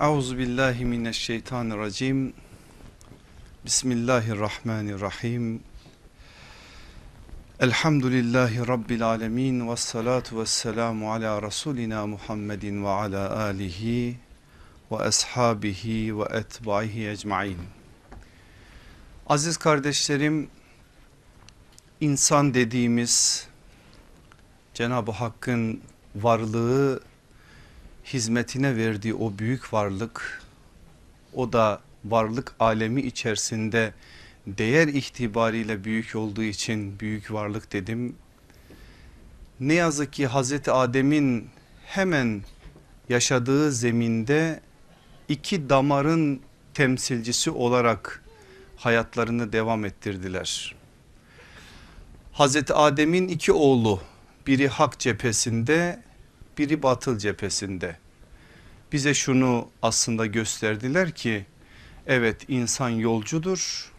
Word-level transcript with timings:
Euzu 0.00 0.38
billahi 0.38 0.84
mineşşeytanirracim. 0.84 2.32
Bismillahirrahmanirrahim. 3.64 5.60
Elhamdülillahi 7.60 8.68
rabbil 8.68 9.02
alamin 9.02 9.70
ve 9.70 9.76
salatu 9.76 10.40
vesselamu 10.40 11.12
ala 11.12 11.42
rasulina 11.42 12.06
Muhammedin 12.06 12.84
ve 12.84 12.88
ala 12.88 13.36
alihi 13.36 14.16
ve 14.90 14.96
ashabihi 14.96 16.18
ve 16.18 16.24
etbaihi 16.24 17.08
ecmaîn. 17.08 17.58
Aziz 19.26 19.56
kardeşlerim, 19.56 20.50
insan 22.00 22.54
dediğimiz 22.54 23.46
Cenab-ı 24.74 25.12
Hakk'ın 25.12 25.80
varlığı 26.16 27.00
hizmetine 28.12 28.76
verdiği 28.76 29.14
o 29.14 29.38
büyük 29.38 29.72
varlık 29.72 30.42
o 31.34 31.52
da 31.52 31.80
varlık 32.04 32.54
alemi 32.60 33.02
içerisinde 33.02 33.94
değer 34.46 34.88
itibariyle 34.88 35.84
büyük 35.84 36.16
olduğu 36.16 36.42
için 36.42 37.00
büyük 37.00 37.32
varlık 37.32 37.72
dedim. 37.72 38.16
Ne 39.60 39.74
yazık 39.74 40.12
ki 40.12 40.26
Hazreti 40.26 40.72
Adem'in 40.72 41.48
hemen 41.86 42.42
yaşadığı 43.08 43.72
zeminde 43.72 44.60
iki 45.28 45.68
damarın 45.68 46.40
temsilcisi 46.74 47.50
olarak 47.50 48.24
hayatlarını 48.76 49.52
devam 49.52 49.84
ettirdiler. 49.84 50.74
Hazreti 52.32 52.74
Adem'in 52.74 53.28
iki 53.28 53.52
oğlu 53.52 54.00
biri 54.46 54.68
hak 54.68 54.98
cephesinde 54.98 56.02
biri 56.58 56.82
batıl 56.82 57.18
cephesinde. 57.18 57.96
Bize 58.92 59.14
şunu 59.14 59.68
aslında 59.82 60.26
gösterdiler 60.26 61.10
ki 61.10 61.46
evet 62.06 62.44
insan 62.48 62.88
yolcudur 62.88 63.92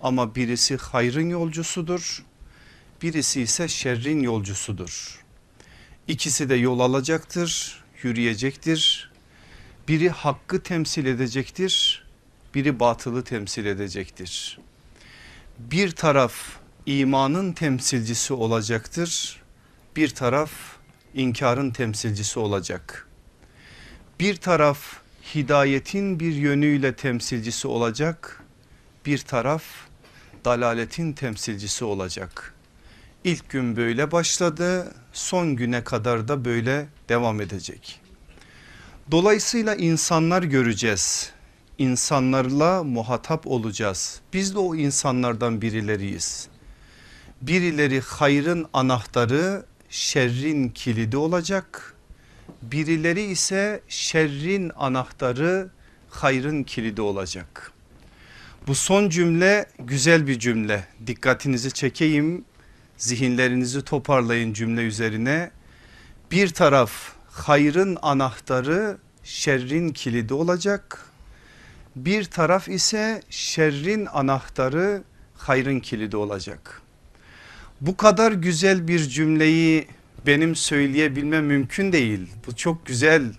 ama 0.00 0.34
birisi 0.34 0.76
hayrın 0.76 1.28
yolcusudur 1.28 2.24
birisi 3.02 3.42
ise 3.42 3.68
şerrin 3.68 4.20
yolcusudur. 4.20 5.24
İkisi 6.08 6.48
de 6.48 6.54
yol 6.54 6.80
alacaktır 6.80 7.82
yürüyecektir 8.02 9.10
biri 9.88 10.10
hakkı 10.10 10.62
temsil 10.62 11.06
edecektir 11.06 12.04
biri 12.54 12.80
batılı 12.80 13.24
temsil 13.24 13.66
edecektir. 13.66 14.58
Bir 15.58 15.90
taraf 15.90 16.34
imanın 16.86 17.52
temsilcisi 17.52 18.32
olacaktır 18.34 19.42
bir 19.96 20.08
taraf 20.08 20.50
inkarın 21.14 21.70
temsilcisi 21.70 22.38
olacak. 22.38 23.08
Bir 24.20 24.36
taraf 24.36 24.78
hidayetin 25.34 26.20
bir 26.20 26.34
yönüyle 26.34 26.96
temsilcisi 26.96 27.68
olacak. 27.68 28.42
Bir 29.06 29.18
taraf 29.18 29.62
dalaletin 30.44 31.12
temsilcisi 31.12 31.84
olacak. 31.84 32.54
İlk 33.24 33.48
gün 33.48 33.76
böyle 33.76 34.12
başladı 34.12 34.94
son 35.12 35.56
güne 35.56 35.84
kadar 35.84 36.28
da 36.28 36.44
böyle 36.44 36.86
devam 37.08 37.40
edecek. 37.40 38.00
Dolayısıyla 39.10 39.74
insanlar 39.74 40.42
göreceğiz. 40.42 41.30
İnsanlarla 41.78 42.84
muhatap 42.84 43.46
olacağız. 43.46 44.20
Biz 44.32 44.54
de 44.54 44.58
o 44.58 44.74
insanlardan 44.74 45.62
birileriyiz. 45.62 46.48
Birileri 47.42 48.00
hayrın 48.00 48.66
anahtarı 48.72 49.66
şerrin 49.94 50.68
kilidi 50.68 51.16
olacak. 51.16 51.94
Birileri 52.62 53.22
ise 53.22 53.80
şerrin 53.88 54.72
anahtarı 54.76 55.70
hayrın 56.10 56.62
kilidi 56.62 57.00
olacak. 57.00 57.72
Bu 58.66 58.74
son 58.74 59.08
cümle 59.08 59.66
güzel 59.78 60.26
bir 60.26 60.38
cümle. 60.38 60.84
Dikkatinizi 61.06 61.72
çekeyim. 61.72 62.44
Zihinlerinizi 62.96 63.82
toparlayın 63.84 64.52
cümle 64.52 64.82
üzerine. 64.82 65.50
Bir 66.30 66.48
taraf 66.48 66.92
hayrın 67.30 67.98
anahtarı 68.02 68.98
şerrin 69.24 69.88
kilidi 69.88 70.34
olacak. 70.34 71.06
Bir 71.96 72.24
taraf 72.24 72.68
ise 72.68 73.22
şerrin 73.30 74.06
anahtarı 74.06 75.02
hayrın 75.36 75.80
kilidi 75.80 76.16
olacak. 76.16 76.83
Bu 77.80 77.96
kadar 77.96 78.32
güzel 78.32 78.88
bir 78.88 78.98
cümleyi 78.98 79.86
benim 80.26 80.56
söyleyebilmem 80.56 81.46
mümkün 81.46 81.92
değil. 81.92 82.28
Bu 82.46 82.56
çok 82.56 82.86
güzel 82.86 83.32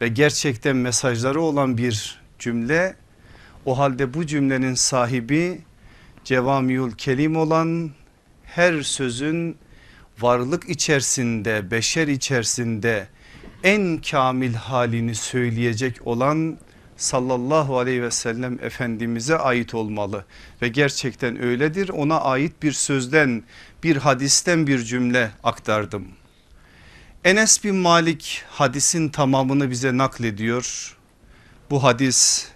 ve 0.00 0.08
gerçekten 0.08 0.76
mesajları 0.76 1.40
olan 1.40 1.78
bir 1.78 2.20
cümle. 2.38 2.96
O 3.64 3.78
halde 3.78 4.14
bu 4.14 4.26
cümlenin 4.26 4.74
sahibi 4.74 5.60
Cevamiül 6.24 6.92
Kelim 6.92 7.36
olan 7.36 7.90
her 8.44 8.82
sözün 8.82 9.56
varlık 10.20 10.68
içerisinde 10.68 11.70
beşer 11.70 12.08
içerisinde 12.08 13.08
en 13.64 14.00
kamil 14.10 14.54
halini 14.54 15.14
söyleyecek 15.14 16.06
olan 16.06 16.58
sallallahu 16.96 17.78
aleyhi 17.78 18.02
ve 18.02 18.10
sellem 18.10 18.58
efendimize 18.62 19.36
ait 19.36 19.74
olmalı 19.74 20.24
ve 20.62 20.68
gerçekten 20.68 21.42
öyledir 21.42 21.88
ona 21.88 22.20
ait 22.20 22.62
bir 22.62 22.72
sözden 22.72 23.42
bir 23.82 23.96
hadisten 23.96 24.66
bir 24.66 24.78
cümle 24.78 25.30
aktardım. 25.42 26.08
Enes 27.24 27.64
bin 27.64 27.76
Malik 27.76 28.42
hadisin 28.48 29.08
tamamını 29.08 29.70
bize 29.70 29.96
naklediyor. 29.96 30.96
Bu 31.70 31.82
hadis 31.82 32.48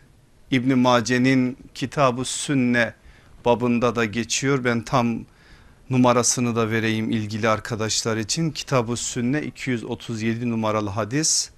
İbn 0.50 0.78
Mace'nin 0.78 1.58
Kitab-ı 1.74 2.24
Sünne 2.24 2.94
babında 3.44 3.96
da 3.96 4.04
geçiyor. 4.04 4.64
Ben 4.64 4.82
tam 4.82 5.18
numarasını 5.90 6.56
da 6.56 6.70
vereyim 6.70 7.10
ilgili 7.10 7.48
arkadaşlar 7.48 8.16
için. 8.16 8.50
Kitab-ı 8.50 8.96
Sünne 8.96 9.42
237 9.42 10.50
numaralı 10.50 10.90
hadis. 10.90 11.50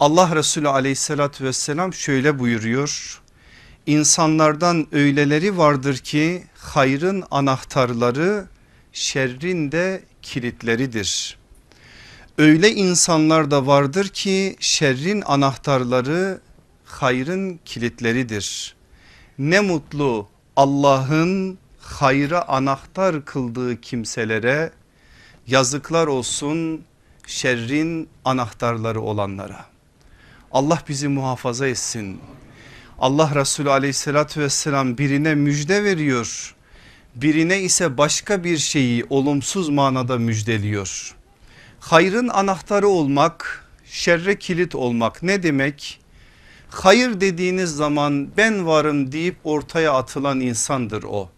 Allah 0.00 0.36
Resulü 0.36 0.68
aleyhissalatü 0.68 1.44
vesselam 1.44 1.92
şöyle 1.92 2.38
buyuruyor. 2.38 3.20
İnsanlardan 3.86 4.86
öyleleri 4.92 5.58
vardır 5.58 5.96
ki 5.96 6.44
hayrın 6.58 7.24
anahtarları 7.30 8.46
şerrin 8.92 9.72
de 9.72 10.02
kilitleridir. 10.22 11.38
Öyle 12.38 12.74
insanlar 12.74 13.50
da 13.50 13.66
vardır 13.66 14.08
ki 14.08 14.56
şerrin 14.60 15.22
anahtarları 15.26 16.40
hayrın 16.84 17.60
kilitleridir. 17.64 18.76
Ne 19.38 19.60
mutlu 19.60 20.28
Allah'ın 20.56 21.58
hayra 21.80 22.48
anahtar 22.48 23.24
kıldığı 23.24 23.80
kimselere 23.80 24.72
yazıklar 25.46 26.06
olsun 26.06 26.84
şerrin 27.26 28.08
anahtarları 28.24 29.00
olanlara. 29.00 29.77
Allah 30.52 30.82
bizi 30.88 31.08
muhafaza 31.08 31.66
etsin. 31.66 32.20
Allah 32.98 33.34
Resulü 33.34 33.70
aleyhissalatü 33.70 34.40
vesselam 34.40 34.98
birine 34.98 35.34
müjde 35.34 35.84
veriyor. 35.84 36.54
Birine 37.14 37.60
ise 37.60 37.98
başka 37.98 38.44
bir 38.44 38.58
şeyi 38.58 39.06
olumsuz 39.10 39.68
manada 39.68 40.18
müjdeliyor. 40.18 41.14
Hayrın 41.80 42.28
anahtarı 42.28 42.88
olmak, 42.88 43.66
şerre 43.84 44.38
kilit 44.38 44.74
olmak 44.74 45.22
ne 45.22 45.42
demek? 45.42 46.00
Hayır 46.70 47.20
dediğiniz 47.20 47.76
zaman 47.76 48.28
ben 48.36 48.66
varım 48.66 49.12
deyip 49.12 49.36
ortaya 49.44 49.92
atılan 49.92 50.40
insandır 50.40 51.02
o. 51.02 51.30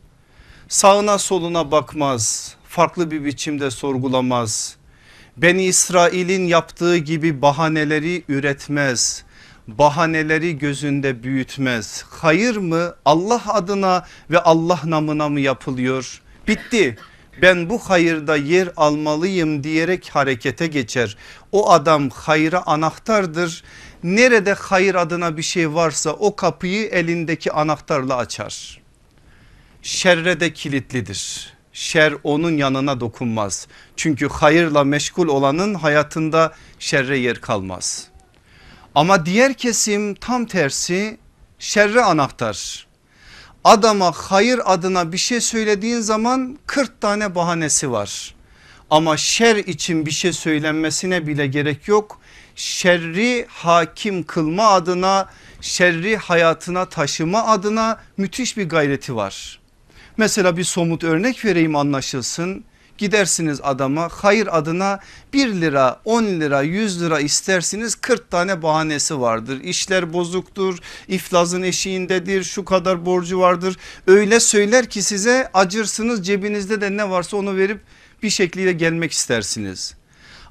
Sağına 0.68 1.18
soluna 1.18 1.70
bakmaz, 1.70 2.54
farklı 2.68 3.10
bir 3.10 3.24
biçimde 3.24 3.70
sorgulamaz 3.70 4.76
Beni 5.36 5.64
İsrail'in 5.64 6.46
yaptığı 6.46 6.96
gibi 6.96 7.42
bahaneleri 7.42 8.24
üretmez. 8.28 9.24
Bahaneleri 9.66 10.58
gözünde 10.58 11.22
büyütmez. 11.22 12.04
Hayır 12.10 12.56
mı 12.56 12.94
Allah 13.04 13.42
adına 13.46 14.06
ve 14.30 14.38
Allah 14.38 14.80
namına 14.84 15.28
mı 15.28 15.40
yapılıyor? 15.40 16.22
Bitti. 16.48 16.98
Ben 17.42 17.70
bu 17.70 17.78
hayırda 17.78 18.36
yer 18.36 18.68
almalıyım 18.76 19.64
diyerek 19.64 20.10
harekete 20.12 20.66
geçer. 20.66 21.16
O 21.52 21.70
adam 21.70 22.10
hayra 22.10 22.66
anahtardır. 22.66 23.64
Nerede 24.02 24.52
hayır 24.52 24.94
adına 24.94 25.36
bir 25.36 25.42
şey 25.42 25.74
varsa 25.74 26.10
o 26.10 26.36
kapıyı 26.36 26.86
elindeki 26.86 27.52
anahtarla 27.52 28.16
açar. 28.16 28.80
Şerre 29.82 30.40
de 30.40 30.52
kilitlidir 30.52 31.52
şer 31.72 32.14
onun 32.24 32.56
yanına 32.56 33.00
dokunmaz. 33.00 33.66
Çünkü 33.96 34.28
hayırla 34.28 34.84
meşgul 34.84 35.28
olanın 35.28 35.74
hayatında 35.74 36.52
şerre 36.78 37.18
yer 37.18 37.40
kalmaz. 37.40 38.08
Ama 38.94 39.26
diğer 39.26 39.54
kesim 39.54 40.14
tam 40.14 40.46
tersi 40.46 41.18
şerre 41.58 42.02
anahtar. 42.02 42.86
Adama 43.64 44.12
hayır 44.12 44.60
adına 44.64 45.12
bir 45.12 45.18
şey 45.18 45.40
söylediğin 45.40 46.00
zaman 46.00 46.58
40 46.66 47.00
tane 47.00 47.34
bahanesi 47.34 47.90
var. 47.90 48.34
Ama 48.90 49.16
şer 49.16 49.56
için 49.56 50.06
bir 50.06 50.10
şey 50.10 50.32
söylenmesine 50.32 51.26
bile 51.26 51.46
gerek 51.46 51.88
yok. 51.88 52.20
şerri 52.56 53.46
hakim 53.48 54.22
kılma 54.22 54.66
adına 54.68 55.28
şerri 55.60 56.16
hayatına 56.16 56.88
taşıma 56.88 57.46
adına 57.46 58.00
müthiş 58.16 58.56
bir 58.56 58.68
gayreti 58.68 59.16
var. 59.16 59.59
Mesela 60.20 60.56
bir 60.56 60.64
somut 60.64 61.04
örnek 61.04 61.44
vereyim 61.44 61.76
anlaşılsın. 61.76 62.64
Gidersiniz 62.98 63.60
adama 63.62 64.08
hayır 64.12 64.48
adına 64.58 65.00
1 65.32 65.48
lira 65.48 66.00
10 66.04 66.24
lira 66.24 66.62
100 66.62 67.02
lira 67.02 67.20
istersiniz 67.20 67.94
40 67.94 68.30
tane 68.30 68.62
bahanesi 68.62 69.20
vardır. 69.20 69.60
İşler 69.60 70.12
bozuktur 70.12 70.78
iflasın 71.08 71.62
eşiğindedir 71.62 72.44
şu 72.44 72.64
kadar 72.64 73.06
borcu 73.06 73.40
vardır. 73.40 73.76
Öyle 74.06 74.40
söyler 74.40 74.90
ki 74.90 75.02
size 75.02 75.50
acırsınız 75.54 76.26
cebinizde 76.26 76.80
de 76.80 76.96
ne 76.96 77.10
varsa 77.10 77.36
onu 77.36 77.56
verip 77.56 77.80
bir 78.22 78.30
şekilde 78.30 78.72
gelmek 78.72 79.12
istersiniz. 79.12 79.94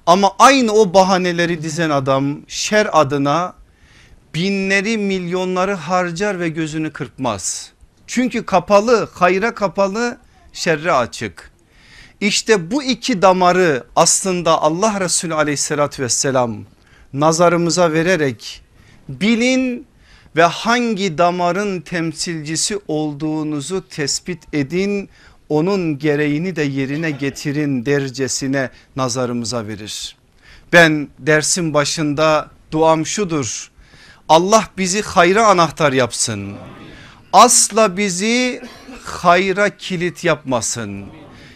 Ama 0.06 0.32
aynı 0.40 0.72
o 0.72 0.94
bahaneleri 0.94 1.62
dizen 1.64 1.90
adam 1.90 2.38
şer 2.48 2.90
adına 2.92 3.54
binleri 4.36 4.98
milyonları 4.98 5.74
harcar 5.74 6.40
ve 6.40 6.50
gözünü 6.50 6.92
kırpmaz. 6.92 7.74
Çünkü 8.10 8.46
kapalı 8.46 9.10
hayra 9.14 9.56
kapalı 9.56 10.18
şerre 10.54 10.92
açık. 10.92 11.52
İşte 12.22 12.72
bu 12.72 12.84
iki 12.84 13.22
damarı 13.22 13.84
aslında 13.96 14.62
Allah 14.62 15.00
Resulü 15.00 15.34
aleyhissalatü 15.34 16.04
vesselam 16.04 16.58
nazarımıza 17.14 17.94
vererek 17.94 18.62
bilin 19.10 19.88
ve 20.36 20.44
hangi 20.44 21.18
damarın 21.18 21.82
temsilcisi 21.82 22.80
olduğunuzu 22.88 23.88
tespit 23.90 24.44
edin 24.54 25.10
onun 25.50 26.00
gereğini 26.00 26.56
de 26.56 26.64
yerine 26.64 27.12
getirin 27.12 27.86
dercesine 27.86 28.70
nazarımıza 28.96 29.68
verir. 29.68 30.18
Ben 30.74 31.08
dersin 31.20 31.74
başında 31.74 32.50
duam 32.72 33.06
şudur 33.06 33.72
Allah 34.30 34.70
bizi 34.78 35.02
hayra 35.02 35.48
anahtar 35.48 35.94
yapsın. 35.94 36.56
Asla 37.34 37.98
bizi 37.98 38.62
hayra 39.06 39.78
kilit 39.78 40.24
yapmasın. 40.24 41.06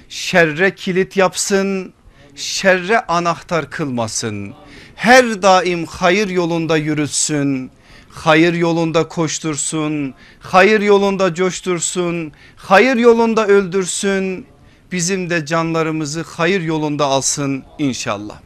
Şerre 0.10 0.76
kilit 0.76 1.18
yapsın. 1.18 1.94
Şerre 2.36 3.00
anahtar 3.00 3.70
kılmasın. 3.70 4.54
Her 4.96 5.42
daim 5.42 5.86
hayır 5.86 6.30
yolunda 6.30 6.78
yürütsün. 6.78 7.72
Hayır 8.10 8.54
yolunda 8.54 9.08
koştursun. 9.08 10.14
Hayır 10.40 10.82
yolunda 10.82 11.34
coştursun. 11.34 12.32
Hayır 12.56 12.96
yolunda 12.96 13.48
öldürsün. 13.48 14.46
Bizim 14.92 15.30
de 15.30 15.46
canlarımızı 15.46 16.26
hayır 16.28 16.62
yolunda 16.62 17.06
alsın 17.06 17.64
inşallah. 17.80 18.40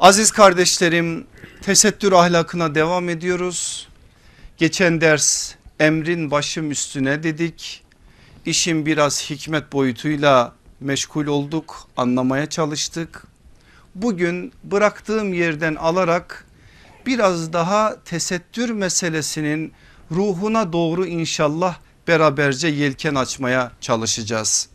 Aziz 0.00 0.30
kardeşlerim 0.30 1.26
tesettür 1.62 2.12
ahlakına 2.12 2.74
devam 2.74 3.08
ediyoruz. 3.08 3.88
Geçen 4.58 5.00
ders 5.00 5.55
emrin 5.80 6.30
başım 6.30 6.70
üstüne 6.70 7.22
dedik. 7.22 7.82
İşin 8.46 8.86
biraz 8.86 9.30
hikmet 9.30 9.72
boyutuyla 9.72 10.52
meşgul 10.80 11.26
olduk 11.26 11.88
anlamaya 11.96 12.46
çalıştık. 12.46 13.26
Bugün 13.94 14.52
bıraktığım 14.64 15.34
yerden 15.34 15.74
alarak 15.74 16.46
biraz 17.06 17.52
daha 17.52 17.96
tesettür 18.04 18.70
meselesinin 18.70 19.72
ruhuna 20.10 20.72
doğru 20.72 21.06
inşallah 21.06 21.78
beraberce 22.08 22.68
yelken 22.68 23.14
açmaya 23.14 23.72
çalışacağız. 23.80 24.68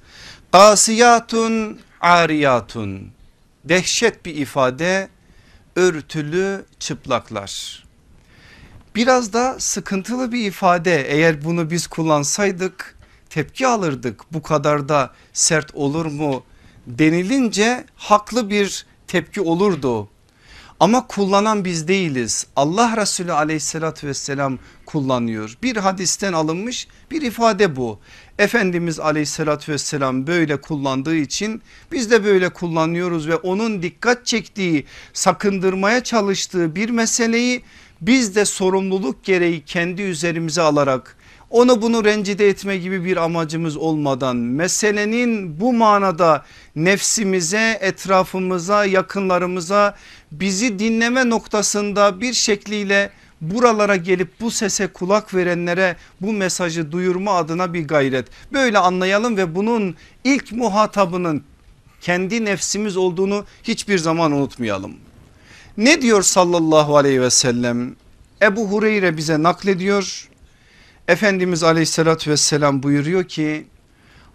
Kasiyatun 0.51 1.79
ariyatun 2.01 3.11
dehşet 3.65 4.25
bir 4.25 4.35
ifade 4.35 5.09
örtülü 5.75 6.65
çıplaklar. 6.79 7.83
Biraz 8.95 9.33
da 9.33 9.55
sıkıntılı 9.59 10.31
bir 10.31 10.45
ifade 10.45 11.07
eğer 11.07 11.43
bunu 11.43 11.69
biz 11.71 11.87
kullansaydık 11.87 12.95
tepki 13.29 13.67
alırdık 13.67 14.21
bu 14.33 14.41
kadar 14.41 14.89
da 14.89 15.11
sert 15.33 15.75
olur 15.75 16.05
mu 16.05 16.43
denilince 16.87 17.85
haklı 17.95 18.49
bir 18.49 18.85
tepki 19.07 19.41
olurdu. 19.41 20.09
Ama 20.79 21.07
kullanan 21.07 21.65
biz 21.65 21.87
değiliz. 21.87 22.47
Allah 22.55 22.97
Resulü 22.97 23.33
aleyhissalatü 23.33 24.07
vesselam 24.07 24.59
kullanıyor. 24.85 25.57
Bir 25.63 25.77
hadisten 25.77 26.33
alınmış 26.33 26.87
bir 27.11 27.21
ifade 27.21 27.75
bu. 27.75 27.99
Efendimiz 28.39 28.99
aleyhissalatü 28.99 29.71
vesselam 29.71 30.27
böyle 30.27 30.61
kullandığı 30.61 31.15
için 31.15 31.61
biz 31.91 32.11
de 32.11 32.23
böyle 32.23 32.49
kullanıyoruz 32.49 33.27
ve 33.27 33.35
onun 33.35 33.83
dikkat 33.83 34.25
çektiği 34.25 34.85
sakındırmaya 35.13 36.03
çalıştığı 36.03 36.75
bir 36.75 36.89
meseleyi 36.89 37.63
biz 38.01 38.35
de 38.35 38.45
sorumluluk 38.45 39.23
gereği 39.23 39.65
kendi 39.65 40.01
üzerimize 40.01 40.61
alarak 40.61 41.17
onu 41.49 41.81
bunu 41.81 42.05
rencide 42.05 42.49
etme 42.49 42.77
gibi 42.77 43.05
bir 43.05 43.17
amacımız 43.17 43.77
olmadan 43.77 44.35
meselenin 44.35 45.59
bu 45.59 45.73
manada 45.73 46.45
nefsimize 46.75 47.77
etrafımıza 47.81 48.85
yakınlarımıza 48.85 49.95
bizi 50.31 50.79
dinleme 50.79 51.29
noktasında 51.29 52.21
bir 52.21 52.33
şekliyle 52.33 53.09
buralara 53.41 53.95
gelip 53.95 54.39
bu 54.41 54.51
sese 54.51 54.87
kulak 54.87 55.33
verenlere 55.33 55.95
bu 56.21 56.33
mesajı 56.33 56.91
duyurma 56.91 57.33
adına 57.33 57.73
bir 57.73 57.87
gayret. 57.87 58.27
Böyle 58.53 58.77
anlayalım 58.77 59.37
ve 59.37 59.55
bunun 59.55 59.95
ilk 60.23 60.51
muhatabının 60.51 61.43
kendi 62.01 62.45
nefsimiz 62.45 62.97
olduğunu 62.97 63.45
hiçbir 63.63 63.97
zaman 63.97 64.31
unutmayalım. 64.31 64.95
Ne 65.77 66.01
diyor 66.01 66.21
sallallahu 66.21 66.97
aleyhi 66.97 67.21
ve 67.21 67.29
sellem? 67.29 67.95
Ebu 68.41 68.67
Hureyre 68.67 69.17
bize 69.17 69.43
naklediyor. 69.43 70.29
Efendimiz 71.07 71.63
aleyhissalatü 71.63 72.31
vesselam 72.31 72.83
buyuruyor 72.83 73.23
ki 73.23 73.67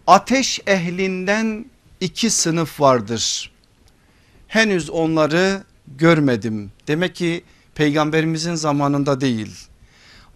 ateş 0.06 0.60
ehlinden 0.66 1.64
iki 2.00 2.30
sınıf 2.30 2.80
vardır. 2.80 3.50
Henüz 4.48 4.90
onları 4.90 5.62
görmedim. 5.96 6.72
Demek 6.88 7.14
ki 7.14 7.44
peygamberimizin 7.74 8.54
zamanında 8.54 9.20
değil. 9.20 9.54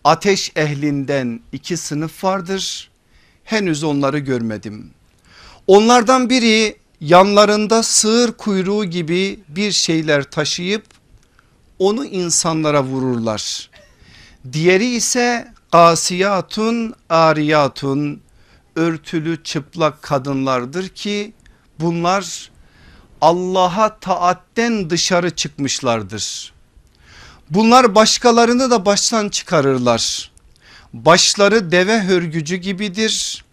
Ateş 0.05 0.53
ehlinden 0.57 1.41
iki 1.53 1.77
sınıf 1.77 2.25
vardır. 2.25 2.91
Henüz 3.45 3.85
onları 3.85 4.19
görmedim. 4.19 4.91
Onlardan 5.67 6.31
biri 6.31 6.77
yanlarında 7.01 7.83
sığır 7.83 8.33
kuyruğu 8.33 8.85
gibi 8.85 9.41
bir 9.49 9.73
şeyler 9.73 10.23
taşıyıp 10.23 10.85
onu 11.79 12.05
insanlara 12.05 12.85
vururlar. 12.85 13.71
Diğeri 14.53 14.87
ise 14.87 15.53
kasiyatun 15.73 16.95
ariyatun 17.09 18.21
örtülü 18.77 19.43
çıplak 19.45 20.03
kadınlardır 20.03 20.89
ki 20.89 21.33
bunlar 21.81 22.51
Allah'a 23.21 23.99
taatten 23.99 24.91
dışarı 24.91 25.31
çıkmışlardır. 25.31 26.53
Bunlar 27.51 27.95
başkalarını 27.95 28.71
da 28.71 28.87
baştan 28.87 29.29
çıkarırlar. 29.29 30.31
Başları 30.93 31.73
deve 31.73 32.03
hörgücü 32.05 32.57
gibidir. 32.57 33.45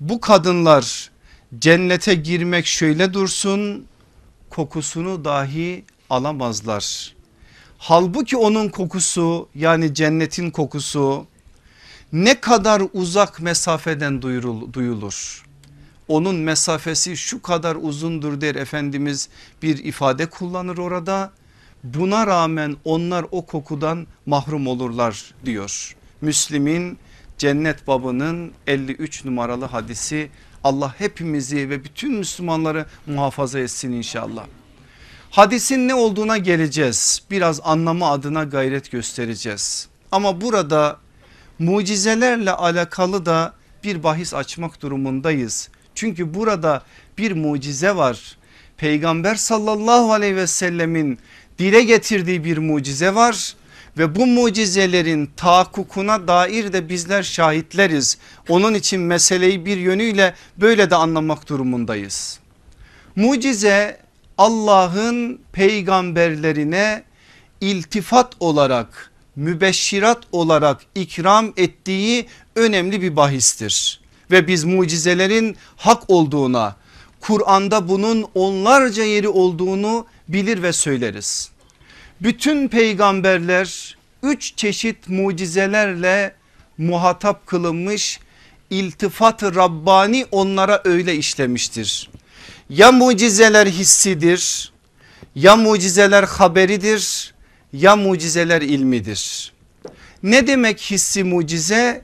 Bu 0.00 0.20
kadınlar 0.20 1.10
cennete 1.58 2.14
girmek 2.14 2.66
şöyle 2.66 3.14
dursun 3.14 3.86
kokusunu 4.50 5.24
dahi 5.24 5.84
alamazlar. 6.10 7.14
Halbuki 7.78 8.36
onun 8.36 8.68
kokusu 8.68 9.48
yani 9.54 9.94
cennetin 9.94 10.50
kokusu 10.50 11.26
ne 12.12 12.40
kadar 12.40 12.82
uzak 12.92 13.40
mesafeden 13.40 14.22
duyulur. 14.72 15.44
Onun 16.08 16.36
mesafesi 16.36 17.16
şu 17.16 17.42
kadar 17.42 17.76
uzundur 17.80 18.40
der 18.40 18.54
Efendimiz 18.54 19.28
bir 19.62 19.84
ifade 19.84 20.26
kullanır 20.26 20.78
orada. 20.78 21.32
Buna 21.84 22.26
rağmen 22.26 22.76
onlar 22.84 23.26
o 23.30 23.46
kokudan 23.46 24.06
mahrum 24.26 24.66
olurlar 24.66 25.34
diyor. 25.44 25.96
Müslim'in 26.20 26.98
cennet 27.38 27.86
babının 27.86 28.52
53 28.66 29.24
numaralı 29.24 29.64
hadisi 29.64 30.30
Allah 30.64 30.94
hepimizi 30.98 31.70
ve 31.70 31.84
bütün 31.84 32.12
Müslümanları 32.12 32.86
muhafaza 33.06 33.58
etsin 33.58 33.92
inşallah. 33.92 34.46
Hadisin 35.30 35.88
ne 35.88 35.94
olduğuna 35.94 36.38
geleceğiz. 36.38 37.22
Biraz 37.30 37.60
anlamı 37.64 38.06
adına 38.06 38.44
gayret 38.44 38.90
göstereceğiz. 38.90 39.88
Ama 40.12 40.40
burada 40.40 40.96
mucizelerle 41.58 42.50
alakalı 42.50 43.26
da 43.26 43.54
bir 43.84 44.02
bahis 44.02 44.34
açmak 44.34 44.82
durumundayız. 44.82 45.68
Çünkü 45.94 46.34
burada 46.34 46.82
bir 47.18 47.32
mucize 47.32 47.96
var. 47.96 48.36
Peygamber 48.76 49.34
sallallahu 49.34 50.12
aleyhi 50.12 50.36
ve 50.36 50.46
sellemin 50.46 51.18
dile 51.58 51.82
getirdiği 51.82 52.44
bir 52.44 52.58
mucize 52.58 53.14
var 53.14 53.54
ve 53.98 54.14
bu 54.14 54.26
mucizelerin 54.26 55.30
tahakkukuna 55.36 56.28
dair 56.28 56.72
de 56.72 56.88
bizler 56.88 57.22
şahitleriz. 57.22 58.18
Onun 58.48 58.74
için 58.74 59.00
meseleyi 59.00 59.66
bir 59.66 59.76
yönüyle 59.76 60.34
böyle 60.56 60.90
de 60.90 60.96
anlamak 60.96 61.48
durumundayız. 61.48 62.40
Mucize 63.16 64.00
Allah'ın 64.38 65.40
peygamberlerine 65.52 67.02
iltifat 67.60 68.32
olarak 68.40 69.10
mübeşşirat 69.36 70.18
olarak 70.32 70.80
ikram 70.94 71.52
ettiği 71.56 72.26
önemli 72.56 73.02
bir 73.02 73.16
bahistir. 73.16 74.00
Ve 74.30 74.48
biz 74.48 74.64
mucizelerin 74.64 75.56
hak 75.76 76.10
olduğuna 76.10 76.76
Kur'an'da 77.20 77.88
bunun 77.88 78.26
onlarca 78.34 79.04
yeri 79.04 79.28
olduğunu 79.28 80.06
bilir 80.28 80.62
ve 80.62 80.72
söyleriz. 80.72 81.50
Bütün 82.20 82.68
peygamberler 82.68 83.96
üç 84.22 84.56
çeşit 84.56 85.08
mucizelerle 85.08 86.34
muhatap 86.78 87.46
kılınmış 87.46 88.20
iltifat-ı 88.70 89.54
Rabbani 89.54 90.26
onlara 90.30 90.82
öyle 90.84 91.16
işlemiştir. 91.16 92.10
Ya 92.70 92.92
mucizeler 92.92 93.66
hissidir 93.66 94.72
ya 95.34 95.56
mucizeler 95.56 96.22
haberidir 96.22 97.34
ya 97.72 97.96
mucizeler 97.96 98.62
ilmidir. 98.62 99.52
Ne 100.22 100.46
demek 100.46 100.80
hissi 100.80 101.24
mucize? 101.24 102.03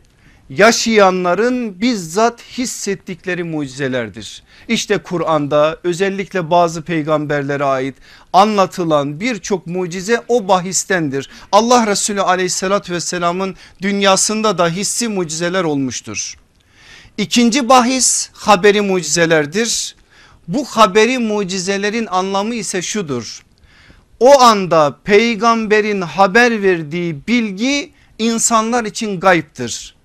Yaşayanların 0.50 1.80
bizzat 1.80 2.42
hissettikleri 2.42 3.44
mucizelerdir. 3.44 4.42
İşte 4.68 4.98
Kur'an'da 4.98 5.78
özellikle 5.84 6.50
bazı 6.50 6.82
peygamberlere 6.82 7.64
ait 7.64 7.94
anlatılan 8.32 9.20
birçok 9.20 9.66
mucize 9.66 10.22
o 10.28 10.48
bahistendir. 10.48 11.30
Allah 11.52 11.86
Resulü 11.86 12.20
aleyhissalatü 12.20 12.92
vesselamın 12.92 13.56
dünyasında 13.82 14.58
da 14.58 14.68
hissi 14.68 15.08
mucizeler 15.08 15.64
olmuştur. 15.64 16.34
İkinci 17.18 17.68
bahis 17.68 18.30
haberi 18.32 18.80
mucizelerdir. 18.80 19.96
Bu 20.48 20.64
haberi 20.64 21.18
mucizelerin 21.18 22.06
anlamı 22.06 22.54
ise 22.54 22.82
şudur. 22.82 23.42
O 24.20 24.40
anda 24.40 24.96
peygamberin 25.04 26.00
haber 26.00 26.62
verdiği 26.62 27.26
bilgi 27.26 27.92
insanlar 28.18 28.84
için 28.84 29.20
gayiptir. 29.20 29.99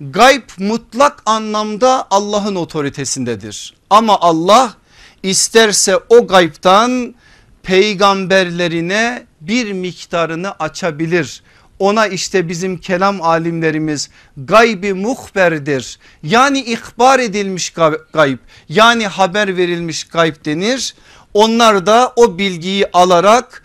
Gayb 0.00 0.42
mutlak 0.58 1.22
anlamda 1.26 2.06
Allah'ın 2.10 2.54
otoritesindedir. 2.54 3.74
Ama 3.90 4.20
Allah 4.20 4.74
isterse 5.22 5.98
o 6.08 6.26
gaybtan 6.26 7.14
peygamberlerine 7.62 9.26
bir 9.40 9.72
miktarını 9.72 10.52
açabilir. 10.52 11.42
Ona 11.78 12.06
işte 12.06 12.48
bizim 12.48 12.78
kelam 12.78 13.22
alimlerimiz 13.22 14.10
gaybi 14.36 14.92
muhberdir. 14.92 15.98
Yani 16.22 16.60
ihbar 16.60 17.18
edilmiş 17.18 17.72
gayb 18.12 18.38
yani 18.68 19.06
haber 19.06 19.56
verilmiş 19.56 20.04
gayb 20.04 20.44
denir. 20.44 20.94
Onlar 21.34 21.86
da 21.86 22.12
o 22.16 22.38
bilgiyi 22.38 22.86
alarak 22.92 23.62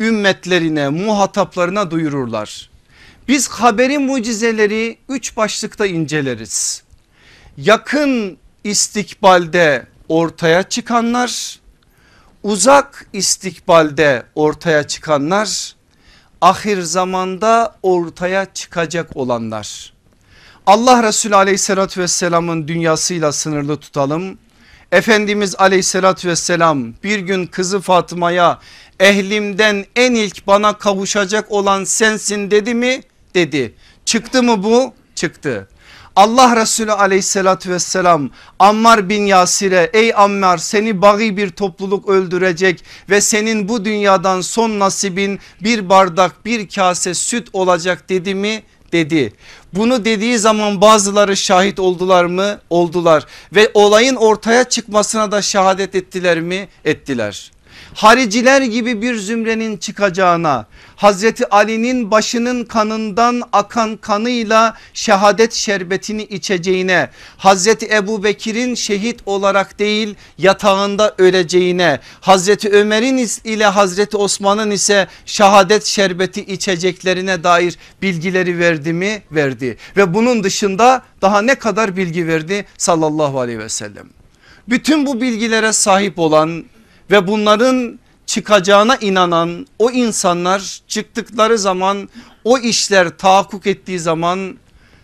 ümmetlerine 0.00 0.88
muhataplarına 0.88 1.90
duyururlar. 1.90 2.75
Biz 3.28 3.48
haberi 3.48 3.98
mucizeleri 3.98 4.98
üç 5.08 5.36
başlıkta 5.36 5.86
inceleriz. 5.86 6.82
Yakın 7.56 8.38
istikbalde 8.64 9.86
ortaya 10.08 10.62
çıkanlar, 10.62 11.60
uzak 12.42 13.06
istikbalde 13.12 14.22
ortaya 14.34 14.82
çıkanlar, 14.82 15.74
ahir 16.40 16.82
zamanda 16.82 17.76
ortaya 17.82 18.46
çıkacak 18.54 19.16
olanlar. 19.16 19.92
Allah 20.66 21.02
Resulü 21.02 21.36
aleyhissalatü 21.36 22.00
vesselamın 22.00 22.68
dünyasıyla 22.68 23.32
sınırlı 23.32 23.76
tutalım. 23.76 24.38
Efendimiz 24.92 25.54
aleyhissalatü 25.58 26.28
vesselam 26.28 26.94
bir 27.02 27.18
gün 27.18 27.46
kızı 27.46 27.80
Fatıma'ya 27.80 28.60
ehlimden 29.00 29.84
en 29.96 30.14
ilk 30.14 30.46
bana 30.46 30.78
kavuşacak 30.78 31.52
olan 31.52 31.84
sensin 31.84 32.50
dedi 32.50 32.74
mi? 32.74 33.02
Dedi. 33.36 33.74
Çıktı 34.04 34.42
mı 34.42 34.62
bu? 34.62 34.94
Çıktı. 35.14 35.68
Allah 36.16 36.56
Resulü 36.56 36.92
aleyhissalatü 36.92 37.70
vesselam 37.70 38.30
Ammar 38.58 39.08
bin 39.08 39.26
Yasir'e 39.26 39.90
ey 39.92 40.12
Ammar 40.14 40.58
seni 40.58 41.02
bagi 41.02 41.36
bir 41.36 41.50
topluluk 41.50 42.08
öldürecek 42.08 42.84
ve 43.10 43.20
senin 43.20 43.68
bu 43.68 43.84
dünyadan 43.84 44.40
son 44.40 44.78
nasibin 44.78 45.40
bir 45.60 45.88
bardak 45.88 46.44
bir 46.44 46.68
kase 46.68 47.14
süt 47.14 47.48
olacak 47.52 48.08
dedi 48.08 48.34
mi? 48.34 48.62
Dedi. 48.92 49.32
Bunu 49.72 50.04
dediği 50.04 50.38
zaman 50.38 50.80
bazıları 50.80 51.36
şahit 51.36 51.78
oldular 51.78 52.24
mı? 52.24 52.60
Oldular 52.70 53.26
ve 53.54 53.70
olayın 53.74 54.16
ortaya 54.16 54.64
çıkmasına 54.64 55.32
da 55.32 55.42
şehadet 55.42 55.94
ettiler 55.94 56.40
mi? 56.40 56.68
Ettiler 56.84 57.55
hariciler 57.94 58.62
gibi 58.62 59.02
bir 59.02 59.14
zümrenin 59.14 59.76
çıkacağına 59.76 60.66
Hazreti 60.96 61.48
Ali'nin 61.48 62.10
başının 62.10 62.64
kanından 62.64 63.42
akan 63.52 63.96
kanıyla 63.96 64.76
şehadet 64.94 65.52
şerbetini 65.52 66.22
içeceğine 66.22 67.10
Hazreti 67.36 67.88
Ebu 67.94 68.24
Bekir'in 68.24 68.74
şehit 68.74 69.20
olarak 69.26 69.78
değil 69.78 70.14
yatağında 70.38 71.14
öleceğine 71.18 72.00
Hazreti 72.20 72.68
Ömer'in 72.68 73.28
ile 73.44 73.66
Hazreti 73.66 74.16
Osman'ın 74.16 74.70
ise 74.70 75.06
şehadet 75.26 75.84
şerbeti 75.84 76.40
içeceklerine 76.40 77.44
dair 77.44 77.76
bilgileri 78.02 78.58
verdi 78.58 78.92
mi? 78.92 79.22
Verdi 79.30 79.76
ve 79.96 80.14
bunun 80.14 80.44
dışında 80.44 81.02
daha 81.22 81.42
ne 81.42 81.54
kadar 81.54 81.96
bilgi 81.96 82.26
verdi 82.26 82.64
sallallahu 82.78 83.40
aleyhi 83.40 83.58
ve 83.58 83.68
sellem. 83.68 84.06
Bütün 84.68 85.06
bu 85.06 85.20
bilgilere 85.20 85.72
sahip 85.72 86.18
olan 86.18 86.64
ve 87.10 87.26
bunların 87.26 87.98
çıkacağına 88.26 88.96
inanan 88.96 89.66
o 89.78 89.90
insanlar 89.90 90.80
çıktıkları 90.88 91.58
zaman 91.58 92.08
o 92.44 92.58
işler 92.58 93.18
tahakkuk 93.18 93.66
ettiği 93.66 93.98
zaman 93.98 94.58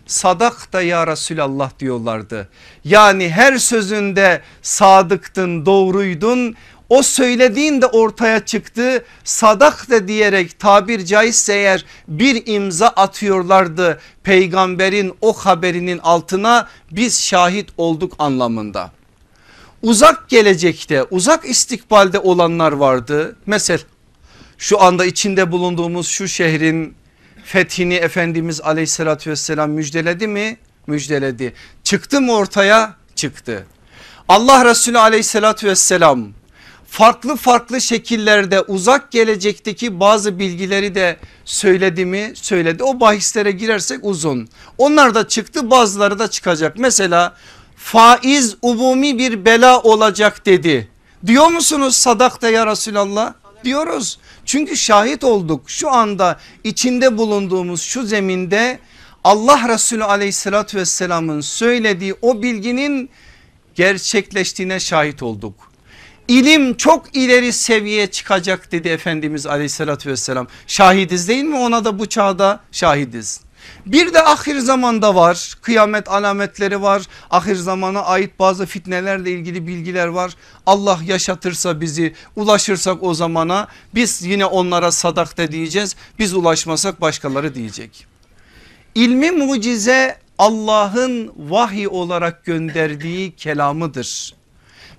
sadak 0.05 0.73
da 0.73 0.81
ya 0.81 1.07
Resulallah 1.07 1.79
diyorlardı. 1.79 2.49
Yani 2.83 3.29
her 3.29 3.57
sözünde 3.57 4.41
sadıktın 4.61 5.65
doğruydun. 5.65 6.55
O 6.89 7.03
söylediğin 7.03 7.81
de 7.81 7.85
ortaya 7.85 8.45
çıktı. 8.45 9.05
Sadak 9.23 9.89
da 9.89 10.07
diyerek 10.07 10.59
tabir 10.59 11.05
caizse 11.05 11.53
eğer 11.53 11.85
bir 12.07 12.43
imza 12.45 12.87
atıyorlardı 12.87 13.99
peygamberin 14.23 15.13
o 15.21 15.33
haberinin 15.33 15.99
altına 15.99 16.67
biz 16.91 17.23
şahit 17.23 17.69
olduk 17.77 18.13
anlamında 18.19 18.91
uzak 19.83 20.29
gelecekte 20.29 21.03
uzak 21.03 21.49
istikbalde 21.49 22.19
olanlar 22.19 22.71
vardı. 22.71 23.35
Mesela 23.45 23.79
şu 24.57 24.81
anda 24.81 25.05
içinde 25.05 25.51
bulunduğumuz 25.51 26.07
şu 26.07 26.27
şehrin 26.27 26.95
fethini 27.43 27.93
Efendimiz 27.93 28.61
aleyhissalatü 28.61 29.29
vesselam 29.31 29.71
müjdeledi 29.71 30.27
mi? 30.27 30.57
Müjdeledi. 30.87 31.53
Çıktı 31.83 32.21
mı 32.21 32.33
ortaya? 32.33 32.95
Çıktı. 33.15 33.65
Allah 34.27 34.65
Resulü 34.65 34.99
aleyhissalatü 34.99 35.67
vesselam 35.67 36.27
farklı 36.87 37.35
farklı 37.35 37.81
şekillerde 37.81 38.61
uzak 38.61 39.11
gelecekteki 39.11 39.99
bazı 39.99 40.39
bilgileri 40.39 40.95
de 40.95 41.17
söyledi 41.45 42.05
mi? 42.05 42.31
Söyledi. 42.35 42.83
O 42.83 42.99
bahislere 42.99 43.51
girersek 43.51 43.99
uzun. 44.01 44.49
Onlar 44.77 45.15
da 45.15 45.27
çıktı 45.27 45.71
bazıları 45.71 46.19
da 46.19 46.29
çıkacak. 46.29 46.77
Mesela 46.77 47.35
faiz 47.75 48.55
umumi 48.61 49.17
bir 49.17 49.45
bela 49.45 49.81
olacak 49.81 50.45
dedi. 50.45 50.87
Diyor 51.25 51.47
musunuz 51.47 51.95
sadakta 51.95 52.49
ya 52.49 52.67
Resulallah? 52.67 53.33
Diyoruz. 53.63 54.19
Çünkü 54.45 54.77
şahit 54.77 55.23
olduk 55.23 55.69
şu 55.69 55.91
anda 55.91 56.39
içinde 56.63 57.17
bulunduğumuz 57.17 57.81
şu 57.81 58.03
zeminde 58.03 58.79
Allah 59.23 59.69
Resulü 59.69 60.03
aleyhissalatü 60.03 60.77
vesselamın 60.77 61.41
söylediği 61.41 62.15
o 62.21 62.41
bilginin 62.41 63.09
gerçekleştiğine 63.75 64.79
şahit 64.79 65.23
olduk. 65.23 65.53
İlim 66.27 66.77
çok 66.77 67.15
ileri 67.15 67.53
seviyeye 67.53 68.07
çıkacak 68.07 68.71
dedi 68.71 68.87
Efendimiz 68.89 69.45
aleyhissalatü 69.45 70.09
vesselam. 70.09 70.47
Şahidiz 70.67 71.27
değil 71.27 71.43
mi 71.43 71.57
ona 71.57 71.85
da 71.85 71.99
bu 71.99 72.05
çağda 72.05 72.59
şahidiz. 72.71 73.41
Bir 73.85 74.13
de 74.13 74.23
ahir 74.23 74.59
zamanda 74.59 75.15
var 75.15 75.53
kıyamet 75.61 76.09
alametleri 76.09 76.81
var 76.81 77.01
ahir 77.31 77.55
zamana 77.55 78.01
ait 78.01 78.39
bazı 78.39 78.65
fitnelerle 78.65 79.31
ilgili 79.31 79.67
bilgiler 79.67 80.07
var. 80.07 80.35
Allah 80.65 80.99
yaşatırsa 81.05 81.81
bizi 81.81 82.13
ulaşırsak 82.35 83.03
o 83.03 83.13
zamana 83.13 83.67
biz 83.95 84.21
yine 84.21 84.45
onlara 84.45 84.91
sadakta 84.91 85.51
diyeceğiz 85.51 85.95
biz 86.19 86.33
ulaşmasak 86.33 87.01
başkaları 87.01 87.55
diyecek. 87.55 88.05
İlmi 88.95 89.31
mucize 89.31 90.17
Allah'ın 90.37 91.31
vahiy 91.37 91.87
olarak 91.87 92.45
gönderdiği 92.45 93.35
kelamıdır. 93.35 94.35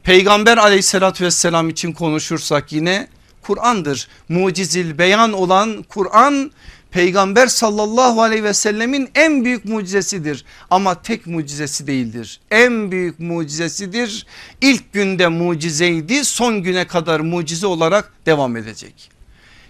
Peygamber 0.03 0.57
aleyhissalatü 0.57 1.25
vesselam 1.25 1.69
için 1.69 1.93
konuşursak 1.93 2.73
yine 2.73 3.09
Kur'an'dır. 3.43 4.09
Mucizil 4.29 4.99
beyan 4.99 5.33
olan 5.33 5.83
Kur'an 5.83 6.51
peygamber 6.95 7.47
sallallahu 7.47 8.23
aleyhi 8.23 8.45
ve 8.45 8.55
sellemin 8.55 9.11
en 9.15 9.45
büyük 9.45 9.65
mucizesidir 9.65 10.45
ama 10.71 11.03
tek 11.03 11.27
mucizesi 11.27 11.87
değildir. 11.87 12.41
En 12.51 12.91
büyük 12.91 13.21
mucizesidir. 13.21 14.27
İlk 14.61 14.93
günde 14.93 15.29
mucizeydi 15.29 16.25
son 16.25 16.63
güne 16.63 16.87
kadar 16.87 17.21
mucize 17.21 17.67
olarak 17.67 18.13
devam 18.27 18.57
edecek. 18.57 19.11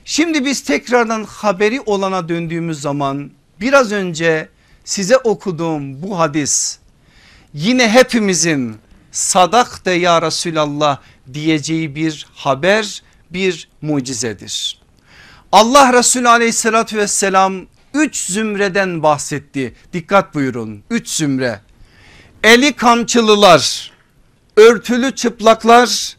Şimdi 0.05 0.45
biz 0.45 0.61
tekrardan 0.61 1.25
haberi 1.25 1.81
olana 1.81 2.29
döndüğümüz 2.29 2.81
zaman 2.81 3.31
biraz 3.61 3.93
önce 3.93 4.49
size 4.85 5.17
okuduğum 5.17 6.03
bu 6.03 6.19
hadis 6.19 6.79
yine 7.55 7.89
hepimizin 7.89 8.77
sadak 9.13 9.87
de 9.87 9.91
ya 9.91 10.23
Resulallah 10.23 10.99
diyeceği 11.35 11.95
bir 11.95 12.27
haber 12.35 13.03
bir 13.31 13.69
mucizedir. 13.83 14.84
Allah 15.55 15.93
Resulü 15.93 16.29
aleyhissalatü 16.29 16.97
vesselam 16.97 17.67
üç 17.95 18.17
zümreden 18.17 19.03
bahsetti. 19.03 19.75
Dikkat 19.93 20.35
buyurun 20.35 20.83
üç 20.91 21.09
zümre. 21.09 21.61
Eli 22.45 22.73
kamçılılar, 22.73 23.93
örtülü 24.57 25.15
çıplaklar, 25.15 26.17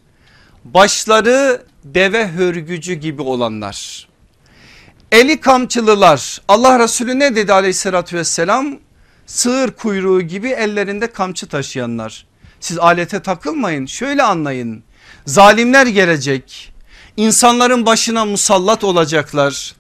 başları 0.66 1.64
deve 1.84 2.28
hörgücü 2.28 2.94
gibi 2.94 3.22
olanlar. 3.22 4.08
Eli 5.12 5.42
kamçılılar 5.42 6.42
Allah 6.48 6.80
Resulü 6.80 7.20
ne 7.20 7.36
dedi 7.36 7.54
aleyhissalatü 7.54 8.18
vesselam? 8.18 8.78
Sığır 9.26 9.72
kuyruğu 9.72 10.22
gibi 10.22 10.50
ellerinde 10.50 11.08
kamçı 11.08 11.48
taşıyanlar. 11.48 12.26
Siz 12.60 12.80
alete 12.80 13.22
takılmayın 13.22 13.86
şöyle 13.86 14.24
anlayın. 14.24 14.84
Zalimler 15.26 15.88
gelecek 15.88 16.75
insanların 17.18 17.86
başına 17.86 18.26
musallat 18.26 18.84
olacaklar. 18.84 19.76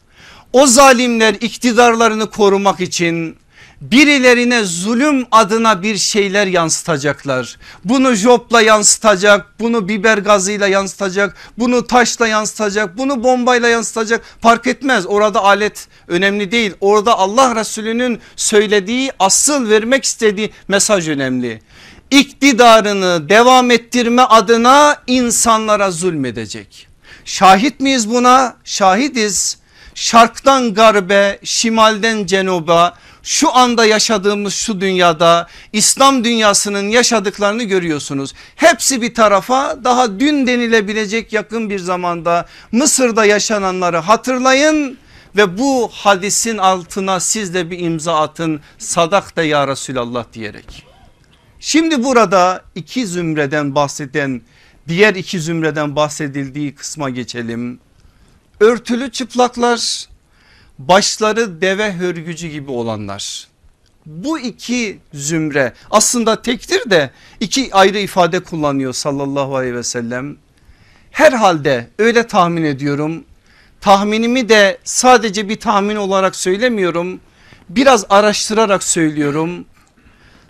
O 0.53 0.67
zalimler 0.67 1.33
iktidarlarını 1.33 2.29
korumak 2.29 2.81
için 2.81 3.37
birilerine 3.81 4.63
zulüm 4.63 5.25
adına 5.31 5.81
bir 5.81 5.97
şeyler 5.97 6.47
yansıtacaklar. 6.47 7.57
Bunu 7.85 8.13
jopla 8.13 8.61
yansıtacak, 8.61 9.59
bunu 9.59 9.87
biber 9.87 10.17
gazıyla 10.17 10.67
yansıtacak, 10.67 11.35
bunu 11.57 11.87
taşla 11.87 12.27
yansıtacak, 12.27 12.97
bunu 12.97 13.23
bombayla 13.23 13.67
yansıtacak 13.67 14.21
fark 14.41 14.67
etmez. 14.67 15.05
Orada 15.07 15.43
alet 15.43 15.87
önemli 16.07 16.51
değil. 16.51 16.73
Orada 16.79 17.17
Allah 17.17 17.55
Resulü'nün 17.55 18.19
söylediği 18.35 19.11
asıl 19.19 19.69
vermek 19.69 20.03
istediği 20.03 20.49
mesaj 20.67 21.09
önemli. 21.09 21.61
İktidarını 22.11 23.29
devam 23.29 23.71
ettirme 23.71 24.21
adına 24.21 24.97
insanlara 25.07 25.91
zulmedecek. 25.91 26.94
Şahit 27.25 27.79
miyiz 27.79 28.09
buna? 28.09 28.57
Şahidiz. 28.63 29.57
Şarktan 29.95 30.73
garbe, 30.73 31.39
şimalden 31.43 32.25
cenuba 32.25 32.97
şu 33.23 33.55
anda 33.55 33.85
yaşadığımız 33.85 34.53
şu 34.53 34.81
dünyada 34.81 35.47
İslam 35.73 36.23
dünyasının 36.23 36.89
yaşadıklarını 36.89 37.63
görüyorsunuz. 37.63 38.33
Hepsi 38.55 39.01
bir 39.01 39.13
tarafa 39.13 39.83
daha 39.83 40.19
dün 40.19 40.47
denilebilecek 40.47 41.33
yakın 41.33 41.69
bir 41.69 41.79
zamanda 41.79 42.45
Mısır'da 42.71 43.25
yaşananları 43.25 43.97
hatırlayın 43.97 44.97
ve 45.35 45.57
bu 45.57 45.89
hadisin 45.93 46.57
altına 46.57 47.19
siz 47.19 47.53
de 47.53 47.71
bir 47.71 47.79
imza 47.79 48.21
atın 48.21 48.61
sadak 48.77 49.35
da 49.35 49.43
ya 49.43 49.67
Resulallah 49.67 50.25
diyerek. 50.33 50.85
Şimdi 51.59 52.03
burada 52.03 52.61
iki 52.75 53.07
zümreden 53.07 53.75
bahseden 53.75 54.41
diğer 54.87 55.15
iki 55.15 55.39
zümreden 55.39 55.95
bahsedildiği 55.95 56.75
kısma 56.75 57.09
geçelim. 57.09 57.79
Örtülü 58.59 59.11
çıplaklar 59.11 60.09
başları 60.79 61.61
deve 61.61 61.93
hörgücü 61.93 62.47
gibi 62.47 62.71
olanlar. 62.71 63.47
Bu 64.05 64.39
iki 64.39 64.99
zümre 65.13 65.73
aslında 65.91 66.41
tektir 66.41 66.89
de 66.89 67.11
iki 67.39 67.75
ayrı 67.75 67.99
ifade 67.99 68.39
kullanıyor 68.39 68.93
sallallahu 68.93 69.55
aleyhi 69.55 69.75
ve 69.75 69.83
sellem. 69.83 70.37
Herhalde 71.11 71.87
öyle 71.99 72.27
tahmin 72.27 72.63
ediyorum. 72.63 73.23
Tahminimi 73.81 74.49
de 74.49 74.77
sadece 74.83 75.49
bir 75.49 75.59
tahmin 75.59 75.95
olarak 75.95 76.35
söylemiyorum. 76.35 77.19
Biraz 77.69 78.05
araştırarak 78.09 78.83
söylüyorum. 78.83 79.65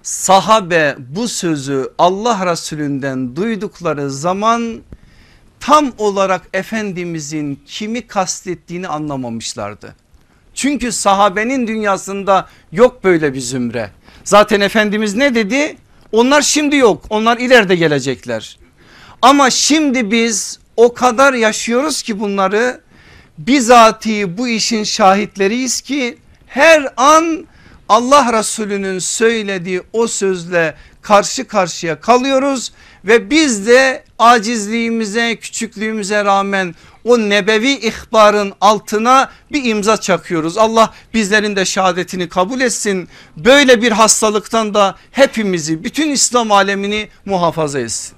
Sahabe 0.05 0.95
bu 0.99 1.27
sözü 1.27 1.89
Allah 1.97 2.51
Resulünden 2.51 3.35
duydukları 3.35 4.11
zaman 4.11 4.81
tam 5.59 5.91
olarak 5.97 6.41
Efendimizin 6.53 7.59
kimi 7.65 8.07
kastettiğini 8.07 8.87
anlamamışlardı. 8.87 9.95
Çünkü 10.53 10.91
sahabenin 10.91 11.67
dünyasında 11.67 12.47
yok 12.71 13.03
böyle 13.03 13.33
bir 13.33 13.39
zümre. 13.39 13.91
Zaten 14.23 14.61
Efendimiz 14.61 15.15
ne 15.15 15.35
dedi? 15.35 15.77
Onlar 16.11 16.41
şimdi 16.41 16.75
yok 16.75 17.05
onlar 17.09 17.37
ileride 17.37 17.75
gelecekler. 17.75 18.59
Ama 19.21 19.49
şimdi 19.49 20.11
biz 20.11 20.59
o 20.77 20.93
kadar 20.93 21.33
yaşıyoruz 21.33 22.01
ki 22.01 22.19
bunları 22.19 22.81
bizatihi 23.37 24.37
bu 24.37 24.47
işin 24.47 24.83
şahitleriyiz 24.83 25.81
ki 25.81 26.17
her 26.47 26.93
an 26.97 27.47
Allah 27.89 28.39
Resulü'nün 28.39 28.99
söylediği 28.99 29.81
o 29.93 30.07
sözle 30.07 30.75
karşı 31.01 31.47
karşıya 31.47 31.99
kalıyoruz 31.99 32.71
ve 33.05 33.29
biz 33.29 33.67
de 33.67 34.03
acizliğimize 34.19 35.35
küçüklüğümüze 35.35 36.25
rağmen 36.25 36.75
o 37.03 37.19
nebevi 37.19 37.71
ihbarın 37.71 38.53
altına 38.61 39.31
bir 39.51 39.63
imza 39.63 39.97
çakıyoruz. 39.97 40.57
Allah 40.57 40.93
bizlerin 41.13 41.55
de 41.55 41.65
şehadetini 41.65 42.29
kabul 42.29 42.61
etsin. 42.61 43.09
Böyle 43.37 43.81
bir 43.81 43.91
hastalıktan 43.91 44.73
da 44.73 44.95
hepimizi 45.11 45.83
bütün 45.83 46.09
İslam 46.09 46.51
alemini 46.51 47.09
muhafaza 47.25 47.79
etsin. 47.79 48.17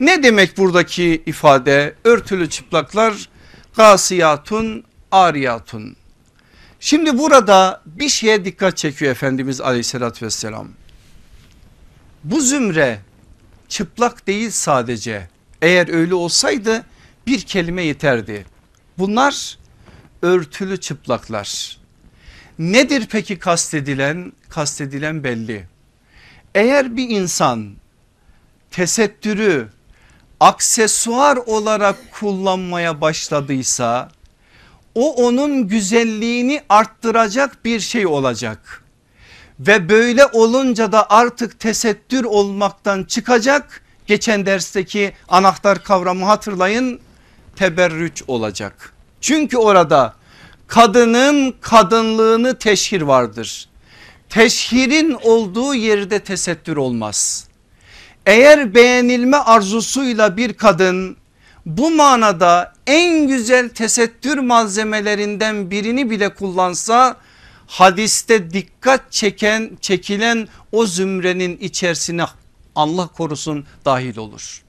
Ne 0.00 0.22
demek 0.22 0.58
buradaki 0.58 1.22
ifade? 1.26 1.94
Örtülü 2.04 2.50
çıplaklar 2.50 3.28
gasiyatun 3.76 4.84
ariyatun. 5.12 5.96
Şimdi 6.84 7.18
burada 7.18 7.82
bir 7.86 8.08
şeye 8.08 8.44
dikkat 8.44 8.76
çekiyor 8.76 9.12
Efendimiz 9.12 9.60
aleyhissalatü 9.60 10.26
vesselam. 10.26 10.68
Bu 12.24 12.40
zümre 12.40 12.98
çıplak 13.68 14.26
değil 14.26 14.50
sadece 14.50 15.28
eğer 15.62 15.88
öyle 15.88 16.14
olsaydı 16.14 16.84
bir 17.26 17.40
kelime 17.40 17.82
yeterdi. 17.82 18.46
Bunlar 18.98 19.58
örtülü 20.22 20.80
çıplaklar. 20.80 21.78
Nedir 22.58 23.06
peki 23.10 23.38
kastedilen? 23.38 24.32
Kastedilen 24.48 25.24
belli. 25.24 25.66
Eğer 26.54 26.96
bir 26.96 27.08
insan 27.08 27.74
tesettürü 28.70 29.68
aksesuar 30.40 31.36
olarak 31.36 31.96
kullanmaya 32.12 33.00
başladıysa 33.00 34.10
o 34.94 35.26
onun 35.26 35.68
güzelliğini 35.68 36.62
arttıracak 36.68 37.64
bir 37.64 37.80
şey 37.80 38.06
olacak. 38.06 38.84
Ve 39.60 39.88
böyle 39.88 40.26
olunca 40.26 40.92
da 40.92 41.10
artık 41.10 41.60
tesettür 41.60 42.24
olmaktan 42.24 43.04
çıkacak. 43.04 43.82
Geçen 44.06 44.46
dersteki 44.46 45.12
anahtar 45.28 45.84
kavramı 45.84 46.24
hatırlayın 46.24 47.00
teberrüç 47.56 48.22
olacak. 48.26 48.92
Çünkü 49.20 49.56
orada 49.56 50.14
kadının 50.66 51.54
kadınlığını 51.60 52.58
teşhir 52.58 53.02
vardır. 53.02 53.68
Teşhirin 54.28 55.16
olduğu 55.22 55.74
yerde 55.74 56.18
tesettür 56.18 56.76
olmaz. 56.76 57.48
Eğer 58.26 58.74
beğenilme 58.74 59.36
arzusuyla 59.36 60.36
bir 60.36 60.52
kadın 60.52 61.16
bu 61.66 61.90
manada 61.90 62.72
en 62.86 63.28
güzel 63.28 63.68
tesettür 63.68 64.38
malzemelerinden 64.38 65.70
birini 65.70 66.10
bile 66.10 66.34
kullansa 66.34 67.16
hadiste 67.66 68.50
dikkat 68.50 69.12
çeken 69.12 69.70
çekilen 69.80 70.48
o 70.72 70.86
zümrenin 70.86 71.56
içerisine 71.56 72.24
Allah 72.74 73.06
korusun 73.06 73.66
dahil 73.84 74.16
olur. 74.16 74.62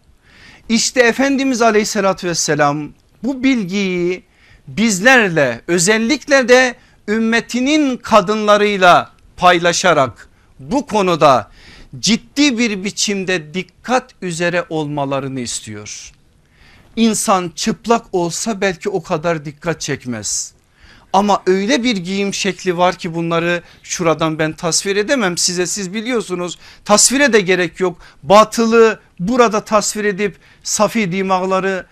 İşte 0.70 1.02
Efendimiz 1.02 1.62
aleyhissalatü 1.62 2.28
vesselam 2.28 2.90
bu 3.24 3.44
bilgiyi 3.44 4.24
bizlerle 4.68 5.62
özellikle 5.68 6.50
de 6.50 6.76
ümmetinin 7.08 7.98
kadınlarıyla 7.98 9.12
paylaşarak 9.38 10.30
bu 10.60 10.86
konuda 10.86 11.52
ciddi 12.00 12.58
bir 12.58 12.84
biçimde 12.84 13.54
dikkat 13.54 14.12
üzere 14.22 14.66
olmalarını 14.70 15.40
istiyor. 15.40 16.15
İnsan 16.96 17.52
çıplak 17.56 18.06
olsa 18.12 18.62
belki 18.62 18.90
o 18.90 19.04
kadar 19.04 19.46
dikkat 19.46 19.82
çekmez. 19.82 20.54
Ama 21.14 21.44
öyle 21.48 21.84
bir 21.84 21.98
giyim 21.98 22.34
şekli 22.34 22.78
var 22.78 22.96
ki 22.96 23.16
bunları 23.16 23.64
şuradan 23.84 24.40
ben 24.40 24.54
tasvir 24.54 24.96
edemem 24.96 25.38
size 25.38 25.68
siz 25.68 25.94
biliyorsunuz. 25.94 26.58
Tasvire 26.86 27.34
de 27.34 27.42
gerek 27.42 27.80
yok. 27.80 27.98
Batılı 28.24 29.00
burada 29.20 29.66
tasvir 29.66 30.06
edip 30.06 30.38
safi 30.64 31.12
dimağları 31.12 31.86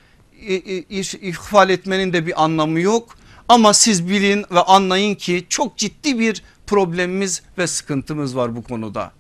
ihfal 1.21 1.69
etmenin 1.69 2.13
de 2.13 2.25
bir 2.27 2.43
anlamı 2.43 2.79
yok. 2.79 3.17
Ama 3.49 3.73
siz 3.73 4.09
bilin 4.09 4.45
ve 4.51 4.59
anlayın 4.59 5.15
ki 5.15 5.45
çok 5.49 5.77
ciddi 5.77 6.19
bir 6.19 6.43
problemimiz 6.67 7.41
ve 7.57 7.67
sıkıntımız 7.67 8.35
var 8.35 8.55
bu 8.55 8.63
konuda. 8.63 9.11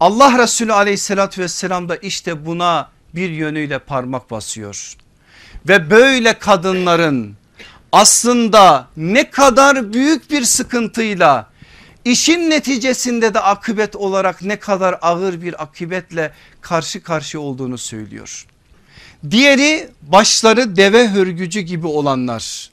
Allah 0.00 0.38
Resulü 0.38 0.72
aleyhissalatü 0.72 1.42
vesselam 1.42 1.88
da 1.88 1.96
işte 1.96 2.46
buna 2.46 2.90
bir 3.14 3.30
yönüyle 3.30 3.78
parmak 3.78 4.30
basıyor. 4.30 4.96
Ve 5.68 5.90
böyle 5.90 6.38
kadınların 6.38 7.34
aslında 7.92 8.88
ne 8.96 9.30
kadar 9.30 9.92
büyük 9.92 10.30
bir 10.30 10.44
sıkıntıyla 10.44 11.50
işin 12.04 12.50
neticesinde 12.50 13.34
de 13.34 13.40
akıbet 13.40 13.96
olarak 13.96 14.42
ne 14.42 14.56
kadar 14.58 14.98
ağır 15.02 15.42
bir 15.42 15.62
akıbetle 15.62 16.32
karşı 16.60 17.02
karşı 17.02 17.40
olduğunu 17.40 17.78
söylüyor. 17.78 18.46
Diğeri 19.30 19.88
başları 20.02 20.76
deve 20.76 21.08
hörgücü 21.08 21.60
gibi 21.60 21.86
olanlar. 21.86 22.70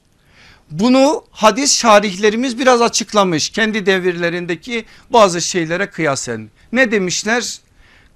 Bunu 0.70 1.24
hadis 1.30 1.78
şarihlerimiz 1.78 2.58
biraz 2.58 2.82
açıklamış 2.82 3.50
kendi 3.50 3.86
devirlerindeki 3.86 4.84
bazı 5.10 5.42
şeylere 5.42 5.86
kıyasen. 5.86 6.50
Ne 6.72 6.90
demişler? 6.90 7.58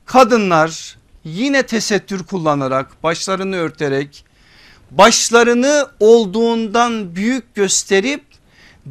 Kadınlar 0.07 0.97
yine 1.25 1.63
tesettür 1.63 2.25
kullanarak 2.25 3.03
başlarını 3.03 3.57
örterek 3.57 4.25
başlarını 4.91 5.89
olduğundan 6.01 7.17
büyük 7.17 7.55
gösterip 7.55 8.23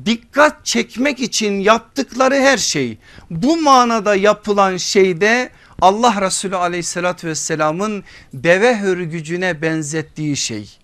dikkat 0.05 0.65
çekmek 0.65 1.19
için 1.19 1.59
yaptıkları 1.59 2.35
her 2.35 2.57
şey 2.57 2.97
bu 3.29 3.61
manada 3.61 4.15
yapılan 4.15 4.77
şeyde 4.77 5.49
Allah 5.81 6.21
Resulü 6.21 6.55
aleyhissalatü 6.55 7.27
vesselamın 7.27 8.03
deve 8.33 8.77
hörgücüne 8.79 9.61
benzettiği 9.61 10.37
şey. 10.37 10.77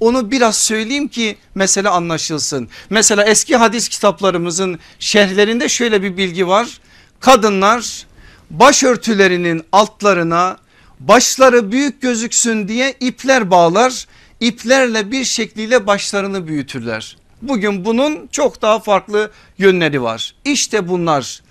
Onu 0.00 0.30
biraz 0.30 0.56
söyleyeyim 0.56 1.08
ki 1.08 1.36
mesele 1.54 1.88
anlaşılsın. 1.88 2.68
Mesela 2.90 3.24
eski 3.24 3.56
hadis 3.56 3.88
kitaplarımızın 3.88 4.78
şerhlerinde 4.98 5.68
şöyle 5.68 6.02
bir 6.02 6.16
bilgi 6.16 6.48
var. 6.48 6.80
Kadınlar 7.20 8.06
başörtülerinin 8.50 9.62
altlarına 9.72 10.56
başları 11.00 11.72
büyük 11.72 12.02
gözüksün 12.02 12.68
diye 12.68 12.94
ipler 13.00 13.50
bağlar. 13.50 14.06
İplerle 14.40 15.12
bir 15.12 15.24
şekliyle 15.24 15.86
başlarını 15.86 16.46
büyütürler. 16.46 17.16
Bugün 17.42 17.84
bunun 17.84 18.26
çok 18.26 18.62
daha 18.62 18.78
farklı 18.78 19.30
yönleri 19.58 20.02
var. 20.02 20.34
İşte 20.44 20.88
bunlar 20.88 21.42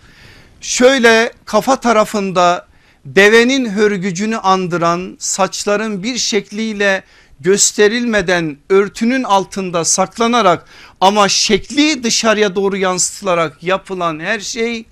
şöyle 0.61 1.33
kafa 1.45 1.79
tarafında 1.79 2.67
devenin 3.05 3.69
hörgücünü 3.69 4.37
andıran 4.37 5.15
saçların 5.19 6.03
bir 6.03 6.17
şekliyle 6.17 7.03
gösterilmeden 7.39 8.57
örtünün 8.69 9.23
altında 9.23 9.85
saklanarak 9.85 10.65
ama 11.01 11.29
şekli 11.29 12.03
dışarıya 12.03 12.55
doğru 12.55 12.77
yansıtılarak 12.77 13.63
yapılan 13.63 14.19
her 14.19 14.39
şey 14.39 14.85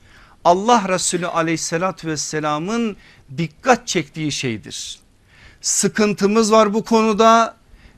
Allah 0.43 0.83
Resulü 0.89 1.27
aleyhissalatü 1.27 2.07
vesselamın 2.07 2.97
dikkat 3.37 3.87
çektiği 3.87 4.31
şeydir. 4.31 4.99
Sıkıntımız 5.61 6.51
var 6.51 6.73
bu 6.73 6.83
konuda 6.83 7.55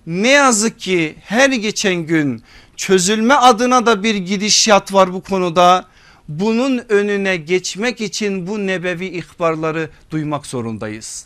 ne 0.08 0.30
yazık 0.30 0.80
ki 0.80 1.16
her 1.22 1.50
geçen 1.50 1.96
gün 1.96 2.44
çözülme 2.76 3.34
adına 3.34 3.86
da 3.86 4.04
bir 4.04 4.16
gidişat 4.16 4.94
var 4.94 5.14
bu 5.14 5.22
konuda. 5.22 5.86
Bunun 6.28 6.82
önüne 6.90 7.38
geçmek 7.38 8.02
için 8.02 8.48
bu 8.48 8.68
nebevi 8.68 9.06
ihbarları 9.06 9.90
duymak 10.12 10.46
zorundayız. 10.46 11.26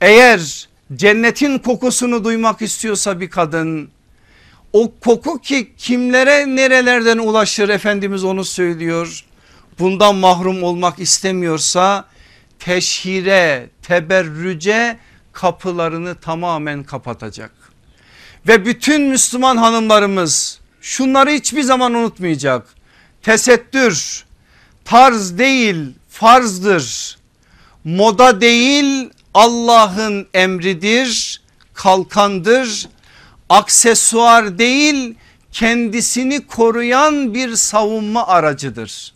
Eğer 0.00 0.68
cennetin 0.94 1.58
kokusunu 1.58 2.24
duymak 2.24 2.62
istiyorsa 2.62 3.20
bir 3.20 3.30
kadın 3.30 3.88
o 4.72 4.92
koku 5.00 5.40
ki 5.40 5.72
kimlere 5.78 6.56
nerelerden 6.56 7.18
ulaşır 7.18 7.68
Efendimiz 7.68 8.24
onu 8.24 8.44
söylüyor. 8.44 9.24
Bundan 9.78 10.14
mahrum 10.14 10.62
olmak 10.62 10.98
istemiyorsa 10.98 12.04
teşhire 12.58 13.70
teberrüce 13.82 14.98
kapılarını 15.32 16.14
tamamen 16.14 16.84
kapatacak. 16.84 17.65
Ve 18.48 18.64
bütün 18.64 19.02
Müslüman 19.02 19.56
hanımlarımız 19.56 20.60
şunları 20.80 21.30
hiçbir 21.30 21.62
zaman 21.62 21.94
unutmayacak. 21.94 22.66
Tesettür 23.22 24.24
tarz 24.84 25.38
değil 25.38 25.94
farzdır. 26.08 27.16
Moda 27.84 28.40
değil 28.40 29.10
Allah'ın 29.34 30.28
emridir, 30.34 31.42
kalkandır. 31.74 32.88
Aksesuar 33.48 34.58
değil 34.58 35.14
kendisini 35.52 36.46
koruyan 36.46 37.34
bir 37.34 37.56
savunma 37.56 38.26
aracıdır. 38.26 39.14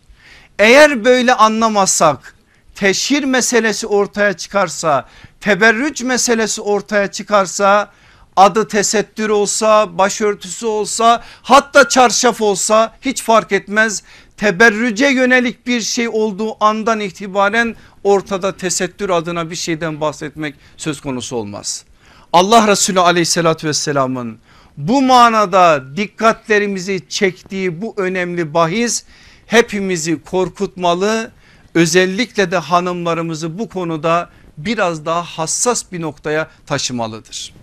Eğer 0.59 1.05
böyle 1.05 1.33
anlamazsak 1.33 2.35
teşhir 2.75 3.23
meselesi 3.23 3.87
ortaya 3.87 4.33
çıkarsa 4.33 5.05
teberrüç 5.41 6.03
meselesi 6.03 6.61
ortaya 6.61 7.11
çıkarsa 7.11 7.91
adı 8.35 8.67
tesettür 8.67 9.29
olsa 9.29 9.97
başörtüsü 9.97 10.65
olsa 10.65 11.23
hatta 11.41 11.89
çarşaf 11.89 12.41
olsa 12.41 12.95
hiç 13.01 13.23
fark 13.23 13.51
etmez. 13.51 14.03
Teberrüce 14.37 15.07
yönelik 15.07 15.67
bir 15.67 15.81
şey 15.81 16.09
olduğu 16.09 16.63
andan 16.63 16.99
itibaren 16.99 17.75
ortada 18.03 18.57
tesettür 18.57 19.09
adına 19.09 19.49
bir 19.49 19.55
şeyden 19.55 20.01
bahsetmek 20.01 20.55
söz 20.77 21.01
konusu 21.01 21.35
olmaz. 21.35 21.85
Allah 22.33 22.67
Resulü 22.67 22.99
aleyhissalatü 22.99 23.67
vesselamın 23.67 24.39
bu 24.77 25.01
manada 25.01 25.97
dikkatlerimizi 25.97 27.01
çektiği 27.09 27.81
bu 27.81 27.93
önemli 27.97 28.53
bahis 28.53 29.03
hepimizi 29.47 30.21
korkutmalı. 30.21 31.31
Özellikle 31.75 32.51
de 32.51 32.57
hanımlarımızı 32.57 33.59
bu 33.59 33.69
konuda 33.69 34.29
biraz 34.57 35.05
daha 35.05 35.23
hassas 35.23 35.91
bir 35.91 36.01
noktaya 36.01 36.49
taşımalıdır. 36.65 37.60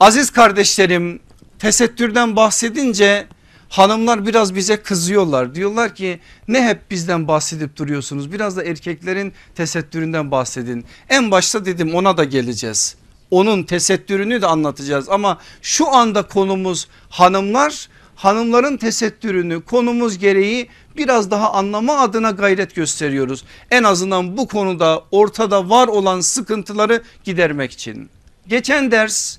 Aziz 0.00 0.30
kardeşlerim 0.30 1.20
tesettürden 1.58 2.36
bahsedince 2.36 3.26
hanımlar 3.68 4.26
biraz 4.26 4.54
bize 4.54 4.76
kızıyorlar. 4.76 5.54
Diyorlar 5.54 5.94
ki 5.94 6.20
ne 6.48 6.68
hep 6.68 6.90
bizden 6.90 7.28
bahsedip 7.28 7.76
duruyorsunuz 7.76 8.32
biraz 8.32 8.56
da 8.56 8.64
erkeklerin 8.64 9.32
tesettüründen 9.54 10.30
bahsedin. 10.30 10.84
En 11.08 11.30
başta 11.30 11.64
dedim 11.64 11.94
ona 11.94 12.16
da 12.16 12.24
geleceğiz. 12.24 12.96
Onun 13.30 13.62
tesettürünü 13.62 14.42
de 14.42 14.46
anlatacağız 14.46 15.08
ama 15.08 15.38
şu 15.62 15.88
anda 15.94 16.22
konumuz 16.22 16.88
hanımlar 17.10 17.88
hanımların 18.16 18.76
tesettürünü 18.76 19.62
konumuz 19.64 20.18
gereği 20.18 20.68
biraz 20.96 21.30
daha 21.30 21.52
anlama 21.52 21.98
adına 21.98 22.30
gayret 22.30 22.74
gösteriyoruz. 22.74 23.44
En 23.70 23.82
azından 23.82 24.36
bu 24.36 24.48
konuda 24.48 25.04
ortada 25.10 25.70
var 25.70 25.88
olan 25.88 26.20
sıkıntıları 26.20 27.02
gidermek 27.24 27.72
için. 27.72 28.10
Geçen 28.48 28.90
ders 28.90 29.38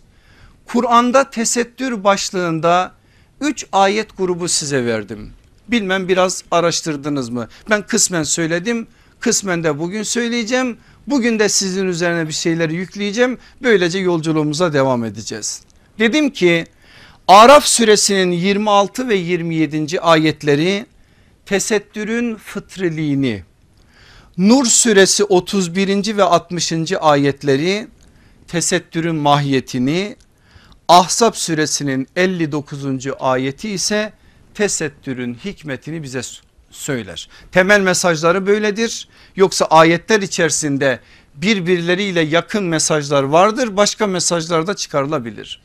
Kur'an'da 0.66 1.30
tesettür 1.30 2.04
başlığında 2.04 2.92
3 3.42 3.66
ayet 3.72 4.18
grubu 4.18 4.48
size 4.48 4.86
verdim. 4.86 5.32
Bilmem 5.68 6.08
biraz 6.08 6.44
araştırdınız 6.52 7.30
mı? 7.30 7.48
Ben 7.70 7.82
kısmen 7.82 8.24
söyledim 8.24 8.88
kısmen 9.26 9.64
de 9.64 9.80
bugün 9.80 10.04
söyleyeceğim. 10.04 10.78
Bugün 11.08 11.40
de 11.40 11.50
sizin 11.50 11.88
üzerine 11.88 12.28
bir 12.28 12.34
şeyleri 12.34 12.76
yükleyeceğim. 12.76 13.38
Böylece 13.62 14.00
yolculuğumuza 14.00 14.74
devam 14.74 15.04
edeceğiz. 15.04 15.62
Dedim 16.00 16.30
ki 16.30 16.66
Araf 17.28 17.66
suresinin 17.66 18.32
26 18.32 19.10
ve 19.10 19.16
27. 19.16 20.00
ayetleri 20.02 20.86
tesettürün 21.46 22.36
fıtriliğini 22.36 23.44
Nur 24.38 24.66
suresi 24.66 25.24
31. 25.24 26.18
ve 26.18 26.24
60. 26.24 26.74
ayetleri 27.02 27.88
tesettürün 28.48 29.16
mahiyetini 29.16 30.16
Ahzab 30.88 31.34
suresinin 31.34 32.08
59. 32.16 32.84
ayeti 33.20 33.70
ise 33.70 34.14
tesettürün 34.54 35.38
hikmetini 35.46 36.04
bize 36.04 36.22
söyler. 36.72 37.30
Temel 37.52 37.80
mesajları 37.82 38.48
böyledir. 38.48 39.08
Yoksa 39.36 39.66
ayetler 39.66 40.22
içerisinde 40.22 41.00
birbirleriyle 41.36 42.22
yakın 42.22 42.64
mesajlar 42.64 43.24
vardır. 43.24 43.78
Başka 43.78 44.08
mesajlar 44.08 44.68
da 44.68 44.76
çıkarılabilir. 44.76 45.62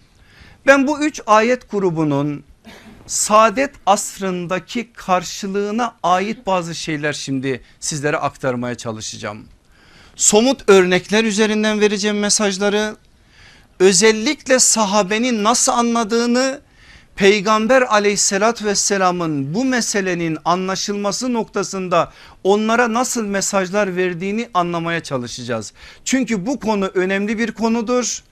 Ben 0.66 0.86
bu 0.86 1.04
üç 1.04 1.20
ayet 1.26 1.70
grubunun 1.70 2.44
saadet 3.06 3.74
asrındaki 3.86 4.92
karşılığına 4.92 5.96
ait 6.02 6.46
bazı 6.46 6.74
şeyler 6.74 7.12
şimdi 7.12 7.60
sizlere 7.80 8.16
aktarmaya 8.16 8.74
çalışacağım. 8.74 9.44
Somut 10.16 10.68
örnekler 10.68 11.24
üzerinden 11.24 11.80
vereceğim 11.80 12.18
mesajları 12.18 12.96
özellikle 13.80 14.58
sahabenin 14.58 15.44
nasıl 15.44 15.72
anladığını 15.72 16.60
peygamber 17.16 17.82
aleyhissalatü 17.82 18.64
vesselamın 18.64 19.54
bu 19.54 19.64
meselenin 19.64 20.38
anlaşılması 20.44 21.32
noktasında 21.32 22.12
onlara 22.44 22.94
nasıl 22.94 23.24
mesajlar 23.24 23.96
verdiğini 23.96 24.48
anlamaya 24.54 25.02
çalışacağız. 25.02 25.72
Çünkü 26.04 26.46
bu 26.46 26.60
konu 26.60 26.86
önemli 26.86 27.38
bir 27.38 27.52
konudur. 27.52 28.22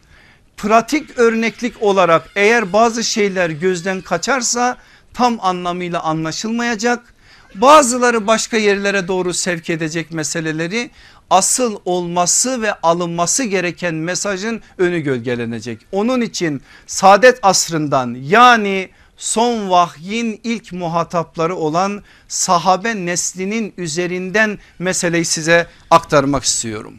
Pratik 0.57 1.19
örneklik 1.19 1.83
olarak 1.83 2.31
eğer 2.37 2.73
bazı 2.73 3.05
şeyler 3.05 3.51
gözden 3.51 4.01
kaçarsa 4.01 4.77
tam 5.15 5.39
anlamıyla 5.41 6.03
anlaşılmayacak. 6.03 7.15
Bazıları 7.55 8.27
başka 8.27 8.57
yerlere 8.57 9.09
doğru 9.09 9.35
sevk 9.35 9.71
edecek 9.71 10.11
meseleleri 10.11 10.91
asıl 11.31 11.79
olması 11.85 12.63
ve 12.63 12.75
alınması 12.75 13.45
gereken 13.45 13.95
mesajın 13.95 14.63
önü 14.79 15.01
gölgelenecek. 15.01 15.81
Onun 15.93 16.21
için 16.21 16.63
saadet 16.87 17.39
asrından 17.43 18.17
yani 18.23 18.91
son 19.17 19.71
vahyin 19.71 20.41
ilk 20.45 20.73
muhatapları 20.73 21.57
olan 21.57 22.03
sahabe 22.29 22.95
neslinin 22.95 23.75
üzerinden 23.77 24.59
meseleyi 24.79 25.25
size 25.25 25.67
aktarmak 25.91 26.45
istiyorum. 26.45 26.95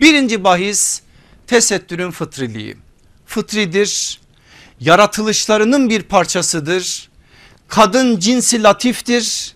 Birinci 0.00 0.44
bahis 0.44 1.00
tesettürün 1.46 2.10
fıtriliği. 2.10 2.76
Fıtridir, 3.26 4.20
yaratılışlarının 4.80 5.90
bir 5.90 6.02
parçasıdır. 6.02 7.10
Kadın 7.68 8.18
cinsi 8.18 8.62
latiftir, 8.62 9.54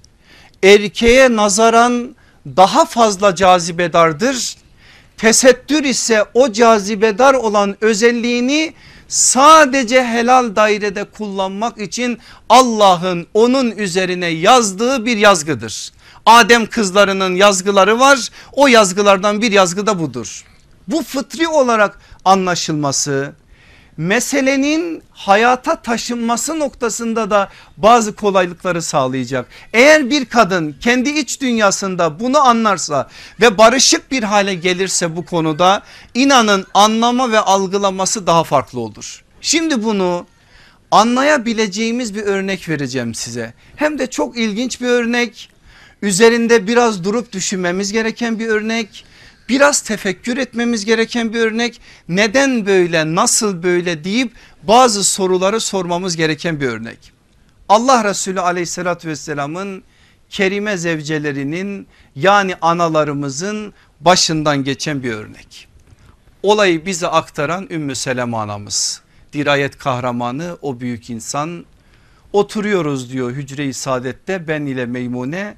erkeğe 0.63 1.37
nazaran 1.37 2.17
daha 2.57 2.85
fazla 2.85 3.35
cazibedardır. 3.35 4.57
Tesettür 5.17 5.85
ise 5.85 6.25
o 6.35 6.53
cazibedar 6.53 7.35
olan 7.35 7.77
özelliğini 7.81 8.75
sadece 9.09 10.05
helal 10.05 10.57
dairede 10.57 11.05
kullanmak 11.05 11.79
için 11.81 12.19
Allah'ın 12.49 13.27
onun 13.35 13.71
üzerine 13.71 14.27
yazdığı 14.27 15.07
bir 15.07 15.17
yazgıdır. 15.17 15.93
Adem 16.27 16.67
kızlarının 16.67 17.35
yazgıları 17.35 18.01
var 18.01 18.29
o 18.53 18.67
yazgılardan 18.67 19.43
bir 19.43 19.53
yazgı 19.53 19.87
da 19.87 19.99
budur. 19.99 20.45
Bu 20.89 21.03
fıtri 21.03 21.49
olarak 21.49 22.01
anlaşılması 22.25 23.33
meselenin 23.97 25.03
hayata 25.11 25.77
taşınması 25.77 26.59
noktasında 26.59 27.31
da 27.31 27.49
bazı 27.77 28.15
kolaylıkları 28.15 28.83
sağlayacak. 28.83 29.49
Eğer 29.73 30.11
bir 30.11 30.25
kadın 30.25 30.77
kendi 30.81 31.11
iç 31.11 31.41
dünyasında 31.41 32.21
bunu 32.21 32.39
anlarsa 32.39 33.09
ve 33.41 33.59
barışık 33.59 34.11
bir 34.11 34.23
hale 34.23 34.55
gelirse 34.55 35.17
bu 35.17 35.25
konuda 35.25 35.83
inanın 36.15 36.67
anlama 36.75 37.33
ve 37.33 37.39
algılaması 37.39 38.27
daha 38.27 38.45
farklı 38.45 38.81
olur. 38.81 39.25
Şimdi 39.41 39.85
bunu 39.85 40.27
anlayabileceğimiz 40.91 42.15
bir 42.15 42.23
örnek 42.23 42.69
vereceğim 42.69 43.15
size. 43.15 43.55
Hem 43.77 43.99
de 43.99 44.07
çok 44.07 44.39
ilginç 44.39 44.81
bir 44.81 44.87
örnek. 44.87 45.51
Üzerinde 46.03 46.67
biraz 46.67 47.05
durup 47.05 47.33
düşünmemiz 47.33 47.93
gereken 47.93 48.39
bir 48.39 48.47
örnek 48.47 49.05
biraz 49.49 49.81
tefekkür 49.81 50.37
etmemiz 50.37 50.85
gereken 50.85 51.33
bir 51.33 51.41
örnek. 51.41 51.81
Neden 52.09 52.67
böyle 52.67 53.15
nasıl 53.15 53.63
böyle 53.63 54.05
deyip 54.05 54.33
bazı 54.63 55.05
soruları 55.05 55.61
sormamız 55.61 56.17
gereken 56.17 56.61
bir 56.61 56.69
örnek. 56.69 57.13
Allah 57.69 58.05
Resulü 58.05 58.41
aleyhissalatü 58.41 59.09
vesselamın 59.09 59.83
kerime 60.31 60.77
zevcelerinin 60.77 61.87
yani 62.17 62.55
analarımızın 62.61 63.73
başından 64.01 64.65
geçen 64.65 65.03
bir 65.03 65.13
örnek. 65.13 65.69
Olayı 66.43 66.87
bize 66.87 67.07
aktaran 67.07 67.67
Ümmü 67.71 67.95
Seleme 67.95 68.37
anamız. 68.37 69.03
Dirayet 69.33 69.79
kahramanı 69.79 70.59
o 70.63 70.81
büyük 70.81 71.11
insan. 71.11 71.67
Oturuyoruz 72.33 73.13
diyor 73.13 73.31
hücre-i 73.31 73.75
saadette 73.75 74.49
ben 74.49 74.67
ile 74.67 74.87
Meymune 74.87 75.55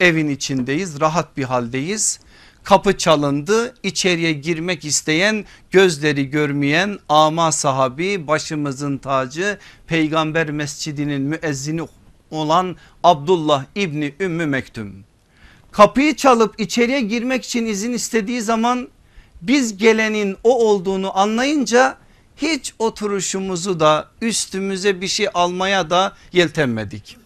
evin 0.00 0.28
içindeyiz 0.28 1.00
rahat 1.00 1.36
bir 1.36 1.44
haldeyiz 1.44 2.20
kapı 2.68 2.98
çalındı 2.98 3.74
içeriye 3.82 4.32
girmek 4.32 4.84
isteyen 4.84 5.44
gözleri 5.70 6.30
görmeyen 6.30 6.98
ama 7.08 7.52
sahabi 7.52 8.26
başımızın 8.26 8.98
tacı 8.98 9.58
peygamber 9.86 10.50
mescidinin 10.50 11.20
müezzini 11.22 11.82
olan 12.30 12.76
Abdullah 13.04 13.64
İbni 13.74 14.14
Ümmü 14.20 14.46
Mektum. 14.46 15.04
Kapıyı 15.72 16.16
çalıp 16.16 16.60
içeriye 16.60 17.00
girmek 17.00 17.44
için 17.44 17.66
izin 17.66 17.92
istediği 17.92 18.42
zaman 18.42 18.88
biz 19.42 19.76
gelenin 19.76 20.36
o 20.44 20.68
olduğunu 20.68 21.18
anlayınca 21.18 21.96
hiç 22.36 22.74
oturuşumuzu 22.78 23.80
da 23.80 24.08
üstümüze 24.22 25.00
bir 25.00 25.08
şey 25.08 25.28
almaya 25.34 25.90
da 25.90 26.16
yeltenmedik. 26.32 27.16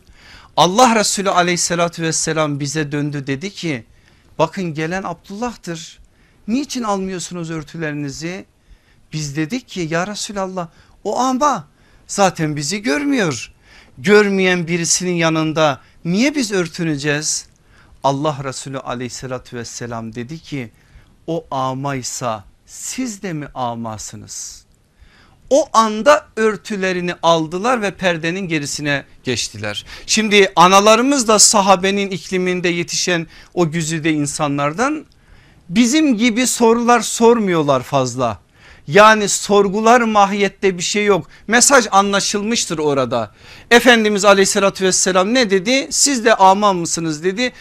Allah 0.57 0.95
Resulü 0.97 1.31
aleyhissalatü 1.31 2.03
vesselam 2.03 2.61
bize 2.61 2.93
döndü 2.93 3.27
dedi 3.27 3.51
ki 3.51 3.85
Bakın 4.39 4.75
gelen 4.75 5.03
Abdullah'tır. 5.03 6.01
Niçin 6.49 6.83
almıyorsunuz 6.83 7.51
örtülerinizi? 7.51 8.45
Biz 9.13 9.37
dedik 9.37 9.69
ki 9.69 9.89
ya 9.91 10.07
Resulallah 10.07 10.69
o 11.05 11.19
ama 11.19 11.69
zaten 12.07 12.57
bizi 12.57 12.83
görmüyor. 12.83 13.53
Görmeyen 13.99 14.67
birisinin 14.67 15.15
yanında 15.15 15.81
niye 16.05 16.35
biz 16.35 16.53
örtüneceğiz? 16.53 17.47
Allah 18.05 18.39
Resulü 18.45 18.79
aleyhissalatü 18.79 19.57
vesselam 19.57 20.15
dedi 20.15 20.39
ki 20.39 20.73
o 21.27 21.47
amaysa 21.51 22.45
siz 22.67 23.23
de 23.23 23.33
mi 23.33 23.49
amasınız? 23.55 24.65
O 25.53 25.69
anda 25.73 26.27
örtülerini 26.37 27.15
aldılar 27.23 27.83
ve 27.83 27.91
perdenin 27.91 28.49
gerisine 28.49 29.05
geçtiler. 29.25 29.87
Şimdi 30.07 30.53
analarımız 30.57 31.29
da 31.29 31.39
sahabenin 31.39 32.11
ikliminde 32.11 32.69
yetişen 32.69 33.27
o 33.55 33.71
güzide 33.71 34.13
insanlardan 34.13 35.05
bizim 35.69 36.17
gibi 36.17 36.47
sorular 36.47 37.01
sormuyorlar 37.01 37.83
fazla. 37.83 38.42
Yani 38.89 39.29
sorgular 39.29 40.01
mahiyette 40.01 40.79
bir 40.79 40.83
şey 40.83 41.05
yok. 41.05 41.27
Mesaj 41.47 41.87
anlaşılmıştır 41.91 42.79
orada. 42.79 43.31
Efendimiz 43.71 44.25
aleyhissalatü 44.25 44.85
vesselam 44.85 45.35
ne 45.35 45.51
dedi? 45.51 45.87
Siz 45.91 46.25
de 46.25 46.35
aman 46.35 46.77
mısınız 46.77 47.25
dedi. 47.25 47.53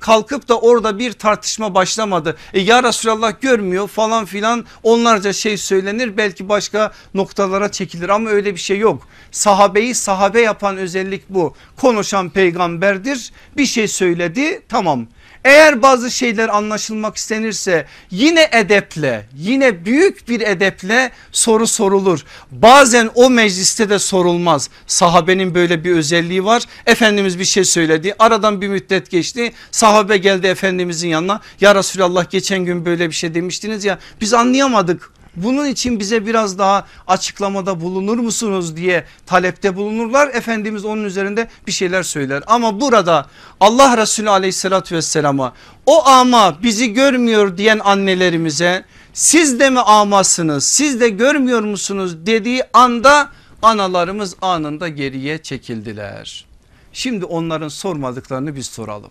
Kalkıp 0.00 0.48
da 0.48 0.60
orada 0.60 0.98
bir 0.98 1.12
tartışma 1.12 1.74
başlamadı. 1.74 2.36
E 2.52 2.60
ya 2.60 2.82
Resulallah 2.82 3.40
görmüyor 3.40 3.88
falan 3.88 4.24
filan 4.24 4.64
onlarca 4.82 5.32
şey 5.32 5.56
söylenir. 5.56 6.16
Belki 6.16 6.48
başka 6.48 6.92
noktalara 7.14 7.72
çekilir 7.72 8.08
ama 8.08 8.30
öyle 8.30 8.54
bir 8.54 8.60
şey 8.60 8.78
yok. 8.78 9.08
Sahabeyi 9.30 9.94
sahabe 9.94 10.40
yapan 10.40 10.76
özellik 10.76 11.28
bu. 11.28 11.54
Konuşan 11.76 12.30
peygamberdir 12.30 13.32
bir 13.56 13.66
şey 13.66 13.88
söyledi 13.88 14.62
tamam 14.68 15.06
eğer 15.44 15.82
bazı 15.82 16.10
şeyler 16.10 16.48
anlaşılmak 16.48 17.16
istenirse 17.16 17.86
yine 18.10 18.48
edeple 18.52 19.26
yine 19.36 19.84
büyük 19.84 20.28
bir 20.28 20.40
edeple 20.40 21.10
soru 21.32 21.66
sorulur. 21.66 22.24
Bazen 22.50 23.10
o 23.14 23.30
mecliste 23.30 23.90
de 23.90 23.98
sorulmaz. 23.98 24.70
Sahabenin 24.86 25.54
böyle 25.54 25.84
bir 25.84 25.90
özelliği 25.90 26.44
var. 26.44 26.62
Efendimiz 26.86 27.38
bir 27.38 27.44
şey 27.44 27.64
söyledi 27.64 28.14
aradan 28.18 28.60
bir 28.60 28.68
müddet 28.68 29.10
geçti. 29.10 29.52
Sahabe 29.70 30.16
geldi 30.16 30.46
Efendimizin 30.46 31.08
yanına 31.08 31.40
ya 31.60 31.74
Resulallah 31.74 32.30
geçen 32.30 32.64
gün 32.64 32.84
böyle 32.84 33.08
bir 33.08 33.14
şey 33.14 33.34
demiştiniz 33.34 33.84
ya 33.84 33.98
biz 34.20 34.34
anlayamadık 34.34 35.19
bunun 35.36 35.66
için 35.66 36.00
bize 36.00 36.26
biraz 36.26 36.58
daha 36.58 36.86
açıklamada 37.06 37.80
bulunur 37.80 38.18
musunuz 38.18 38.76
diye 38.76 39.04
talepte 39.26 39.76
bulunurlar. 39.76 40.28
Efendimiz 40.28 40.84
onun 40.84 41.04
üzerinde 41.04 41.48
bir 41.66 41.72
şeyler 41.72 42.02
söyler. 42.02 42.42
Ama 42.46 42.80
burada 42.80 43.26
Allah 43.60 43.96
Resulü 43.96 44.30
aleyhissalatü 44.30 44.94
vesselama 44.96 45.52
o 45.86 46.06
ama 46.06 46.62
bizi 46.62 46.92
görmüyor 46.92 47.56
diyen 47.56 47.80
annelerimize 47.84 48.84
siz 49.12 49.60
de 49.60 49.70
mi 49.70 49.80
amasınız 49.80 50.64
siz 50.64 51.00
de 51.00 51.08
görmüyor 51.08 51.62
musunuz 51.62 52.26
dediği 52.26 52.62
anda 52.72 53.28
analarımız 53.62 54.36
anında 54.42 54.88
geriye 54.88 55.38
çekildiler. 55.38 56.44
Şimdi 56.92 57.24
onların 57.24 57.68
sormadıklarını 57.68 58.56
biz 58.56 58.66
soralım. 58.66 59.10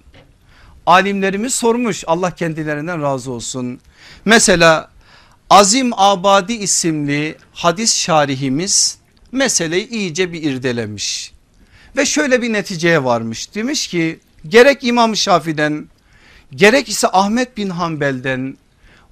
Alimlerimiz 0.85 1.55
sormuş 1.55 2.03
Allah 2.07 2.31
kendilerinden 2.31 3.01
razı 3.01 3.31
olsun. 3.31 3.79
Mesela 4.25 4.89
Azim 5.49 5.91
Abadi 5.93 6.53
isimli 6.53 7.35
hadis 7.53 7.95
şarihimiz 7.97 8.97
meseleyi 9.31 9.89
iyice 9.89 10.33
bir 10.33 10.43
irdelemiş. 10.43 11.31
Ve 11.97 12.05
şöyle 12.05 12.41
bir 12.41 12.53
neticeye 12.53 13.03
varmış 13.03 13.55
demiş 13.55 13.87
ki 13.87 14.19
gerek 14.47 14.83
İmam 14.83 15.15
Şafi'den 15.15 15.89
gerek 16.55 16.89
ise 16.89 17.07
Ahmet 17.07 17.57
bin 17.57 17.69
Hanbel'den 17.69 18.57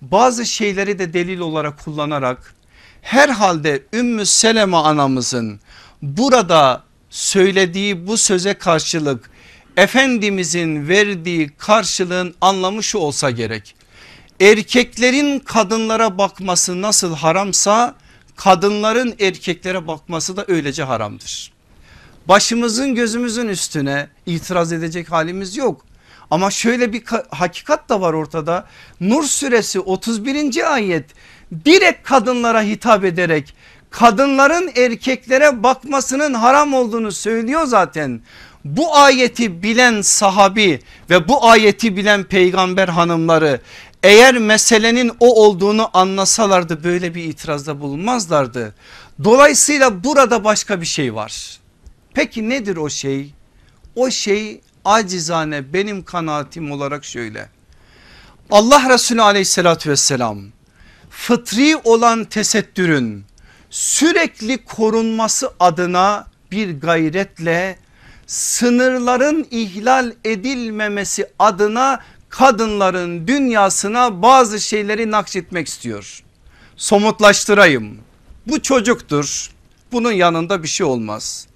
bazı 0.02 0.45
şeyleri 0.45 1.00
de 1.00 1.13
delil 1.13 1.39
olarak 1.39 1.84
kullanarak 1.84 2.56
herhalde 3.02 3.84
Ümmü 3.93 4.26
Seleme 4.26 4.78
anamızın 4.78 5.60
burada 6.02 6.84
söylediği 7.10 8.08
bu 8.08 8.17
söze 8.17 8.54
karşılık 8.54 9.30
Efendimizin 9.78 10.88
verdiği 10.88 11.50
karşılığın 11.58 12.36
anlamı 12.41 12.84
şu 12.84 12.97
olsa 12.97 13.32
gerek 13.32 13.76
erkeklerin 14.39 15.39
kadınlara 15.39 16.17
bakması 16.17 16.82
nasıl 16.82 17.15
haramsa 17.15 17.95
kadınların 18.36 19.15
erkeklere 19.19 19.88
bakması 19.88 20.38
da 20.38 20.45
öylece 20.47 20.84
haramdır. 20.84 21.52
Başımızın 22.28 22.95
gözümüzün 22.95 23.47
üstüne 23.47 24.08
itiraz 24.26 24.73
edecek 24.73 25.12
halimiz 25.12 25.58
yok. 25.58 25.86
Ama 26.32 26.52
şöyle 26.52 26.93
bir 26.93 27.04
hakikat 27.30 27.89
da 27.89 28.02
var 28.02 28.13
ortada. 28.13 28.65
Nur 29.02 29.23
suresi 29.23 29.80
31. 29.80 30.73
ayet 30.73 31.06
direkt 31.65 32.08
kadınlara 32.08 32.62
hitap 32.62 33.06
ederek 33.06 33.54
kadınların 33.89 34.71
erkeklere 34.76 35.63
bakmasının 35.63 36.34
haram 36.34 36.73
olduğunu 36.73 37.12
söylüyor 37.12 37.65
zaten. 37.65 38.21
Bu 38.65 38.97
ayeti 38.97 39.63
bilen 39.63 40.02
sahabi 40.02 40.80
ve 41.10 41.28
bu 41.28 41.50
ayeti 41.50 41.97
bilen 41.97 42.23
peygamber 42.23 42.88
hanımları 42.88 43.62
eğer 44.03 44.38
meselenin 44.38 45.12
o 45.19 45.43
olduğunu 45.43 45.89
anlasalardı 45.93 46.83
böyle 46.83 47.15
bir 47.15 47.23
itirazda 47.23 47.81
bulunmazlardı. 47.81 48.75
Dolayısıyla 49.23 50.03
burada 50.03 50.43
başka 50.43 50.81
bir 50.81 50.86
şey 50.86 51.15
var. 51.15 51.60
Peki 52.13 52.49
nedir 52.49 52.77
o 52.77 52.89
şey? 52.89 53.33
O 53.95 54.10
şey 54.10 54.62
acizane 54.86 55.73
benim 55.73 56.03
kanaatim 56.03 56.71
olarak 56.71 57.05
şöyle. 57.05 57.49
Allah 58.51 58.89
Resulü 58.89 59.21
aleyhissalatü 59.21 59.89
vesselam 59.89 60.39
fıtri 61.10 61.75
olan 61.83 62.25
tesettürün 62.25 63.25
sürekli 63.69 64.65
korunması 64.65 65.49
adına 65.60 66.27
bir 66.51 66.79
gayretle 66.79 67.77
sınırların 68.27 69.47
ihlal 69.51 70.12
edilmemesi 70.25 71.27
adına 71.39 71.99
kadınların 72.29 73.27
dünyasına 73.27 74.21
bazı 74.21 74.59
şeyleri 74.61 75.11
nakşetmek 75.11 75.67
istiyor. 75.67 76.23
Somutlaştırayım. 76.75 77.97
Bu 78.47 78.61
çocuktur. 78.61 79.51
Bunun 79.91 80.11
yanında 80.11 80.63
bir 80.63 80.67
şey 80.67 80.87
olmaz. 80.87 81.47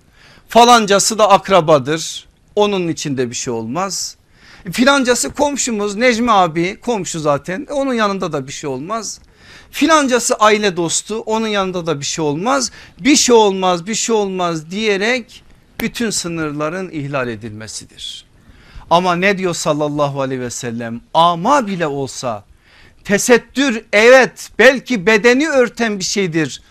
Falancası 0.49 1.19
da 1.19 1.29
akrabadır. 1.29 2.27
Onun 2.55 2.87
içinde 2.87 3.29
bir 3.29 3.35
şey 3.35 3.53
olmaz. 3.53 4.15
Filancası 4.71 5.33
komşumuz 5.33 5.95
Necmi 5.95 6.31
abi 6.31 6.79
komşu 6.79 7.19
zaten 7.19 7.67
onun 7.71 7.93
yanında 7.93 8.33
da 8.33 8.47
bir 8.47 8.51
şey 8.51 8.69
olmaz. 8.69 9.19
Filancası 9.71 10.35
aile 10.35 10.77
dostu 10.77 11.19
onun 11.19 11.47
yanında 11.47 11.85
da 11.85 11.99
bir 11.99 12.05
şey 12.05 12.25
olmaz. 12.25 12.71
Bir 12.99 13.15
şey 13.15 13.35
olmaz 13.35 13.87
bir 13.87 13.95
şey 13.95 14.15
olmaz 14.15 14.71
diyerek 14.71 15.43
bütün 15.79 16.09
sınırların 16.09 16.89
ihlal 16.89 17.27
edilmesidir. 17.27 18.25
Ama 18.91 19.15
ne 19.15 19.37
diyor 19.37 19.53
sallallahu 19.53 20.21
aleyhi 20.21 20.41
ve 20.41 20.49
sellem 20.49 21.01
ama 21.13 21.67
bile 21.67 21.87
olsa 21.87 22.43
tesettür 23.03 23.85
evet 23.93 24.49
belki 24.59 25.05
bedeni 25.05 25.49
örten 25.49 25.99
bir 25.99 26.03
şeydir 26.03 26.61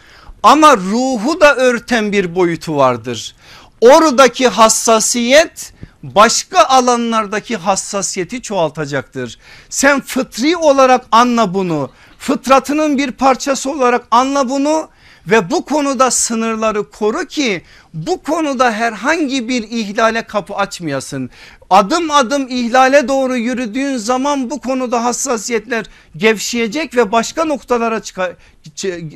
ama 0.43 0.77
ruhu 0.77 1.41
da 1.41 1.57
örten 1.57 2.13
bir 2.13 2.35
boyutu 2.35 2.77
vardır. 2.77 3.35
Oradaki 3.81 4.49
hassasiyet 4.49 5.73
başka 6.03 6.65
alanlardaki 6.65 7.57
hassasiyeti 7.57 8.43
çoğaltacaktır. 8.43 9.39
Sen 9.69 10.01
fıtri 10.01 10.57
olarak 10.57 11.07
anla 11.13 11.55
bunu 11.55 11.91
fıtratının 12.19 12.99
bir 12.99 13.11
parçası 13.11 13.71
olarak 13.71 14.07
anla 14.11 14.49
bunu 14.49 14.89
ve 15.27 15.51
bu 15.51 15.65
konuda 15.65 16.11
sınırları 16.11 16.91
koru 16.91 17.27
ki 17.27 17.63
bu 17.95 18.23
konuda 18.23 18.73
herhangi 18.73 19.49
bir 19.49 19.63
ihlale 19.63 20.23
kapı 20.23 20.55
açmayasın. 20.55 21.31
Adım 21.71 22.11
adım 22.11 22.49
ihlale 22.49 23.09
doğru 23.09 23.37
yürüdüğün 23.37 23.97
zaman 23.97 24.51
bu 24.51 24.61
konuda 24.61 25.05
hassasiyetler 25.05 25.87
gevşeyecek 26.17 26.97
ve 26.97 27.13
başka 27.13 27.45
noktalara 27.45 28.01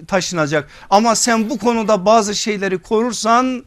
taşınacak. 0.08 0.68
Ama 0.90 1.14
sen 1.14 1.50
bu 1.50 1.58
konuda 1.58 2.06
bazı 2.06 2.34
şeyleri 2.34 2.78
korursan 2.78 3.64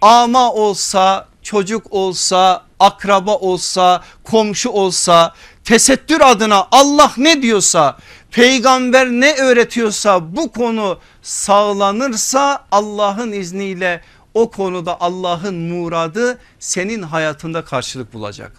ama 0.00 0.52
olsa 0.52 1.28
çocuk 1.42 1.86
olsa 1.90 2.64
akraba 2.80 3.34
olsa 3.36 4.02
komşu 4.24 4.70
olsa 4.70 5.34
tesettür 5.64 6.20
adına 6.20 6.68
Allah 6.70 7.12
ne 7.16 7.42
diyorsa 7.42 7.98
peygamber 8.34 9.06
ne 9.06 9.34
öğretiyorsa 9.34 10.36
bu 10.36 10.52
konu 10.52 10.98
sağlanırsa 11.22 12.64
Allah'ın 12.72 13.32
izniyle 13.32 14.00
o 14.34 14.50
konuda 14.50 15.00
Allah'ın 15.00 15.54
muradı 15.54 16.38
senin 16.58 17.02
hayatında 17.02 17.64
karşılık 17.64 18.14
bulacak. 18.14 18.52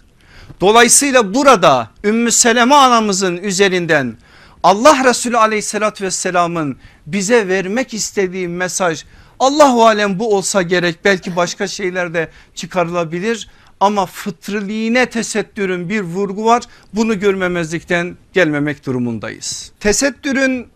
Dolayısıyla 0.60 1.34
burada 1.34 1.90
Ümmü 2.04 2.32
Seleme 2.32 2.74
anamızın 2.74 3.36
üzerinden 3.36 4.16
Allah 4.62 5.04
Resulü 5.04 5.38
aleyhissalatü 5.38 6.04
vesselamın 6.04 6.78
bize 7.06 7.48
vermek 7.48 7.94
istediği 7.94 8.48
mesaj 8.48 9.04
Allahu 9.38 9.86
alem 9.86 10.18
bu 10.18 10.36
olsa 10.36 10.62
gerek 10.62 11.04
belki 11.04 11.36
başka 11.36 11.66
şeyler 11.66 12.14
de 12.14 12.30
çıkarılabilir 12.54 13.48
ama 13.80 14.06
fıtriliğine 14.06 15.06
tesettürün 15.10 15.88
bir 15.88 16.00
vurgu 16.00 16.44
var 16.44 16.62
bunu 16.94 17.20
görmemezlikten 17.20 18.16
gelmemek 18.32 18.86
durumundayız. 18.86 19.72
Tesettürün 19.80 20.68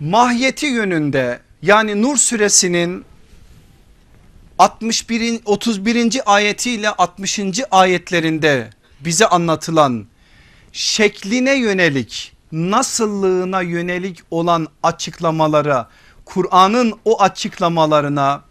mahiyeti 0.00 0.66
yönünde 0.66 1.40
yani 1.62 2.02
Nur 2.02 2.16
suresinin 2.16 3.04
61. 4.58 5.40
31. 5.44 6.20
ayetiyle 6.26 6.88
60. 6.88 7.40
ayetlerinde 7.70 8.70
bize 9.00 9.26
anlatılan 9.26 10.06
şekline 10.72 11.54
yönelik 11.54 12.32
nasıllığına 12.52 13.62
yönelik 13.62 14.18
olan 14.30 14.68
açıklamalara 14.82 15.88
Kur'an'ın 16.24 16.94
o 17.04 17.22
açıklamalarına 17.22 18.47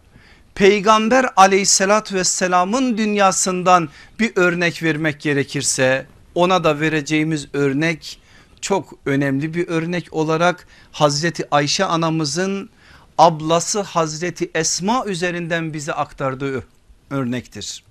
peygamber 0.57 1.25
aleyhissalatü 1.35 2.15
vesselamın 2.15 2.97
dünyasından 2.97 3.89
bir 4.19 4.31
örnek 4.35 4.83
vermek 4.83 5.19
gerekirse 5.21 6.05
ona 6.35 6.63
da 6.63 6.79
vereceğimiz 6.79 7.47
örnek 7.53 8.19
çok 8.61 8.93
önemli 9.05 9.53
bir 9.53 9.67
örnek 9.67 10.13
olarak 10.13 10.67
Hazreti 10.91 11.47
Ayşe 11.51 11.85
anamızın 11.85 12.69
ablası 13.17 13.81
Hazreti 13.81 14.51
Esma 14.55 15.05
üzerinden 15.05 15.73
bize 15.73 15.93
aktardığı 15.93 16.63
örnektir. 17.09 17.83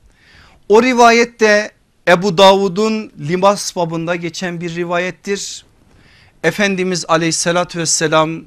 O 0.69 0.83
rivayette 0.83 1.71
Ebu 2.09 2.39
Davud'un 2.39 3.13
libas 3.29 3.77
babında 3.77 4.17
geçen 4.17 4.61
bir 4.61 4.75
rivayettir. 4.75 5.65
Efendimiz 6.45 7.05
aleyhissalatü 7.09 7.79
vesselam 7.79 8.41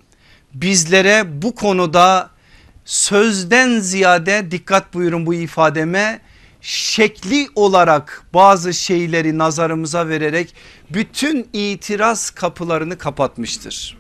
bizlere 0.54 1.42
bu 1.42 1.56
konuda 1.56 2.30
sözden 2.90 3.80
ziyade 3.80 4.52
dikkat 4.52 4.94
buyurun 4.94 5.26
bu 5.26 5.34
ifademe 5.34 6.20
şekli 6.62 7.48
olarak 7.56 8.24
bazı 8.34 8.74
şeyleri 8.74 9.38
nazarımıza 9.38 10.08
vererek 10.08 10.56
bütün 10.90 11.48
itiraz 11.54 12.30
kapılarını 12.30 12.98
kapatmıştır. 12.98 13.98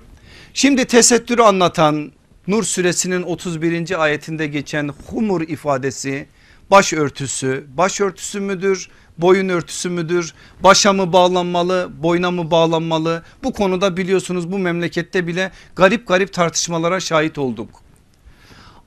Şimdi 0.53 0.85
tesettürü 0.85 1.41
anlatan 1.41 2.11
Nur 2.47 2.63
suresinin 2.63 3.21
31. 3.21 4.03
ayetinde 4.03 4.47
geçen 4.47 4.89
humur 5.07 5.41
ifadesi 5.41 6.27
başörtüsü, 6.71 7.65
başörtüsü 7.77 8.39
müdür, 8.39 8.89
boyun 9.17 9.49
örtüsü 9.49 9.89
müdür, 9.89 10.33
başa 10.63 10.93
mı 10.93 11.13
bağlanmalı, 11.13 11.89
boyuna 12.03 12.31
mı 12.31 12.51
bağlanmalı? 12.51 13.23
Bu 13.43 13.53
konuda 13.53 13.97
biliyorsunuz 13.97 14.51
bu 14.51 14.59
memlekette 14.59 15.27
bile 15.27 15.51
garip 15.75 16.07
garip 16.07 16.33
tartışmalara 16.33 16.99
şahit 16.99 17.37
olduk. 17.37 17.88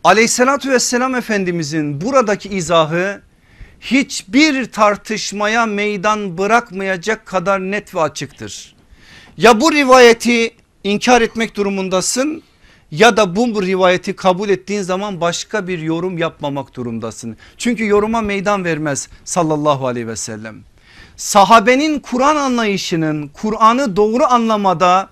Aleyhissalatü 0.05 0.71
vesselam 0.71 1.15
Efendimizin 1.15 2.01
buradaki 2.01 2.49
izahı 2.49 3.23
hiçbir 3.81 4.65
tartışmaya 4.65 5.67
meydan 5.67 6.39
bırakmayacak 6.39 7.27
kadar 7.27 7.61
net 7.61 7.95
ve 7.95 8.01
açıktır. 8.01 8.75
Ya 9.37 9.61
bu 9.61 9.73
rivayeti 9.73 10.55
inkar 10.85 11.23
etmek 11.23 11.57
durumundasın 11.57 12.43
ya 12.91 13.17
da 13.17 13.37
bu 13.37 13.63
rivayeti 13.63 14.17
kabul 14.17 14.49
ettiğin 14.49 14.83
zaman 14.83 15.21
başka 15.21 15.69
bir 15.69 15.79
yorum 15.79 16.19
yapmamak 16.19 16.75
durumdasın. 16.75 17.37
Çünkü 17.59 17.87
yoruma 17.87 18.21
meydan 18.21 18.65
vermez 18.65 19.09
sallallahu 19.25 19.87
aleyhi 19.87 20.09
ve 20.09 20.17
sellem. 20.17 20.57
Sahabenin 21.17 21.99
Kur'an 21.99 22.37
anlayışının 22.37 23.29
Kur'an'ı 23.29 23.97
doğru 23.97 24.25
anlamada 24.25 25.09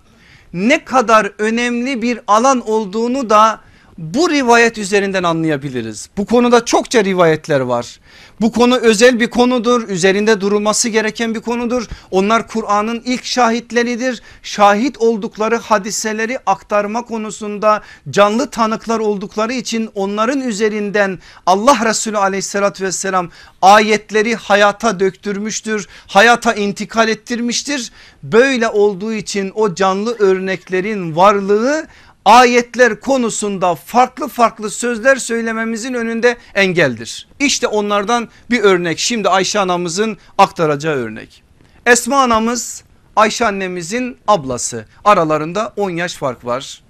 ne 0.53 0.85
kadar 0.85 1.33
önemli 1.38 2.03
bir 2.03 2.20
alan 2.26 2.68
olduğunu 2.68 3.31
da 3.31 3.61
bu 4.01 4.31
rivayet 4.31 4.79
üzerinden 4.79 5.23
anlayabiliriz. 5.23 6.09
Bu 6.17 6.27
konuda 6.27 6.65
çokça 6.65 7.05
rivayetler 7.05 7.61
var. 7.61 8.01
Bu 8.41 8.53
konu 8.53 8.77
özel 8.77 9.21
bir 9.21 9.31
konudur. 9.31 9.89
Üzerinde 9.89 10.41
durulması 10.41 10.89
gereken 10.89 11.35
bir 11.35 11.41
konudur. 11.41 11.87
Onlar 12.11 12.49
Kur'an'ın 12.49 13.03
ilk 13.05 13.25
şahitleridir. 13.25 14.23
Şahit 14.43 14.99
oldukları 14.99 15.57
hadiseleri 15.57 16.39
aktarma 16.47 17.03
konusunda 17.03 17.83
canlı 18.11 18.51
tanıklar 18.51 18.99
oldukları 18.99 19.53
için 19.53 19.91
onların 19.95 20.41
üzerinden 20.41 21.19
Allah 21.46 21.79
Resulü 21.85 22.19
aleyhissalatü 22.19 22.85
vesselam 22.85 23.31
ayetleri 23.63 24.35
hayata 24.35 25.01
döktürmüştür. 25.01 25.88
Hayata 26.07 26.55
intikal 26.55 27.09
ettirmiştir. 27.09 27.92
Böyle 28.23 28.69
olduğu 28.69 29.13
için 29.13 29.53
o 29.55 29.75
canlı 29.75 30.17
örneklerin 30.19 31.17
varlığı 31.17 31.87
ayetler 32.31 33.00
konusunda 33.00 33.74
farklı 33.74 34.28
farklı 34.28 34.70
sözler 34.70 35.16
söylememizin 35.16 35.94
önünde 35.94 36.37
engeldir. 36.54 37.28
İşte 37.38 37.66
onlardan 37.66 38.28
bir 38.50 38.60
örnek 38.60 38.98
şimdi 38.98 39.28
Ayşe 39.28 39.60
anamızın 39.60 40.18
aktaracağı 40.38 40.94
örnek. 40.94 41.42
Esma 41.87 42.22
anamız 42.22 42.85
Ayşe 43.16 43.46
annemizin 43.46 44.16
ablası 44.28 44.87
aralarında 45.04 45.72
10 45.76 45.90
yaş 45.90 46.14
fark 46.14 46.44
var. 46.44 46.83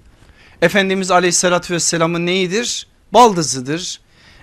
Efendimiz 0.61 1.11
aleyhissalatü 1.11 1.73
vesselamın 1.73 2.25
neyidir? 2.25 2.87
Baldızıdır. 3.13 4.01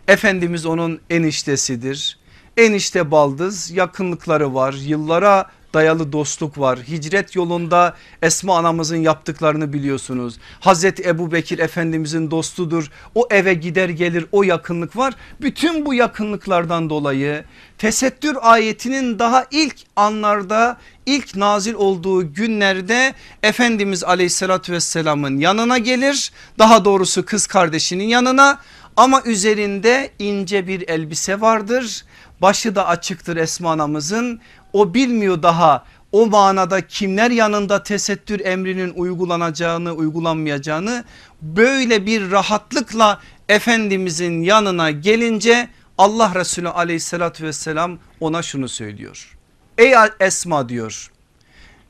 Efendimiz 0.09 0.66
onun 0.66 1.01
eniştesidir. 1.11 2.18
Enişte 2.57 3.11
baldız 3.11 3.70
yakınlıkları 3.70 4.55
var 4.55 4.72
yıllara 4.72 5.51
dayalı 5.75 6.12
dostluk 6.12 6.59
var. 6.59 6.79
Hicret 6.79 7.37
yolunda 7.37 7.97
Esma 8.23 8.59
anamızın 8.59 8.97
yaptıklarını 8.97 9.73
biliyorsunuz. 9.73 10.39
Hazreti 10.61 11.03
Ebu 11.03 11.33
Bekir 11.33 11.59
Efendimizin 11.59 12.31
dostudur. 12.31 12.91
O 13.14 13.29
eve 13.31 13.55
gider 13.55 13.89
gelir 13.89 14.27
o 14.33 14.43
yakınlık 14.43 14.97
var. 14.97 15.14
Bütün 15.41 15.87
bu 15.87 15.95
yakınlıklardan 15.95 16.91
dolayı 16.91 17.45
tesettür 17.79 18.37
ayetinin 18.41 19.19
daha 19.19 19.47
ilk 19.51 19.77
anlarda 19.97 20.77
ilk 21.07 21.37
nazil 21.37 21.75
olduğu 21.75 22.35
günlerde 22.35 23.14
Efendimiz 23.43 24.05
aleyhissalatü 24.05 24.73
vesselamın 24.73 25.39
yanına 25.39 25.79
gelir. 25.79 26.33
Daha 26.59 26.85
doğrusu 26.85 27.25
kız 27.25 27.47
kardeşinin 27.47 28.05
yanına 28.05 28.59
ama 28.97 29.23
üzerinde 29.25 30.11
ince 30.19 30.66
bir 30.66 30.89
elbise 30.89 31.41
vardır. 31.41 32.05
Başı 32.43 32.75
da 32.75 32.87
açıktır 32.87 33.37
Esma 33.37 33.73
anamızın. 33.73 34.41
O 34.73 34.95
bilmiyor 34.95 35.43
daha 35.43 35.85
o 36.12 36.27
manada 36.27 36.87
kimler 36.87 37.31
yanında 37.31 37.83
tesettür 37.83 38.41
emrinin 38.41 38.93
uygulanacağını 38.97 39.93
uygulanmayacağını 39.93 41.05
böyle 41.43 42.07
bir 42.07 42.31
rahatlıkla 42.31 43.21
Efendimizin 43.49 44.43
yanına 44.43 44.91
gelince 44.91 45.69
Allah 45.99 46.35
Resulü 46.35 46.69
aleyhissalatü 46.69 47.45
vesselam 47.45 47.99
ona 48.21 48.43
şunu 48.43 48.69
söylüyor. 48.69 49.37
Ey 49.79 49.95
Esma 50.21 50.69
diyor 50.69 51.11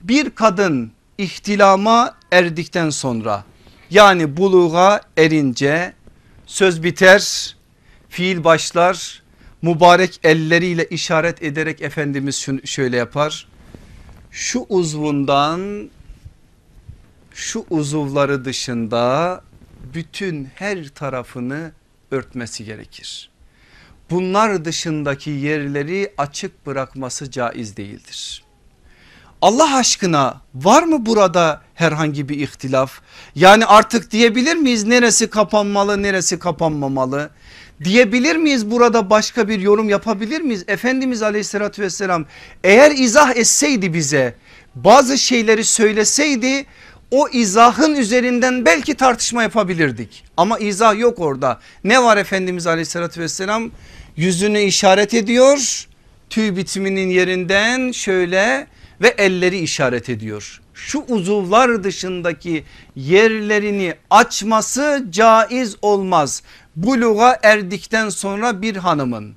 bir 0.00 0.30
kadın 0.30 0.92
ihtilama 1.18 2.14
erdikten 2.32 2.90
sonra 2.90 3.44
yani 3.90 4.36
buluğa 4.36 5.00
erince 5.16 5.92
söz 6.46 6.82
biter 6.82 7.56
fiil 8.08 8.44
başlar 8.44 9.22
mübarek 9.62 10.20
elleriyle 10.24 10.88
işaret 10.88 11.42
ederek 11.42 11.82
Efendimiz 11.82 12.46
şöyle 12.64 12.96
yapar. 12.96 13.48
Şu 14.30 14.66
uzvundan 14.68 15.90
şu 17.34 17.66
uzuvları 17.70 18.44
dışında 18.44 19.40
bütün 19.94 20.48
her 20.54 20.88
tarafını 20.88 21.72
örtmesi 22.10 22.64
gerekir. 22.64 23.30
Bunlar 24.10 24.64
dışındaki 24.64 25.30
yerleri 25.30 26.12
açık 26.18 26.66
bırakması 26.66 27.30
caiz 27.30 27.76
değildir. 27.76 28.42
Allah 29.42 29.76
aşkına 29.76 30.40
var 30.54 30.82
mı 30.82 31.06
burada 31.06 31.62
herhangi 31.74 32.28
bir 32.28 32.38
ihtilaf? 32.38 33.00
Yani 33.34 33.66
artık 33.66 34.10
diyebilir 34.10 34.56
miyiz 34.56 34.84
neresi 34.84 35.30
kapanmalı 35.30 36.02
neresi 36.02 36.38
kapanmamalı? 36.38 37.30
Diyebilir 37.84 38.36
miyiz 38.36 38.70
burada 38.70 39.10
başka 39.10 39.48
bir 39.48 39.60
yorum 39.60 39.88
yapabilir 39.88 40.40
miyiz? 40.40 40.64
Efendimiz 40.68 41.22
aleyhissalatü 41.22 41.82
vesselam 41.82 42.26
eğer 42.64 42.90
izah 42.90 43.36
etseydi 43.36 43.94
bize 43.94 44.34
bazı 44.74 45.18
şeyleri 45.18 45.64
söyleseydi 45.64 46.66
o 47.10 47.28
izahın 47.28 47.94
üzerinden 47.94 48.64
belki 48.64 48.94
tartışma 48.94 49.42
yapabilirdik. 49.42 50.24
Ama 50.36 50.58
izah 50.58 50.98
yok 50.98 51.18
orada. 51.18 51.60
Ne 51.84 52.02
var 52.02 52.16
Efendimiz 52.16 52.66
aleyhissalatü 52.66 53.20
vesselam? 53.20 53.70
Yüzünü 54.16 54.60
işaret 54.60 55.14
ediyor. 55.14 55.86
Tüy 56.30 56.56
bitiminin 56.56 57.10
yerinden 57.10 57.92
şöyle 57.92 58.66
ve 59.00 59.08
elleri 59.08 59.58
işaret 59.58 60.08
ediyor. 60.08 60.60
Şu 60.74 61.04
uzuvlar 61.08 61.84
dışındaki 61.84 62.64
yerlerini 62.96 63.94
açması 64.10 65.04
caiz 65.10 65.76
olmaz. 65.82 66.42
Buluğa 66.78 67.38
erdikten 67.42 68.08
sonra 68.08 68.62
bir 68.62 68.76
hanımın 68.76 69.34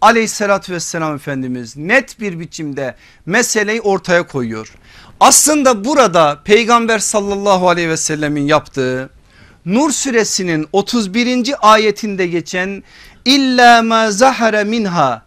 aleyhissalatü 0.00 0.72
vesselam 0.72 1.14
Efendimiz 1.14 1.76
net 1.76 2.20
bir 2.20 2.40
biçimde 2.40 2.94
meseleyi 3.26 3.80
ortaya 3.80 4.26
koyuyor. 4.26 4.74
Aslında 5.20 5.84
burada 5.84 6.40
peygamber 6.44 6.98
sallallahu 6.98 7.68
aleyhi 7.68 7.88
ve 7.88 7.96
sellemin 7.96 8.46
yaptığı 8.46 9.10
Nur 9.66 9.90
suresinin 9.90 10.66
31. 10.72 11.54
ayetinde 11.60 12.26
geçen 12.26 12.82
illa 13.24 13.82
ma 13.82 14.10
zahara 14.10 14.64
minha 14.64 15.22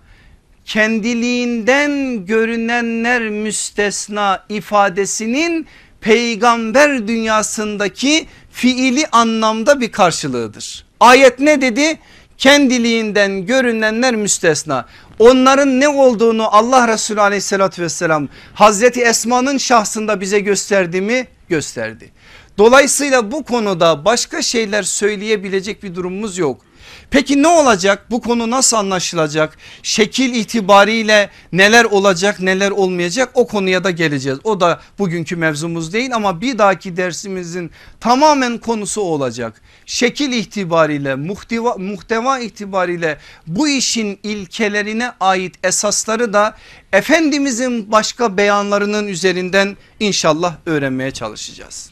kendiliğinden 0.65 2.25
görünenler 2.25 3.29
müstesna 3.29 4.45
ifadesinin 4.49 5.67
peygamber 6.01 7.07
dünyasındaki 7.07 8.27
fiili 8.51 9.07
anlamda 9.07 9.81
bir 9.81 9.91
karşılığıdır. 9.91 10.92
Ayet 11.03 11.39
ne 11.39 11.61
dedi? 11.61 11.99
Kendiliğinden 12.37 13.45
görünenler 13.45 14.15
müstesna. 14.15 14.85
Onların 15.19 15.79
ne 15.79 15.87
olduğunu 15.87 16.55
Allah 16.55 16.87
Resulü 16.87 17.21
aleyhissalatü 17.21 17.81
vesselam 17.81 18.29
Hazreti 18.53 19.01
Esma'nın 19.01 19.57
şahsında 19.57 20.21
bize 20.21 20.39
gösterdi 20.39 21.01
mi? 21.01 21.27
Gösterdi. 21.49 22.11
Dolayısıyla 22.57 23.31
bu 23.31 23.43
konuda 23.43 24.05
başka 24.05 24.41
şeyler 24.41 24.83
söyleyebilecek 24.83 25.83
bir 25.83 25.95
durumumuz 25.95 26.37
yok. 26.37 26.61
Peki 27.11 27.43
ne 27.43 27.47
olacak 27.47 28.05
bu 28.11 28.21
konu 28.21 28.51
nasıl 28.51 28.77
anlaşılacak 28.77 29.57
şekil 29.83 30.35
itibariyle 30.35 31.29
neler 31.51 31.85
olacak 31.85 32.39
neler 32.39 32.71
olmayacak 32.71 33.29
o 33.33 33.47
konuya 33.47 33.83
da 33.83 33.91
geleceğiz. 33.91 34.39
O 34.43 34.59
da 34.59 34.81
bugünkü 34.99 35.35
mevzumuz 35.35 35.93
değil 35.93 36.15
ama 36.15 36.41
bir 36.41 36.57
dahaki 36.57 36.97
dersimizin 36.97 37.71
tamamen 37.99 38.57
konusu 38.57 39.01
olacak. 39.01 39.61
Şekil 39.85 40.31
itibariyle 40.31 41.15
muhteva, 41.15 41.75
muhteva 41.77 42.39
itibariyle 42.39 43.17
bu 43.47 43.67
işin 43.67 44.19
ilkelerine 44.23 45.11
ait 45.19 45.55
esasları 45.63 46.33
da 46.33 46.55
Efendimizin 46.93 47.91
başka 47.91 48.37
beyanlarının 48.37 49.07
üzerinden 49.07 49.77
inşallah 49.99 50.55
öğrenmeye 50.65 51.11
çalışacağız. 51.11 51.91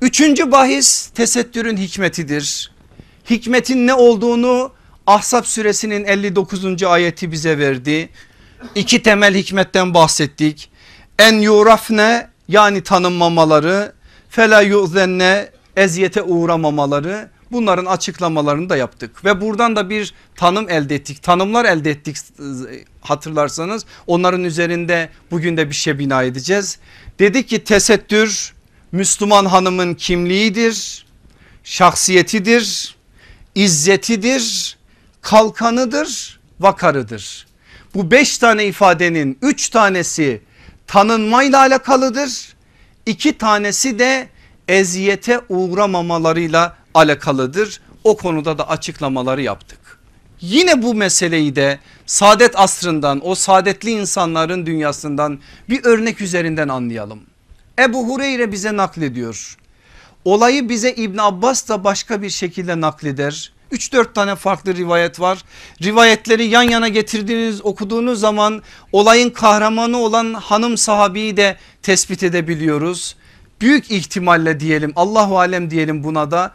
Üçüncü 0.00 0.52
bahis 0.52 1.06
tesettürün 1.06 1.76
hikmetidir. 1.76 2.73
Hikmetin 3.30 3.86
ne 3.86 3.94
olduğunu 3.94 4.72
Ahzab 5.06 5.44
suresinin 5.44 6.04
59. 6.04 6.82
ayeti 6.82 7.32
bize 7.32 7.58
verdi. 7.58 8.08
İki 8.74 9.02
temel 9.02 9.34
hikmetten 9.34 9.94
bahsettik. 9.94 10.70
En 11.18 11.34
yurafne 11.34 12.28
yani 12.48 12.82
tanınmamaları, 12.82 13.92
fela 14.30 14.60
yuzenne 14.60 15.48
eziyete 15.76 16.22
uğramamaları 16.22 17.30
bunların 17.52 17.84
açıklamalarını 17.84 18.68
da 18.68 18.76
yaptık. 18.76 19.24
Ve 19.24 19.40
buradan 19.40 19.76
da 19.76 19.90
bir 19.90 20.14
tanım 20.36 20.70
elde 20.70 20.94
ettik 20.94 21.22
tanımlar 21.22 21.64
elde 21.64 21.90
ettik 21.90 22.16
hatırlarsanız 23.00 23.84
onların 24.06 24.44
üzerinde 24.44 25.08
bugün 25.30 25.56
de 25.56 25.70
bir 25.70 25.74
şey 25.74 25.98
bina 25.98 26.22
edeceğiz. 26.22 26.78
Dedik 27.18 27.48
ki 27.48 27.64
tesettür 27.64 28.54
Müslüman 28.92 29.44
hanımın 29.44 29.94
kimliğidir, 29.94 31.06
şahsiyetidir, 31.64 32.93
izzetidir, 33.54 34.76
kalkanıdır, 35.22 36.40
vakarıdır. 36.60 37.46
Bu 37.94 38.10
beş 38.10 38.38
tane 38.38 38.66
ifadenin 38.66 39.38
üç 39.42 39.68
tanesi 39.68 40.40
tanınmayla 40.86 41.58
alakalıdır. 41.58 42.54
İki 43.06 43.38
tanesi 43.38 43.98
de 43.98 44.28
eziyete 44.68 45.40
uğramamalarıyla 45.48 46.76
alakalıdır. 46.94 47.80
O 48.04 48.16
konuda 48.16 48.58
da 48.58 48.68
açıklamaları 48.68 49.42
yaptık. 49.42 49.78
Yine 50.40 50.82
bu 50.82 50.94
meseleyi 50.94 51.56
de 51.56 51.78
saadet 52.06 52.58
asrından 52.58 53.20
o 53.28 53.34
saadetli 53.34 53.90
insanların 53.90 54.66
dünyasından 54.66 55.38
bir 55.68 55.84
örnek 55.84 56.20
üzerinden 56.20 56.68
anlayalım. 56.68 57.20
Ebu 57.78 58.08
Hureyre 58.08 58.52
bize 58.52 58.76
naklediyor. 58.76 59.56
Olayı 60.24 60.68
bize 60.68 60.92
İbn 60.92 61.18
Abbas 61.18 61.68
da 61.68 61.84
başka 61.84 62.22
bir 62.22 62.30
şekilde 62.30 62.80
nakleder. 62.80 63.52
3-4 63.72 64.12
tane 64.12 64.34
farklı 64.36 64.76
rivayet 64.76 65.20
var. 65.20 65.44
Rivayetleri 65.82 66.44
yan 66.44 66.62
yana 66.62 66.88
getirdiğiniz 66.88 67.64
okuduğunuz 67.64 68.20
zaman 68.20 68.62
olayın 68.92 69.30
kahramanı 69.30 69.98
olan 69.98 70.34
hanım 70.34 70.76
sahabiyi 70.76 71.36
de 71.36 71.56
tespit 71.82 72.22
edebiliyoruz. 72.22 73.16
Büyük 73.60 73.90
ihtimalle 73.90 74.60
diyelim 74.60 74.92
Allahu 74.96 75.38
alem 75.38 75.70
diyelim 75.70 76.04
buna 76.04 76.30
da. 76.30 76.54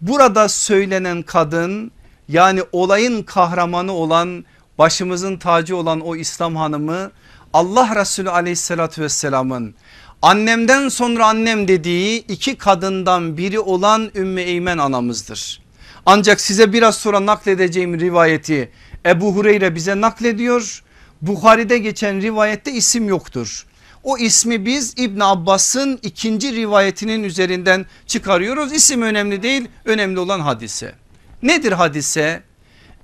Burada 0.00 0.48
söylenen 0.48 1.22
kadın 1.22 1.90
yani 2.28 2.62
olayın 2.72 3.22
kahramanı 3.22 3.92
olan 3.92 4.44
başımızın 4.78 5.36
tacı 5.36 5.76
olan 5.76 6.00
o 6.00 6.16
İslam 6.16 6.56
hanımı 6.56 7.10
Allah 7.52 7.96
Resulü 7.96 8.30
aleyhissalatü 8.30 9.02
vesselamın 9.02 9.74
Annemden 10.22 10.88
sonra 10.88 11.26
annem 11.26 11.68
dediği 11.68 12.26
iki 12.26 12.58
kadından 12.58 13.36
biri 13.36 13.60
olan 13.60 14.10
Ümmü 14.14 14.40
Eymen 14.40 14.78
anamızdır. 14.78 15.62
Ancak 16.06 16.40
size 16.40 16.72
biraz 16.72 16.96
sonra 16.96 17.26
nakledeceğim 17.26 18.00
rivayeti 18.00 18.70
Ebu 19.06 19.34
Hureyre 19.34 19.74
bize 19.74 20.00
naklediyor. 20.00 20.82
Buhari'de 21.22 21.78
geçen 21.78 22.22
rivayette 22.22 22.72
isim 22.72 23.08
yoktur. 23.08 23.66
O 24.02 24.18
ismi 24.18 24.66
biz 24.66 24.94
İbn 24.96 25.20
Abbas'ın 25.20 25.98
ikinci 26.02 26.52
rivayetinin 26.52 27.24
üzerinden 27.24 27.86
çıkarıyoruz. 28.06 28.72
İsim 28.72 29.02
önemli 29.02 29.42
değil 29.42 29.68
önemli 29.84 30.18
olan 30.18 30.40
hadise. 30.40 30.94
Nedir 31.42 31.72
hadise? 31.72 32.42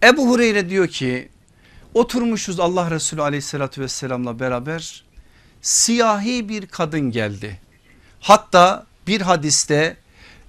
Ebu 0.02 0.28
Hureyre 0.28 0.68
diyor 0.68 0.88
ki 0.88 1.28
oturmuşuz 1.94 2.60
Allah 2.60 2.90
Resulü 2.90 3.22
aleyhissalatü 3.22 3.80
vesselamla 3.80 4.40
beraber 4.40 5.05
siyahi 5.66 6.48
bir 6.48 6.66
kadın 6.66 7.10
geldi. 7.10 7.60
Hatta 8.20 8.86
bir 9.06 9.20
hadiste 9.20 9.96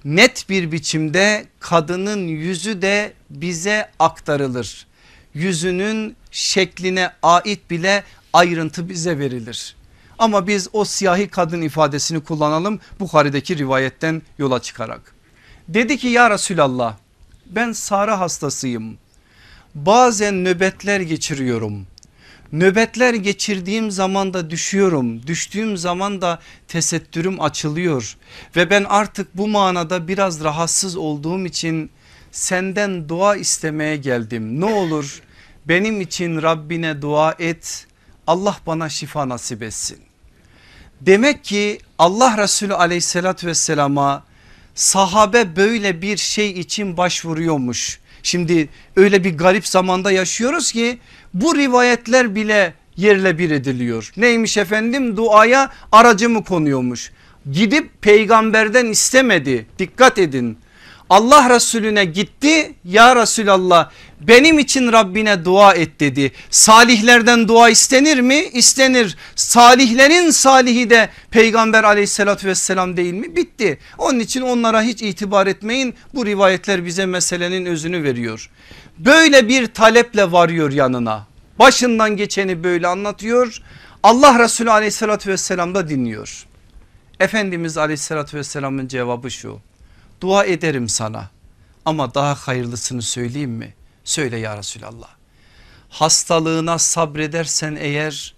net 0.06 0.50
bir 0.50 0.72
biçimde 0.72 1.46
kadının 1.60 2.28
yüzü 2.28 2.82
de 2.82 3.14
bize 3.30 3.90
aktarılır. 4.00 4.88
Yüzünün 5.34 6.16
şekline 6.32 7.12
ait 7.24 7.70
bile 7.70 8.04
ayrıntı 8.34 8.90
bize 8.90 9.20
verilir. 9.20 9.76
Ama 10.20 10.48
biz 10.48 10.68
o 10.74 10.86
siyahi 10.86 11.28
kadın 11.28 11.62
ifadesini 11.62 12.24
kullanalım 12.24 12.80
Bukhari'deki 13.00 13.58
rivayetten 13.58 14.22
yola 14.38 14.62
çıkarak. 14.62 15.16
Dedi 15.68 15.98
ki 15.98 16.08
ya 16.08 16.30
Resulallah 16.30 16.96
ben 17.46 17.72
Sara 17.72 18.20
hastasıyım. 18.20 18.98
Bazen 19.76 20.46
nöbetler 20.46 21.00
geçiriyorum. 21.00 21.88
Nöbetler 22.52 23.14
geçirdiğim 23.14 23.92
zaman 23.92 24.34
da 24.34 24.50
düşüyorum. 24.50 25.28
Düştüğüm 25.28 25.78
zaman 25.78 26.22
da 26.22 26.40
tesettürüm 26.68 27.42
açılıyor. 27.42 28.18
Ve 28.56 28.70
ben 28.70 28.84
artık 28.84 29.38
bu 29.38 29.48
manada 29.48 30.08
biraz 30.08 30.44
rahatsız 30.44 30.98
olduğum 30.98 31.46
için 31.46 31.90
senden 32.32 33.10
dua 33.10 33.36
istemeye 33.36 33.96
geldim. 33.96 34.62
Ne 34.62 34.66
olur 34.66 35.22
benim 35.66 36.02
için 36.02 36.42
Rabbine 36.42 37.02
dua 37.02 37.36
et. 37.40 37.88
Allah 38.28 38.58
bana 38.68 38.90
şifa 38.90 39.30
nasip 39.30 39.64
etsin. 39.64 39.98
Demek 41.02 41.44
ki 41.44 41.80
Allah 42.00 42.38
Resulü 42.38 42.74
aleyhissalatü 42.74 43.48
vesselama 43.48 44.24
sahabe 44.76 45.56
böyle 45.56 46.02
bir 46.02 46.18
şey 46.18 46.52
için 46.52 46.98
başvuruyormuş. 46.98 48.00
Şimdi 48.24 48.70
öyle 48.96 49.24
bir 49.24 49.38
garip 49.38 49.68
zamanda 49.68 50.12
yaşıyoruz 50.12 50.72
ki 50.72 51.00
bu 51.34 51.56
rivayetler 51.56 52.36
bile 52.36 52.74
yerle 52.98 53.38
bir 53.38 53.52
ediliyor. 53.52 54.12
Neymiş 54.18 54.58
efendim 54.58 55.18
duaya 55.18 55.70
aracı 55.92 56.30
mı 56.30 56.44
konuyormuş. 56.44 57.12
Gidip 57.52 58.02
peygamberden 58.02 58.86
istemedi 58.86 59.66
dikkat 59.80 60.18
edin. 60.18 60.58
Allah 61.10 61.50
Resulüne 61.50 62.06
gitti 62.06 62.74
ya 62.86 63.16
Resulallah 63.16 63.92
benim 64.22 64.60
için 64.60 64.92
Rabbine 64.92 65.46
dua 65.46 65.74
et 65.74 66.00
dedi. 66.00 66.32
Salihlerden 66.50 67.48
dua 67.48 67.70
istenir 67.70 68.20
mi? 68.20 68.36
İstenir. 68.54 69.18
Salihlerin 69.36 70.30
salihi 70.30 70.90
de 70.90 71.10
peygamber 71.32 71.84
aleyhissalatü 71.84 72.48
vesselam 72.48 72.98
değil 72.98 73.14
mi? 73.14 73.36
Bitti. 73.36 73.78
Onun 73.98 74.20
için 74.20 74.42
onlara 74.42 74.82
hiç 74.82 75.02
itibar 75.02 75.48
etmeyin. 75.48 75.96
Bu 76.14 76.26
rivayetler 76.26 76.86
bize 76.86 77.06
meselenin 77.06 77.66
özünü 77.66 78.04
veriyor. 78.04 78.50
Böyle 78.98 79.48
bir 79.48 79.68
taleple 79.68 80.32
varıyor 80.32 80.72
yanına. 80.72 81.28
Başından 81.60 82.18
geçeni 82.18 82.64
böyle 82.64 82.88
anlatıyor. 82.88 83.62
Allah 84.04 84.40
Resulü 84.40 84.72
aleyhissalatü 84.72 85.30
vesselam 85.30 85.76
da 85.76 85.90
dinliyor. 85.90 86.46
Efendimiz 87.20 87.78
aleyhissalatü 87.78 88.38
vesselamın 88.38 88.88
cevabı 88.88 89.32
şu. 89.32 89.60
Dua 90.22 90.46
ederim 90.46 90.90
sana 90.90 91.30
ama 91.86 92.14
daha 92.14 92.36
hayırlısını 92.36 93.02
söyleyeyim 93.02 93.52
mi? 93.52 93.74
Söyle 94.04 94.38
ya 94.38 94.58
Resulallah. 94.58 95.10
Hastalığına 95.90 96.78
sabredersen 96.80 97.78
eğer 97.80 98.36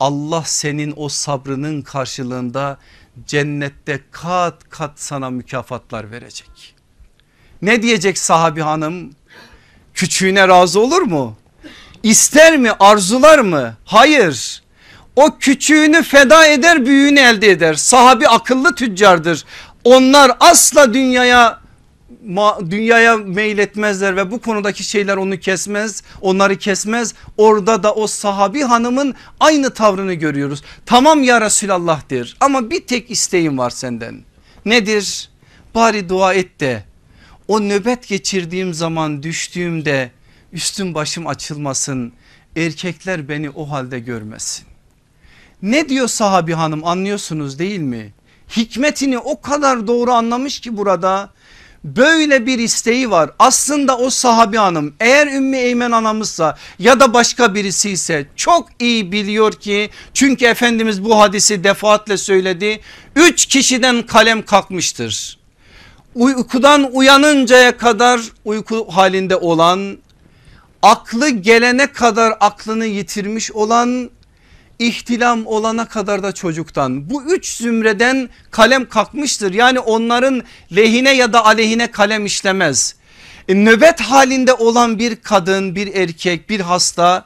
Allah 0.00 0.42
senin 0.46 0.94
o 0.96 1.08
sabrının 1.08 1.82
karşılığında 1.82 2.78
cennette 3.26 4.00
kat 4.10 4.68
kat 4.68 4.92
sana 4.96 5.30
mükafatlar 5.30 6.10
verecek. 6.10 6.74
Ne 7.62 7.82
diyecek 7.82 8.18
sahabi 8.18 8.60
hanım? 8.60 9.10
Küçüğüne 9.94 10.48
razı 10.48 10.80
olur 10.80 11.02
mu? 11.02 11.36
İster 12.02 12.56
mi 12.56 12.70
arzular 12.80 13.38
mı? 13.38 13.76
Hayır. 13.84 14.62
O 15.16 15.38
küçüğünü 15.38 16.02
feda 16.02 16.46
eder 16.46 16.86
büyüğünü 16.86 17.20
elde 17.20 17.50
eder. 17.50 17.74
Sahabi 17.74 18.28
akıllı 18.28 18.74
tüccardır. 18.74 19.44
Onlar 19.84 20.36
asla 20.40 20.94
dünyaya 20.94 21.60
dünyaya 22.70 23.16
meyletmezler 23.16 24.16
ve 24.16 24.30
bu 24.30 24.40
konudaki 24.40 24.84
şeyler 24.84 25.16
onu 25.16 25.38
kesmez 25.38 26.02
onları 26.20 26.56
kesmez. 26.56 27.14
Orada 27.36 27.82
da 27.82 27.94
o 27.94 28.06
sahabi 28.06 28.62
hanımın 28.62 29.14
aynı 29.40 29.74
tavrını 29.74 30.14
görüyoruz. 30.14 30.62
Tamam 30.86 31.22
ya 31.22 31.40
Resulallah 31.40 32.10
der 32.10 32.36
ama 32.40 32.70
bir 32.70 32.86
tek 32.86 33.10
isteğim 33.10 33.58
var 33.58 33.70
senden. 33.70 34.20
Nedir? 34.64 35.30
Bari 35.74 36.08
dua 36.08 36.34
et 36.34 36.60
de 36.60 36.84
o 37.48 37.60
nöbet 37.60 38.08
geçirdiğim 38.08 38.74
zaman 38.74 39.22
düştüğümde 39.22 40.10
üstüm 40.52 40.94
başım 40.94 41.26
açılmasın 41.26 42.12
erkekler 42.56 43.28
beni 43.28 43.50
o 43.50 43.70
halde 43.70 44.00
görmesin. 44.00 44.66
Ne 45.62 45.88
diyor 45.88 46.08
sahabi 46.08 46.52
hanım 46.52 46.84
anlıyorsunuz 46.84 47.58
değil 47.58 47.80
mi 47.80 48.12
hikmetini 48.56 49.18
o 49.18 49.40
kadar 49.40 49.86
doğru 49.86 50.12
anlamış 50.12 50.60
ki 50.60 50.76
burada 50.76 51.30
böyle 51.84 52.46
bir 52.46 52.58
isteği 52.58 53.10
var. 53.10 53.30
Aslında 53.38 53.98
o 53.98 54.10
sahabi 54.10 54.56
hanım 54.56 54.94
eğer 55.00 55.26
Ümmü 55.26 55.56
Eymen 55.56 55.92
anamızsa 55.92 56.58
ya 56.78 57.00
da 57.00 57.14
başka 57.14 57.54
birisi 57.54 57.90
ise 57.90 58.26
çok 58.36 58.68
iyi 58.78 59.12
biliyor 59.12 59.52
ki 59.52 59.90
çünkü 60.14 60.44
Efendimiz 60.44 61.04
bu 61.04 61.20
hadisi 61.20 61.64
defaatle 61.64 62.16
söyledi. 62.16 62.80
Üç 63.16 63.46
kişiden 63.46 64.02
kalem 64.02 64.42
kalkmıştır. 64.42 65.38
Uykudan 66.14 66.90
uyanıncaya 66.92 67.76
kadar 67.76 68.20
uyku 68.44 68.86
halinde 68.90 69.36
olan 69.36 69.98
aklı 70.82 71.28
gelene 71.28 71.92
kadar 71.92 72.34
aklını 72.40 72.86
yitirmiş 72.86 73.52
olan 73.52 74.10
ihtilam 74.78 75.46
olana 75.46 75.88
kadar 75.88 76.22
da 76.22 76.32
çocuktan 76.32 77.10
bu 77.10 77.24
üç 77.24 77.56
zümreden 77.56 78.28
kalem 78.50 78.88
kalkmıştır. 78.88 79.54
Yani 79.54 79.78
onların 79.78 80.42
lehine 80.76 81.12
ya 81.14 81.32
da 81.32 81.44
aleyhine 81.44 81.90
kalem 81.90 82.26
işlemez. 82.26 82.94
E, 83.48 83.54
nöbet 83.54 84.00
halinde 84.00 84.54
olan 84.54 84.98
bir 84.98 85.16
kadın 85.16 85.74
bir 85.74 85.94
erkek 85.94 86.50
bir 86.50 86.60
hasta 86.60 87.24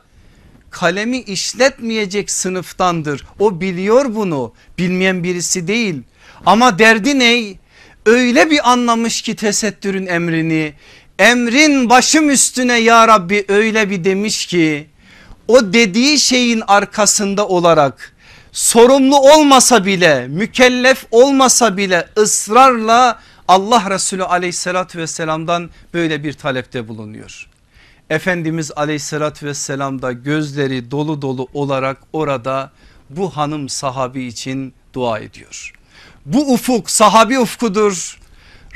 kalemi 0.71 1.19
işletmeyecek 1.19 2.31
sınıftandır. 2.31 3.27
O 3.39 3.61
biliyor 3.61 4.15
bunu 4.15 4.53
bilmeyen 4.79 5.25
birisi 5.25 5.69
değil 5.69 6.03
ama 6.47 6.79
derdi 6.79 7.19
ne? 7.19 7.55
Öyle 8.07 8.51
bir 8.51 8.71
anlamış 8.71 9.23
ki 9.23 9.37
tesettürün 9.37 10.07
emrini 10.07 10.75
emrin 11.19 11.91
başım 11.91 12.31
üstüne 12.31 12.79
ya 12.79 13.09
Rabbi 13.09 13.45
öyle 13.49 13.91
bir 13.91 14.05
demiş 14.05 14.47
ki 14.47 14.87
o 15.53 15.73
dediği 15.73 16.19
şeyin 16.19 16.63
arkasında 16.67 17.49
olarak 17.49 18.13
sorumlu 18.53 19.17
olmasa 19.17 19.85
bile 19.85 20.29
mükellef 20.29 21.07
olmasa 21.11 21.77
bile 21.77 22.09
ısrarla 22.19 23.19
Allah 23.49 23.91
Resulü 23.91 24.25
aleyhissalatü 24.25 24.99
vesselamdan 24.99 25.71
böyle 25.95 26.25
bir 26.25 26.33
talepte 26.33 26.89
bulunuyor. 26.89 27.49
Efendimiz 28.11 28.71
aleyhissalatü 28.77 29.47
vesselam 29.47 30.03
da 30.03 30.13
gözleri 30.13 30.91
dolu 30.91 31.23
dolu 31.23 31.49
olarak 31.55 31.99
orada 32.13 32.71
bu 33.11 33.37
hanım 33.37 33.69
sahabi 33.69 34.25
için 34.25 34.75
dua 34.93 35.19
ediyor. 35.19 35.73
Bu 36.27 36.53
ufuk 36.53 36.91
sahabi 36.91 37.39
ufkudur. 37.39 38.19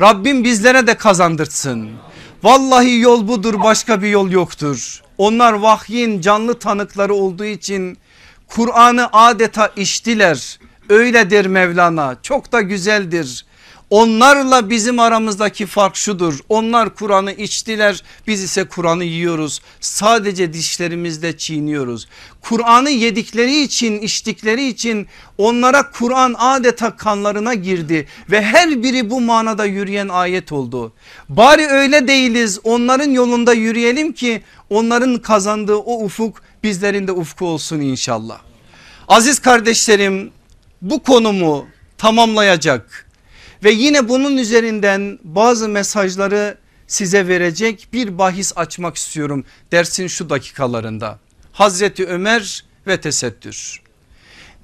Rabbim 0.00 0.44
bizlere 0.44 0.86
de 0.86 0.94
kazandırtsın. 0.94 1.90
Vallahi 2.42 2.98
yol 2.98 3.28
budur 3.28 3.62
başka 3.62 4.02
bir 4.02 4.08
yol 4.08 4.30
yoktur. 4.30 5.05
Onlar 5.18 5.52
vahyin 5.52 6.20
canlı 6.20 6.58
tanıkları 6.58 7.14
olduğu 7.14 7.44
için 7.44 7.98
Kur'an'ı 8.46 9.08
adeta 9.12 9.72
içtiler. 9.76 10.58
Öyledir 10.88 11.46
Mevlana 11.46 12.16
çok 12.22 12.52
da 12.52 12.60
güzeldir. 12.60 13.46
Onlarla 13.90 14.70
bizim 14.70 14.98
aramızdaki 14.98 15.66
fark 15.66 15.96
şudur. 15.96 16.38
Onlar 16.48 16.94
Kur'an'ı 16.94 17.32
içtiler 17.32 18.02
biz 18.26 18.42
ise 18.42 18.64
Kur'an'ı 18.64 19.04
yiyoruz. 19.04 19.60
Sadece 19.80 20.52
dişlerimizde 20.52 21.36
çiğniyoruz. 21.36 22.08
Kur'an'ı 22.40 22.90
yedikleri 22.90 23.62
için 23.62 23.98
içtikleri 23.98 24.68
için 24.68 25.06
onlara 25.38 25.90
Kur'an 25.90 26.34
adeta 26.38 26.96
kanlarına 26.96 27.54
girdi. 27.54 28.08
Ve 28.30 28.42
her 28.42 28.82
biri 28.82 29.10
bu 29.10 29.20
manada 29.20 29.64
yürüyen 29.64 30.08
ayet 30.08 30.52
oldu. 30.52 30.92
Bari 31.28 31.66
öyle 31.66 32.08
değiliz 32.08 32.60
onların 32.64 33.10
yolunda 33.10 33.52
yürüyelim 33.52 34.12
ki 34.12 34.42
onların 34.70 35.18
kazandığı 35.18 35.76
o 35.76 36.04
ufuk 36.04 36.42
bizlerin 36.62 37.06
de 37.06 37.12
ufku 37.12 37.46
olsun 37.46 37.80
inşallah. 37.80 38.38
Aziz 39.08 39.38
kardeşlerim 39.38 40.30
bu 40.82 41.02
konumu 41.02 41.66
tamamlayacak 41.98 43.05
ve 43.64 43.70
yine 43.70 44.08
bunun 44.08 44.36
üzerinden 44.36 45.18
bazı 45.24 45.68
mesajları 45.68 46.58
size 46.86 47.28
verecek 47.28 47.88
bir 47.92 48.18
bahis 48.18 48.52
açmak 48.56 48.96
istiyorum 48.96 49.44
dersin 49.72 50.06
şu 50.06 50.30
dakikalarında. 50.30 51.18
Hazreti 51.52 52.06
Ömer 52.06 52.64
ve 52.86 53.00
tesettür. 53.00 53.80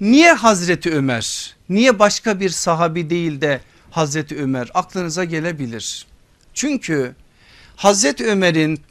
Niye 0.01 0.33
Hazreti 0.33 0.93
Ömer? 0.93 1.55
Niye 1.69 1.99
başka 1.99 2.39
bir 2.39 2.49
sahabi 2.49 3.09
değil 3.09 3.41
de 3.41 3.61
Hazreti 3.91 4.37
Ömer 4.37 4.71
aklınıza 4.73 5.23
gelebilir. 5.23 6.07
Çünkü 6.53 7.15
Hazreti 7.75 8.25
Ömer'in 8.25 8.81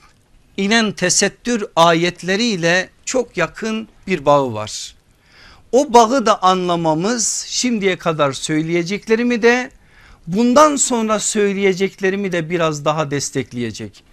inen 0.57 0.92
tesettür 0.92 1.64
ayetleriyle 1.76 2.88
çok 3.05 3.36
yakın 3.36 3.88
bir 4.07 4.24
bağı 4.24 4.55
var. 4.55 4.94
o 5.72 5.92
bağı 5.92 6.26
da 6.26 6.42
anlamamız 6.42 7.44
şimdiye 7.48 7.96
kadar 7.98 8.32
söyleyeceklerimi 8.32 9.42
de 9.42 9.70
bundan 10.26 10.76
sonra 10.76 11.18
söyleyeceklerimi 11.18 12.32
de 12.32 12.50
biraz 12.50 12.84
daha 12.84 13.10
destekleyecek. 13.10 14.04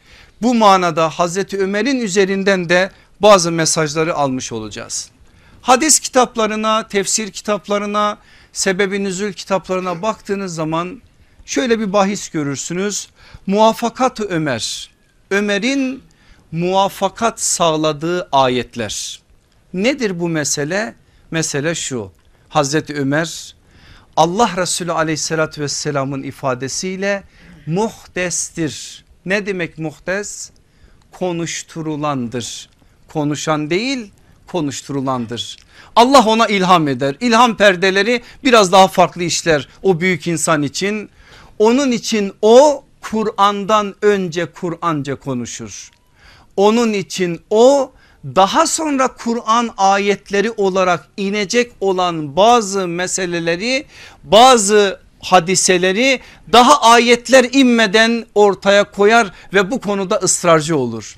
Bu 0.42 0.56
manada 0.56 1.10
Hazreti 1.10 1.58
Ömer'in 1.58 2.02
üzerinden 2.02 2.70
de 2.70 2.92
bazı 3.20 3.52
mesajları 3.52 4.16
almış 4.16 4.52
olacağız. 4.52 5.10
Hadis 5.62 6.00
kitaplarına, 6.00 6.88
tefsir 6.88 7.32
kitaplarına, 7.32 8.18
sebebi 8.54 9.04
nüzül 9.04 9.34
kitaplarına 9.34 10.02
baktığınız 10.02 10.56
zaman 10.56 11.02
şöyle 11.46 11.80
bir 11.80 11.94
bahis 11.94 12.30
görürsünüz. 12.30 13.08
Muvaffakat 13.48 14.20
Ömer, 14.20 14.90
Ömer'in 15.32 16.04
muvaffakat 16.52 17.42
sağladığı 17.42 18.30
ayetler. 18.32 19.22
Nedir 19.74 20.20
bu 20.20 20.30
mesele? 20.30 20.96
Mesele 21.32 21.76
şu 21.76 22.12
Hazreti 22.50 22.96
Ömer 22.96 23.56
Allah 24.20 24.52
Resulü 24.58 24.92
aleyhissalatü 24.92 25.62
vesselamın 25.62 26.24
ifadesiyle 26.24 27.24
muhdestir. 27.68 29.06
Ne 29.26 29.46
demek 29.46 29.78
muhdes? 29.78 30.52
Konuşturulandır. 31.12 32.70
Konuşan 33.08 33.70
değil 33.70 34.12
konuşturulandır. 34.48 35.58
Allah 35.96 36.26
ona 36.26 36.48
ilham 36.48 36.88
eder. 36.88 37.16
İlham 37.20 37.58
perdeleri 37.58 38.22
biraz 38.44 38.72
daha 38.72 38.88
farklı 38.88 39.24
işler 39.24 39.68
o 39.84 40.00
büyük 40.00 40.28
insan 40.28 40.64
için. 40.64 41.10
Onun 41.60 41.92
için 41.92 42.34
o 42.42 42.84
Kur'an'dan 43.02 43.96
önce 44.02 44.46
Kur'anca 44.46 45.16
konuşur. 45.16 45.92
Onun 46.58 46.94
için 46.94 47.42
o 47.50 47.92
daha 48.26 48.68
sonra 48.68 49.08
Kur'an 49.08 49.70
ayetleri 49.78 50.52
olarak 50.52 51.08
inecek 51.18 51.72
olan 51.82 52.36
bazı 52.36 52.88
meseleleri 52.88 53.86
bazı 54.24 55.00
hadiseleri 55.20 56.20
daha 56.52 56.82
ayetler 56.82 57.48
inmeden 57.52 58.26
ortaya 58.36 58.92
koyar 58.92 59.32
ve 59.54 59.72
bu 59.72 59.82
konuda 59.82 60.16
ısrarcı 60.16 60.78
olur. 60.78 61.16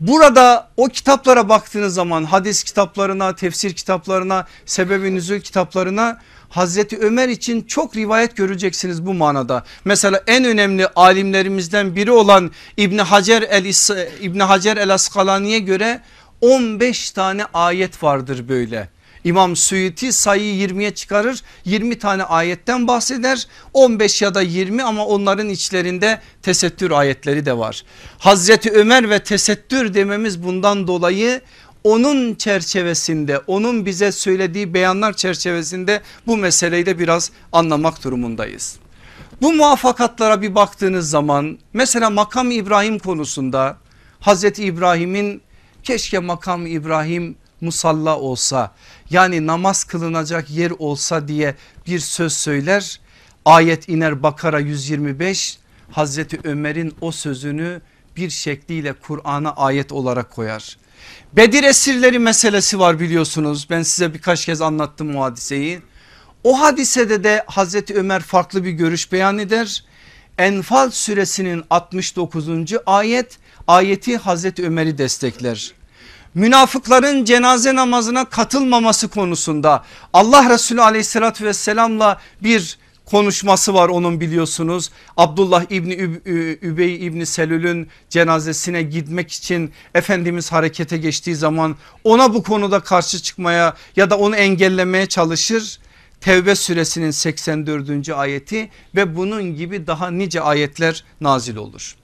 Burada 0.00 0.68
o 0.76 0.88
kitaplara 0.88 1.48
baktığınız 1.48 1.94
zaman 1.94 2.24
hadis 2.24 2.64
kitaplarına, 2.64 3.34
tefsir 3.34 3.74
kitaplarına, 3.74 4.46
sebebi 4.66 5.14
nüzul 5.14 5.40
kitaplarına 5.40 6.20
Hazreti 6.48 6.98
Ömer 6.98 7.28
için 7.28 7.62
çok 7.62 7.96
rivayet 7.96 8.36
göreceksiniz 8.36 9.06
bu 9.06 9.14
manada. 9.14 9.64
Mesela 9.84 10.22
en 10.26 10.44
önemli 10.44 10.86
alimlerimizden 10.86 11.96
biri 11.96 12.10
olan 12.10 12.50
İbni 12.76 13.02
Hacer 13.02 13.42
el 13.42 13.64
İbni 14.20 14.42
Hacer 14.42 14.76
el 14.76 14.94
Askalani'ye 14.94 15.58
göre 15.58 16.00
15 16.44 17.10
tane 17.10 17.44
ayet 17.54 18.02
vardır 18.02 18.48
böyle. 18.48 18.88
İmam 19.24 19.56
Suyuti 19.56 20.12
sayıyı 20.12 20.68
20'ye 20.68 20.94
çıkarır 20.94 21.42
20 21.64 21.98
tane 21.98 22.22
ayetten 22.22 22.88
bahseder 22.88 23.46
15 23.72 24.22
ya 24.22 24.34
da 24.34 24.42
20 24.42 24.82
ama 24.82 25.06
onların 25.06 25.48
içlerinde 25.48 26.20
tesettür 26.42 26.90
ayetleri 26.90 27.46
de 27.46 27.58
var. 27.58 27.84
Hazreti 28.18 28.70
Ömer 28.70 29.10
ve 29.10 29.18
tesettür 29.18 29.94
dememiz 29.94 30.42
bundan 30.42 30.86
dolayı 30.86 31.40
onun 31.84 32.34
çerçevesinde 32.34 33.38
onun 33.38 33.86
bize 33.86 34.12
söylediği 34.12 34.74
beyanlar 34.74 35.12
çerçevesinde 35.12 36.00
bu 36.26 36.36
meseleyi 36.36 36.86
de 36.86 36.98
biraz 36.98 37.30
anlamak 37.52 38.04
durumundayız. 38.04 38.76
Bu 39.42 39.52
muvaffakatlara 39.52 40.42
bir 40.42 40.54
baktığınız 40.54 41.10
zaman 41.10 41.58
mesela 41.72 42.10
makam 42.10 42.50
İbrahim 42.50 42.98
konusunda 42.98 43.76
Hazreti 44.20 44.64
İbrahim'in 44.64 45.42
keşke 45.84 46.18
makam 46.18 46.66
İbrahim 46.66 47.36
musalla 47.60 48.18
olsa 48.18 48.74
yani 49.10 49.46
namaz 49.46 49.84
kılınacak 49.84 50.50
yer 50.50 50.70
olsa 50.78 51.28
diye 51.28 51.54
bir 51.86 51.98
söz 51.98 52.32
söyler. 52.32 53.00
Ayet 53.44 53.88
iner 53.88 54.22
Bakara 54.22 54.60
125 54.60 55.58
Hazreti 55.90 56.40
Ömer'in 56.44 56.94
o 57.00 57.12
sözünü 57.12 57.80
bir 58.16 58.30
şekliyle 58.30 58.92
Kur'an'a 58.92 59.52
ayet 59.52 59.92
olarak 59.92 60.30
koyar. 60.30 60.76
Bedir 61.32 61.62
esirleri 61.62 62.18
meselesi 62.18 62.78
var 62.78 63.00
biliyorsunuz 63.00 63.66
ben 63.70 63.82
size 63.82 64.14
birkaç 64.14 64.46
kez 64.46 64.60
anlattım 64.60 65.16
o 65.16 65.22
hadiseyi. 65.22 65.80
O 66.44 66.60
hadisede 66.60 67.24
de 67.24 67.44
Hazreti 67.46 67.94
Ömer 67.94 68.22
farklı 68.22 68.64
bir 68.64 68.70
görüş 68.70 69.12
beyan 69.12 69.38
eder. 69.38 69.84
Enfal 70.38 70.90
suresinin 70.90 71.64
69. 71.70 72.48
ayet 72.86 73.38
ayeti 73.66 74.16
Hazreti 74.16 74.66
Ömer'i 74.66 74.98
destekler 74.98 75.74
münafıkların 76.34 77.24
cenaze 77.24 77.74
namazına 77.74 78.24
katılmaması 78.24 79.08
konusunda 79.08 79.84
Allah 80.12 80.50
Resulü 80.50 80.82
aleyhissalatü 80.82 81.44
vesselamla 81.44 82.20
bir 82.42 82.78
konuşması 83.06 83.74
var 83.74 83.88
onun 83.88 84.20
biliyorsunuz. 84.20 84.90
Abdullah 85.16 85.64
İbni 85.70 85.94
Übey 86.62 87.06
İbni 87.06 87.26
Selül'ün 87.26 87.88
cenazesine 88.10 88.82
gitmek 88.82 89.32
için 89.32 89.72
Efendimiz 89.94 90.52
harekete 90.52 90.96
geçtiği 90.96 91.34
zaman 91.34 91.76
ona 92.04 92.34
bu 92.34 92.42
konuda 92.42 92.80
karşı 92.80 93.22
çıkmaya 93.22 93.74
ya 93.96 94.10
da 94.10 94.18
onu 94.18 94.36
engellemeye 94.36 95.06
çalışır. 95.06 95.78
Tevbe 96.24 96.54
suresinin 96.54 97.10
84. 97.10 98.08
ayeti 98.08 98.70
ve 98.94 99.16
bunun 99.16 99.56
gibi 99.56 99.86
daha 99.86 100.10
nice 100.10 100.40
ayetler 100.40 101.04
nazil 101.20 101.56
olur. 101.56 101.96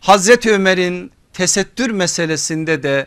Hazreti 0.00 0.52
Ömer'in 0.52 1.10
tesettür 1.32 1.90
meselesinde 1.90 2.82
de 2.82 3.06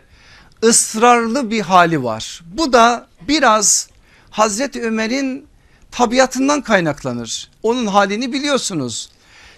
ısrarlı 0.64 1.52
bir 1.52 1.62
hali 1.62 2.04
var. 2.04 2.42
Bu 2.46 2.74
da 2.74 3.08
biraz 3.28 3.90
Hazreti 4.30 4.82
Ömer'in 4.82 5.48
tabiatından 5.92 6.62
kaynaklanır. 6.62 7.50
Onun 7.64 7.88
halini 7.88 8.34
biliyorsunuz. 8.34 9.10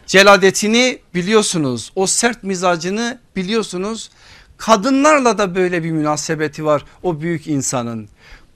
Celadetini 0.06 1.00
biliyorsunuz. 1.14 1.92
O 1.96 2.08
sert 2.08 2.44
mizacını 2.44 3.20
biliyorsunuz. 3.36 4.10
Kadınlarla 4.58 5.38
da 5.38 5.56
böyle 5.56 5.84
bir 5.84 5.92
münasebeti 5.92 6.66
var 6.66 6.86
o 7.04 7.22
büyük 7.22 7.48
insanın. 7.48 8.10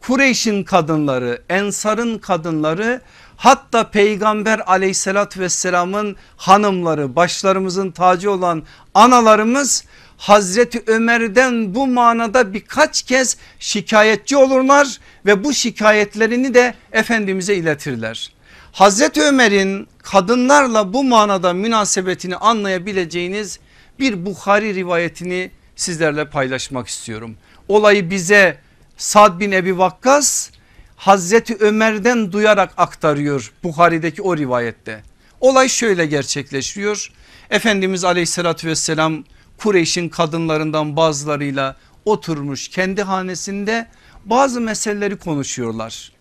Kureyş'in 0.07 0.63
kadınları, 0.63 1.41
Ensar'ın 1.49 2.17
kadınları 2.17 3.01
hatta 3.37 3.89
peygamber 3.89 4.61
aleyhissalatü 4.67 5.39
vesselamın 5.39 6.15
hanımları 6.37 7.15
başlarımızın 7.15 7.91
tacı 7.91 8.31
olan 8.31 8.63
analarımız 8.93 9.85
Hazreti 10.17 10.83
Ömer'den 10.87 11.75
bu 11.75 11.87
manada 11.87 12.53
birkaç 12.53 13.01
kez 13.01 13.37
şikayetçi 13.59 14.37
olurlar 14.37 14.99
ve 15.25 15.43
bu 15.43 15.53
şikayetlerini 15.53 16.53
de 16.53 16.73
Efendimiz'e 16.91 17.55
iletirler. 17.55 18.33
Hazreti 18.71 19.21
Ömer'in 19.21 19.87
kadınlarla 20.01 20.93
bu 20.93 21.03
manada 21.03 21.53
münasebetini 21.53 22.35
anlayabileceğiniz 22.35 23.59
bir 23.99 24.25
Bukhari 24.25 24.75
rivayetini 24.75 25.51
sizlerle 25.75 26.29
paylaşmak 26.29 26.87
istiyorum. 26.87 27.35
Olayı 27.67 28.09
bize 28.09 28.57
Sad 28.97 29.39
bin 29.39 29.51
Ebi 29.51 29.77
Vakkas 29.77 30.49
Hazreti 30.95 31.55
Ömer'den 31.55 32.31
duyarak 32.31 32.73
aktarıyor 32.77 33.53
Bukhari'deki 33.63 34.21
o 34.21 34.37
rivayette. 34.37 35.03
Olay 35.41 35.69
şöyle 35.69 36.05
gerçekleşiyor. 36.05 37.11
Efendimiz 37.49 38.03
aleyhissalatü 38.03 38.67
vesselam 38.67 39.23
Kureyş'in 39.57 40.09
kadınlarından 40.09 40.95
bazılarıyla 40.95 41.75
oturmuş 42.05 42.67
kendi 42.67 43.03
hanesinde 43.03 43.87
bazı 44.25 44.61
meseleleri 44.61 45.15
konuşuyorlar. 45.15 46.11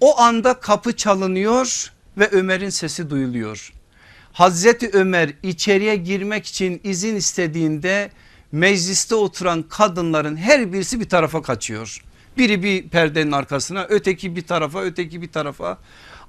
O 0.00 0.20
anda 0.20 0.54
kapı 0.54 0.96
çalınıyor 0.96 1.92
ve 2.18 2.28
Ömer'in 2.28 2.70
sesi 2.70 3.10
duyuluyor. 3.10 3.72
Hazreti 4.32 4.90
Ömer 4.92 5.30
içeriye 5.42 5.96
girmek 5.96 6.46
için 6.46 6.80
izin 6.84 7.16
istediğinde 7.16 8.10
mecliste 8.52 9.14
oturan 9.14 9.62
kadınların 9.62 10.36
her 10.36 10.72
birisi 10.72 11.00
bir 11.00 11.08
tarafa 11.08 11.42
kaçıyor. 11.42 12.02
Biri 12.38 12.62
bir 12.62 12.88
perdenin 12.88 13.32
arkasına 13.32 13.86
öteki 13.88 14.36
bir 14.36 14.46
tarafa 14.46 14.82
öteki 14.82 15.22
bir 15.22 15.32
tarafa. 15.32 15.78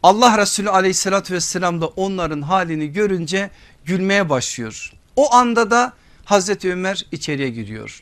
Allah 0.04 0.38
Resulü 0.38 0.70
aleyhissalatü 0.70 1.34
vesselam 1.34 1.82
da 1.82 1.88
onların 1.88 2.42
halini 2.42 2.94
görünce 2.94 3.50
gülmeye 3.86 4.30
başlıyor. 4.30 4.94
O 5.16 5.34
anda 5.34 5.72
da 5.72 5.94
Hazreti 6.26 6.72
Ömer 6.72 7.06
içeriye 7.12 7.50
giriyor. 7.50 8.02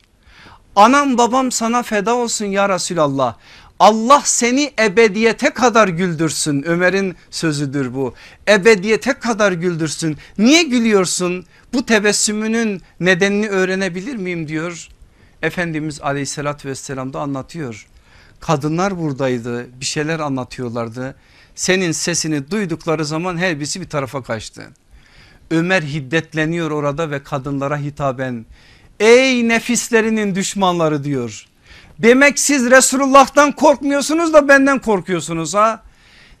Anam 0.76 1.18
babam 1.18 1.52
sana 1.52 1.82
feda 1.82 2.14
olsun 2.14 2.46
ya 2.46 2.68
Resulallah. 2.68 3.34
Allah 3.78 4.22
seni 4.24 4.72
ebediyete 4.80 5.50
kadar 5.50 5.88
güldürsün. 5.88 6.62
Ömer'in 6.62 7.16
sözüdür 7.30 7.94
bu. 7.94 8.14
Ebediyete 8.48 9.12
kadar 9.12 9.52
güldürsün. 9.52 10.16
Niye 10.38 10.62
gülüyorsun? 10.62 11.46
Bu 11.72 11.86
tebessümünün 11.86 12.82
nedenini 13.00 13.48
öğrenebilir 13.48 14.16
miyim 14.16 14.48
diyor. 14.48 14.88
Efendimiz 15.42 16.00
aleyhissalatü 16.00 16.68
vesselam 16.68 17.12
da 17.12 17.20
anlatıyor. 17.20 17.86
Kadınlar 18.40 18.98
buradaydı 18.98 19.80
bir 19.80 19.84
şeyler 19.84 20.20
anlatıyorlardı. 20.20 21.16
Senin 21.54 21.92
sesini 21.92 22.50
duydukları 22.50 23.04
zaman 23.04 23.36
her 23.36 23.56
birisi 23.60 23.80
bir 23.80 23.88
tarafa 23.88 24.22
kaçtı. 24.22 24.62
Ömer 25.50 25.82
hiddetleniyor 25.82 26.70
orada 26.70 27.10
ve 27.10 27.22
kadınlara 27.22 27.78
hitaben 27.78 28.46
ey 29.00 29.48
nefislerinin 29.48 30.34
düşmanları 30.34 31.04
diyor. 31.04 31.46
Demek 31.98 32.38
siz 32.38 32.70
Resulullah'tan 32.70 33.52
korkmuyorsunuz 33.52 34.32
da 34.32 34.48
benden 34.48 34.78
korkuyorsunuz 34.78 35.54
ha. 35.54 35.82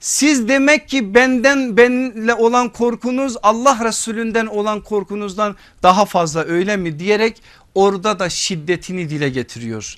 Siz 0.02 0.48
demek 0.48 0.88
ki 0.88 1.14
benden 1.14 1.76
benle 1.76 2.34
olan 2.34 2.68
korkunuz 2.68 3.36
Allah 3.42 3.84
Resulünden 3.84 4.46
olan 4.46 4.80
korkunuzdan 4.80 5.56
daha 5.82 6.04
fazla 6.04 6.44
öyle 6.44 6.76
mi 6.76 6.98
diyerek 6.98 7.42
orada 7.74 8.18
da 8.18 8.28
şiddetini 8.28 9.10
dile 9.10 9.28
getiriyor. 9.28 9.96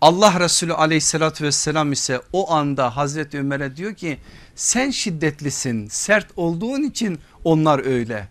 Allah 0.00 0.40
Resulü 0.40 0.72
aleyhissalatü 0.72 1.44
vesselam 1.44 1.92
ise 1.92 2.20
o 2.32 2.52
anda 2.52 2.96
Hazreti 2.96 3.38
Ömer'e 3.38 3.76
diyor 3.76 3.94
ki 3.94 4.18
sen 4.54 4.90
şiddetlisin 4.90 5.88
sert 5.88 6.26
olduğun 6.36 6.82
için 6.82 7.18
onlar 7.44 7.86
öyle. 7.86 8.28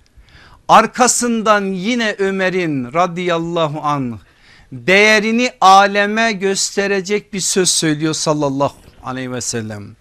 Arkasından 0.68 1.66
yine 1.66 2.16
Ömer'in 2.20 2.94
radıyallahu 2.94 3.82
anh 3.82 4.18
değerini 4.72 5.52
aleme 5.62 6.32
gösterecek 6.32 7.34
bir 7.34 7.40
söz 7.40 7.70
söylüyor 7.70 8.14
sallallahu 8.14 8.76
aleyhi 9.04 9.32
ve 9.32 9.42
sellem. 9.42 9.96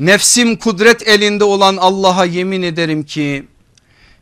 Nefsim 0.00 0.56
kudret 0.56 1.08
elinde 1.08 1.44
olan 1.44 1.76
Allah'a 1.76 2.24
yemin 2.24 2.62
ederim 2.62 3.02
ki 3.02 3.46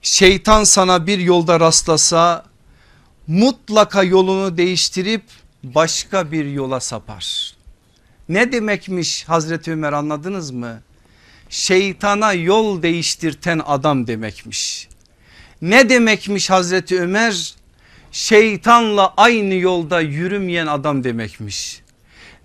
şeytan 0.03 0.65
sana 0.65 1.07
bir 1.07 1.19
yolda 1.19 1.61
rastlasa 1.61 2.45
mutlaka 3.27 4.03
yolunu 4.03 4.57
değiştirip 4.57 5.23
başka 5.63 6.33
bir 6.33 6.45
yola 6.45 6.81
sapar. 6.81 7.55
Ne 8.29 8.53
demekmiş 8.53 9.25
Hazreti 9.29 9.73
Ömer 9.73 9.93
anladınız 9.93 10.51
mı? 10.51 10.83
Şeytana 11.51 12.33
yol 12.33 12.83
değiştirten 12.83 13.61
adam 13.67 14.07
demekmiş. 14.07 14.89
Ne 15.63 15.89
demekmiş 15.89 16.51
Hazreti 16.51 17.01
Ömer? 17.01 17.55
Şeytanla 18.13 19.15
aynı 19.17 19.55
yolda 19.55 20.01
yürümeyen 20.01 20.67
adam 20.67 21.05
demekmiş. 21.05 21.82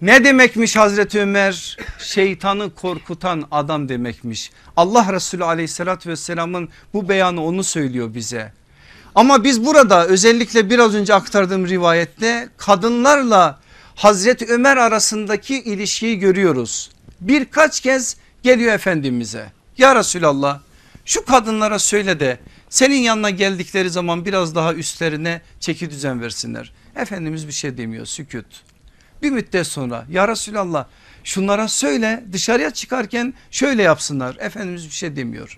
Ne 0.01 0.23
demekmiş 0.23 0.75
Hazreti 0.75 1.19
Ömer? 1.19 1.77
Şeytanı 1.99 2.73
korkutan 2.73 3.47
adam 3.51 3.89
demekmiş. 3.89 4.51
Allah 4.75 5.13
Resulü 5.13 5.43
aleyhissalatü 5.43 6.09
vesselamın 6.09 6.69
bu 6.93 7.09
beyanı 7.09 7.43
onu 7.43 7.63
söylüyor 7.63 8.13
bize. 8.13 8.53
Ama 9.15 9.43
biz 9.43 9.65
burada 9.65 10.07
özellikle 10.07 10.69
biraz 10.69 10.95
önce 10.95 11.13
aktardığım 11.13 11.67
rivayette 11.67 12.49
kadınlarla 12.57 13.59
Hazreti 13.95 14.45
Ömer 14.45 14.77
arasındaki 14.77 15.59
ilişkiyi 15.59 16.19
görüyoruz. 16.19 16.89
Birkaç 17.21 17.79
kez 17.79 18.17
geliyor 18.43 18.73
Efendimiz'e 18.73 19.51
ya 19.77 19.95
Resulallah 19.95 20.59
şu 21.05 21.25
kadınlara 21.25 21.79
söyle 21.79 22.19
de 22.19 22.39
senin 22.69 22.99
yanına 22.99 23.29
geldikleri 23.29 23.89
zaman 23.89 24.25
biraz 24.25 24.55
daha 24.55 24.73
üstlerine 24.73 25.41
çeki 25.59 25.89
düzen 25.89 26.21
versinler. 26.21 26.71
Efendimiz 26.95 27.47
bir 27.47 27.53
şey 27.53 27.77
demiyor 27.77 28.05
sükut. 28.05 28.66
Bir 29.21 29.31
müddet 29.31 29.67
sonra 29.67 30.05
ya 30.09 30.27
Resulallah 30.27 30.85
şunlara 31.23 31.67
söyle 31.67 32.23
dışarıya 32.31 32.71
çıkarken 32.71 33.33
şöyle 33.51 33.83
yapsınlar. 33.83 34.37
Efendimiz 34.39 34.85
bir 34.85 34.93
şey 34.93 35.15
demiyor. 35.15 35.57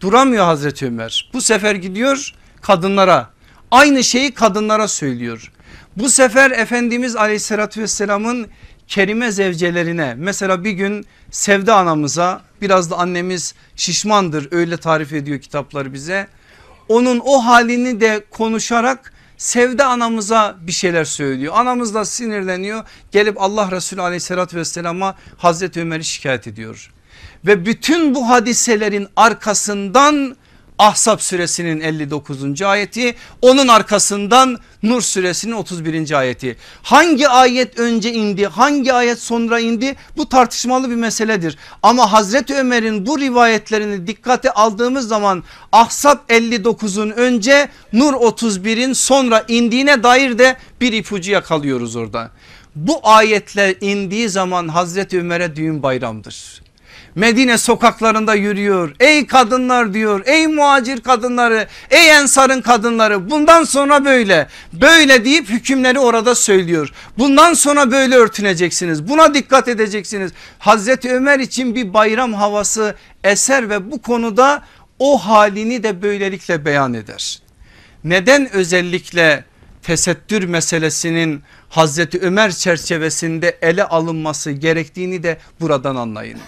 Duramıyor 0.00 0.44
Hazreti 0.44 0.86
Ömer. 0.86 1.30
Bu 1.32 1.40
sefer 1.40 1.74
gidiyor 1.74 2.34
kadınlara 2.60 3.30
aynı 3.70 4.04
şeyi 4.04 4.34
kadınlara 4.34 4.88
söylüyor. 4.88 5.52
Bu 5.96 6.08
sefer 6.08 6.50
Efendimiz 6.50 7.16
aleyhissalatü 7.16 7.82
vesselamın 7.82 8.48
kerime 8.88 9.32
zevcelerine 9.32 10.14
mesela 10.18 10.64
bir 10.64 10.70
gün 10.70 11.06
Sevda 11.30 11.76
anamıza 11.76 12.42
biraz 12.60 12.90
da 12.90 12.98
annemiz 12.98 13.54
şişmandır 13.76 14.48
öyle 14.50 14.76
tarif 14.76 15.12
ediyor 15.12 15.40
kitapları 15.40 15.92
bize. 15.92 16.28
Onun 16.88 17.20
o 17.24 17.44
halini 17.44 18.00
de 18.00 18.24
konuşarak 18.30 19.12
Sevda 19.38 19.86
anamıza 19.86 20.56
bir 20.60 20.72
şeyler 20.72 21.04
söylüyor. 21.04 21.54
Anamız 21.56 21.94
da 21.94 22.04
sinirleniyor 22.04 22.84
gelip 23.12 23.40
Allah 23.40 23.70
Resulü 23.70 24.02
aleyhissalatü 24.02 24.56
vesselama 24.56 25.14
Hazreti 25.36 25.80
Ömer'i 25.80 26.04
şikayet 26.04 26.46
ediyor. 26.46 26.92
Ve 27.46 27.66
bütün 27.66 28.14
bu 28.14 28.28
hadiselerin 28.28 29.08
arkasından 29.16 30.36
Ahzab 30.78 31.18
suresinin 31.18 31.80
59. 31.80 32.62
ayeti 32.62 33.14
onun 33.42 33.68
arkasından 33.68 34.58
Nur 34.82 35.00
suresinin 35.00 35.52
31. 35.52 36.18
ayeti. 36.18 36.56
Hangi 36.82 37.28
ayet 37.28 37.78
önce 37.78 38.12
indi 38.12 38.46
hangi 38.46 38.92
ayet 38.92 39.22
sonra 39.22 39.60
indi 39.60 39.96
bu 40.16 40.28
tartışmalı 40.28 40.90
bir 40.90 40.96
meseledir. 40.96 41.58
Ama 41.82 42.12
Hazreti 42.12 42.54
Ömer'in 42.54 43.06
bu 43.06 43.20
rivayetlerini 43.20 44.06
dikkate 44.06 44.50
aldığımız 44.50 45.08
zaman 45.08 45.44
Ahzab 45.72 46.18
59'un 46.28 47.10
önce 47.10 47.68
Nur 47.92 48.14
31'in 48.14 48.92
sonra 48.92 49.44
indiğine 49.48 50.02
dair 50.02 50.38
de 50.38 50.56
bir 50.80 50.92
ipucu 50.92 51.32
yakalıyoruz 51.32 51.96
orada. 51.96 52.30
Bu 52.74 53.00
ayetler 53.02 53.74
indiği 53.80 54.28
zaman 54.28 54.68
Hazreti 54.68 55.18
Ömer'e 55.18 55.56
düğün 55.56 55.82
bayramdır. 55.82 56.67
Medine 57.14 57.58
sokaklarında 57.58 58.34
yürüyor. 58.34 58.94
Ey 59.00 59.26
kadınlar 59.26 59.94
diyor 59.94 60.22
ey 60.26 60.46
muacir 60.46 61.00
kadınları 61.00 61.66
ey 61.90 62.10
ensarın 62.10 62.60
kadınları 62.60 63.30
bundan 63.30 63.64
sonra 63.64 64.04
böyle 64.04 64.48
böyle 64.72 65.24
deyip 65.24 65.48
hükümleri 65.48 65.98
orada 65.98 66.34
söylüyor. 66.34 66.92
Bundan 67.18 67.54
sonra 67.54 67.90
böyle 67.90 68.14
örtüneceksiniz 68.16 69.08
buna 69.08 69.34
dikkat 69.34 69.68
edeceksiniz. 69.68 70.32
Hazreti 70.58 71.12
Ömer 71.12 71.38
için 71.38 71.74
bir 71.74 71.94
bayram 71.94 72.34
havası 72.34 72.94
eser 73.24 73.70
ve 73.70 73.90
bu 73.90 74.02
konuda 74.02 74.62
o 74.98 75.18
halini 75.18 75.82
de 75.82 76.02
böylelikle 76.02 76.64
beyan 76.64 76.94
eder. 76.94 77.42
Neden 78.04 78.52
özellikle 78.52 79.44
tesettür 79.82 80.44
meselesinin 80.44 81.42
Hazreti 81.68 82.20
Ömer 82.20 82.52
çerçevesinde 82.52 83.58
ele 83.62 83.84
alınması 83.84 84.50
gerektiğini 84.50 85.22
de 85.22 85.38
buradan 85.60 85.96
anlayın. 85.96 86.38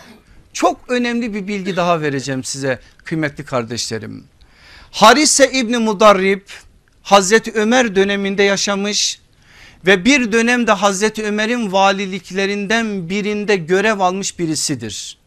Çok 0.52 0.80
önemli 0.88 1.34
bir 1.34 1.46
bilgi 1.46 1.76
daha 1.76 2.00
vereceğim 2.00 2.44
size 2.44 2.80
kıymetli 3.04 3.44
kardeşlerim. 3.44 4.24
Harise 4.90 5.50
İbni 5.52 5.78
Mudarrib 5.78 6.40
Hazreti 7.02 7.52
Ömer 7.52 7.96
döneminde 7.96 8.42
yaşamış 8.42 9.20
ve 9.86 10.04
bir 10.04 10.32
dönemde 10.32 10.72
Hazreti 10.72 11.24
Ömer'in 11.24 11.72
valiliklerinden 11.72 13.08
birinde 13.08 13.56
görev 13.56 14.00
almış 14.00 14.38
birisidir. 14.38 15.18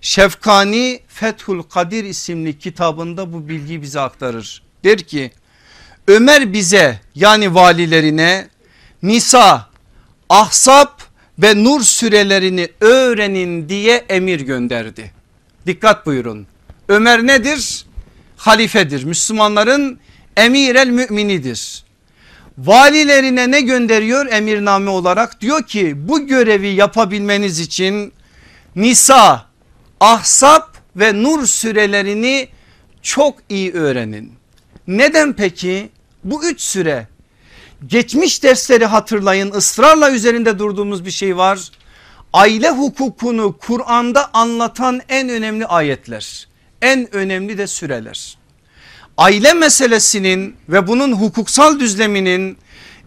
Şefkani 0.00 1.00
Fethul 1.08 1.62
Kadir 1.62 2.04
isimli 2.04 2.58
kitabında 2.58 3.32
bu 3.32 3.48
bilgiyi 3.48 3.82
bize 3.82 4.00
aktarır. 4.00 4.62
Der 4.84 4.98
ki 4.98 5.32
Ömer 6.08 6.52
bize 6.52 7.00
yani 7.14 7.54
valilerine 7.54 8.48
Nisa, 9.02 9.68
Ahsap 10.28 10.97
ve 11.38 11.64
Nur 11.64 11.80
sürelerini 11.80 12.68
öğrenin 12.80 13.68
diye 13.68 14.04
emir 14.08 14.40
gönderdi. 14.40 15.12
Dikkat 15.66 16.06
buyurun. 16.06 16.46
Ömer 16.88 17.26
nedir? 17.26 17.86
Halifedir. 18.36 19.04
Müslümanların 19.04 19.98
emir 20.36 20.74
el 20.74 20.88
müminidir. 20.88 21.84
Valilerine 22.58 23.50
ne 23.50 23.60
gönderiyor 23.60 24.26
emirname 24.26 24.90
olarak? 24.90 25.40
Diyor 25.40 25.62
ki 25.62 26.08
bu 26.08 26.26
görevi 26.26 26.68
yapabilmeniz 26.68 27.60
için 27.60 28.12
Nisa, 28.76 29.46
Ahsap 30.00 30.76
ve 30.96 31.22
Nur 31.22 31.46
sürelerini 31.46 32.48
çok 33.02 33.34
iyi 33.48 33.72
öğrenin. 33.72 34.32
Neden 34.86 35.32
peki? 35.32 35.88
Bu 36.24 36.44
üç 36.44 36.60
süre 36.60 37.06
geçmiş 37.86 38.42
dersleri 38.42 38.86
hatırlayın 38.86 39.52
ısrarla 39.52 40.10
üzerinde 40.10 40.58
durduğumuz 40.58 41.04
bir 41.04 41.10
şey 41.10 41.36
var. 41.36 41.70
Aile 42.32 42.70
hukukunu 42.70 43.56
Kur'an'da 43.58 44.30
anlatan 44.32 45.00
en 45.08 45.28
önemli 45.28 45.66
ayetler 45.66 46.48
en 46.82 47.14
önemli 47.14 47.58
de 47.58 47.66
süreler. 47.66 48.38
Aile 49.16 49.52
meselesinin 49.52 50.56
ve 50.68 50.86
bunun 50.86 51.12
hukuksal 51.12 51.80
düzleminin 51.80 52.56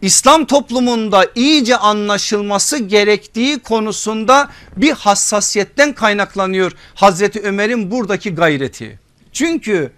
İslam 0.01 0.45
toplumunda 0.45 1.25
iyice 1.35 1.77
anlaşılması 1.77 2.77
gerektiği 2.77 3.59
konusunda 3.59 4.49
bir 4.77 4.91
hassasiyetten 4.91 5.93
kaynaklanıyor 5.93 6.71
Hazreti 6.95 7.41
Ömer'in 7.41 7.91
buradaki 7.91 8.35
gayreti. 8.35 8.99
Çünkü 9.33 9.91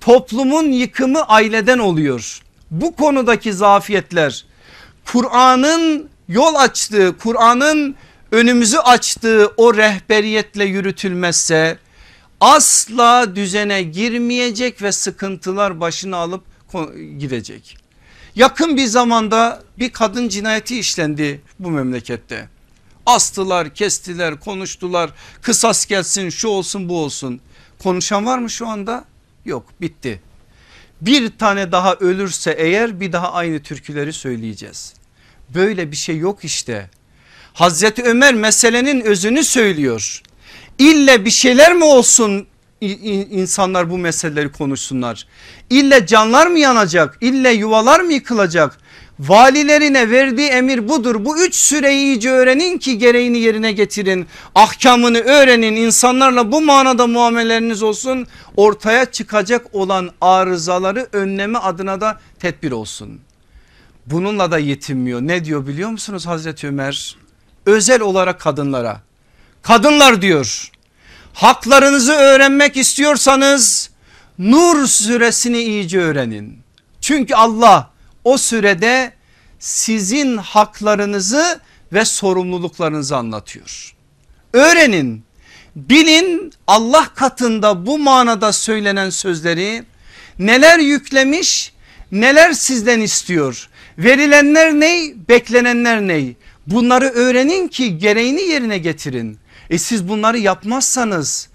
toplumun 0.00 0.72
yıkımı 0.72 1.22
aileden 1.22 1.78
oluyor 1.78 2.40
bu 2.70 2.96
konudaki 2.96 3.52
zafiyetler 3.52 4.44
Kur'an'ın 5.04 6.08
yol 6.28 6.54
açtığı 6.54 7.16
Kur'an'ın 7.18 7.94
önümüzü 8.32 8.78
açtığı 8.78 9.52
o 9.56 9.74
rehberiyetle 9.74 10.64
yürütülmezse 10.64 11.78
asla 12.40 13.36
düzene 13.36 13.82
girmeyecek 13.82 14.82
ve 14.82 14.92
sıkıntılar 14.92 15.80
başını 15.80 16.16
alıp 16.16 16.44
gidecek. 17.18 17.76
Yakın 18.34 18.76
bir 18.76 18.86
zamanda 18.86 19.62
bir 19.78 19.92
kadın 19.92 20.28
cinayeti 20.28 20.78
işlendi 20.78 21.40
bu 21.58 21.70
memlekette. 21.70 22.48
Astılar, 23.06 23.74
kestiler, 23.74 24.40
konuştular. 24.40 25.10
Kısas 25.42 25.86
gelsin, 25.86 26.28
şu 26.28 26.48
olsun, 26.48 26.88
bu 26.88 26.98
olsun. 27.02 27.40
Konuşan 27.82 28.26
var 28.26 28.38
mı 28.38 28.50
şu 28.50 28.68
anda? 28.68 29.04
Yok, 29.44 29.64
bitti 29.80 30.20
bir 31.00 31.38
tane 31.38 31.72
daha 31.72 31.94
ölürse 31.94 32.50
eğer 32.50 33.00
bir 33.00 33.12
daha 33.12 33.32
aynı 33.32 33.62
türküleri 33.62 34.12
söyleyeceğiz. 34.12 34.94
Böyle 35.54 35.90
bir 35.90 35.96
şey 35.96 36.18
yok 36.18 36.44
işte. 36.44 36.90
Hazreti 37.52 38.02
Ömer 38.02 38.34
meselenin 38.34 39.00
özünü 39.00 39.44
söylüyor. 39.44 40.22
İlle 40.78 41.24
bir 41.24 41.30
şeyler 41.30 41.74
mi 41.74 41.84
olsun 41.84 42.46
insanlar 42.80 43.90
bu 43.90 43.98
meseleleri 43.98 44.52
konuşsunlar? 44.52 45.26
İlle 45.70 46.06
canlar 46.06 46.46
mı 46.46 46.58
yanacak? 46.58 47.18
İlle 47.20 47.50
yuvalar 47.50 48.00
mı 48.00 48.12
yıkılacak? 48.12 48.78
Valilerine 49.28 50.10
verdiği 50.10 50.48
emir 50.48 50.88
budur. 50.88 51.24
Bu 51.24 51.44
üç 51.44 51.54
süreyi 51.54 52.04
iyice 52.04 52.30
öğrenin 52.30 52.78
ki 52.78 52.98
gereğini 52.98 53.38
yerine 53.38 53.72
getirin. 53.72 54.26
Ahkamını 54.54 55.18
öğrenin 55.18 55.76
insanlarla 55.76 56.52
bu 56.52 56.60
manada 56.60 57.06
muameleriniz 57.06 57.82
olsun. 57.82 58.26
Ortaya 58.56 59.04
çıkacak 59.04 59.74
olan 59.74 60.10
arızaları 60.20 61.08
önleme 61.12 61.58
adına 61.58 62.00
da 62.00 62.20
tedbir 62.38 62.72
olsun. 62.72 63.20
Bununla 64.06 64.50
da 64.50 64.58
yetinmiyor. 64.58 65.20
Ne 65.20 65.44
diyor 65.44 65.66
biliyor 65.66 65.90
musunuz 65.90 66.26
Hazreti 66.26 66.66
Ömer? 66.66 67.16
Özel 67.66 68.00
olarak 68.00 68.40
kadınlara. 68.40 69.00
Kadınlar 69.62 70.22
diyor 70.22 70.70
haklarınızı 71.32 72.12
öğrenmek 72.12 72.76
istiyorsanız 72.76 73.90
Nur 74.38 74.86
suresini 74.86 75.58
iyice 75.58 76.00
öğrenin. 76.00 76.58
Çünkü 77.00 77.34
Allah 77.34 77.90
o 78.24 78.38
sürede 78.38 79.12
sizin 79.58 80.36
haklarınızı 80.36 81.60
ve 81.92 82.04
sorumluluklarınızı 82.04 83.16
anlatıyor. 83.16 83.94
Öğrenin 84.52 85.24
bilin 85.76 86.52
Allah 86.66 87.08
katında 87.14 87.86
bu 87.86 87.98
manada 87.98 88.52
söylenen 88.52 89.10
sözleri 89.10 89.84
neler 90.38 90.78
yüklemiş 90.78 91.72
neler 92.12 92.52
sizden 92.52 93.00
istiyor 93.00 93.68
verilenler 93.98 94.72
ney 94.72 95.14
beklenenler 95.28 96.00
ney 96.00 96.36
bunları 96.66 97.08
öğrenin 97.08 97.68
ki 97.68 97.98
gereğini 97.98 98.42
yerine 98.42 98.78
getirin. 98.78 99.38
E 99.70 99.78
siz 99.78 100.08
bunları 100.08 100.38
yapmazsanız 100.38 101.48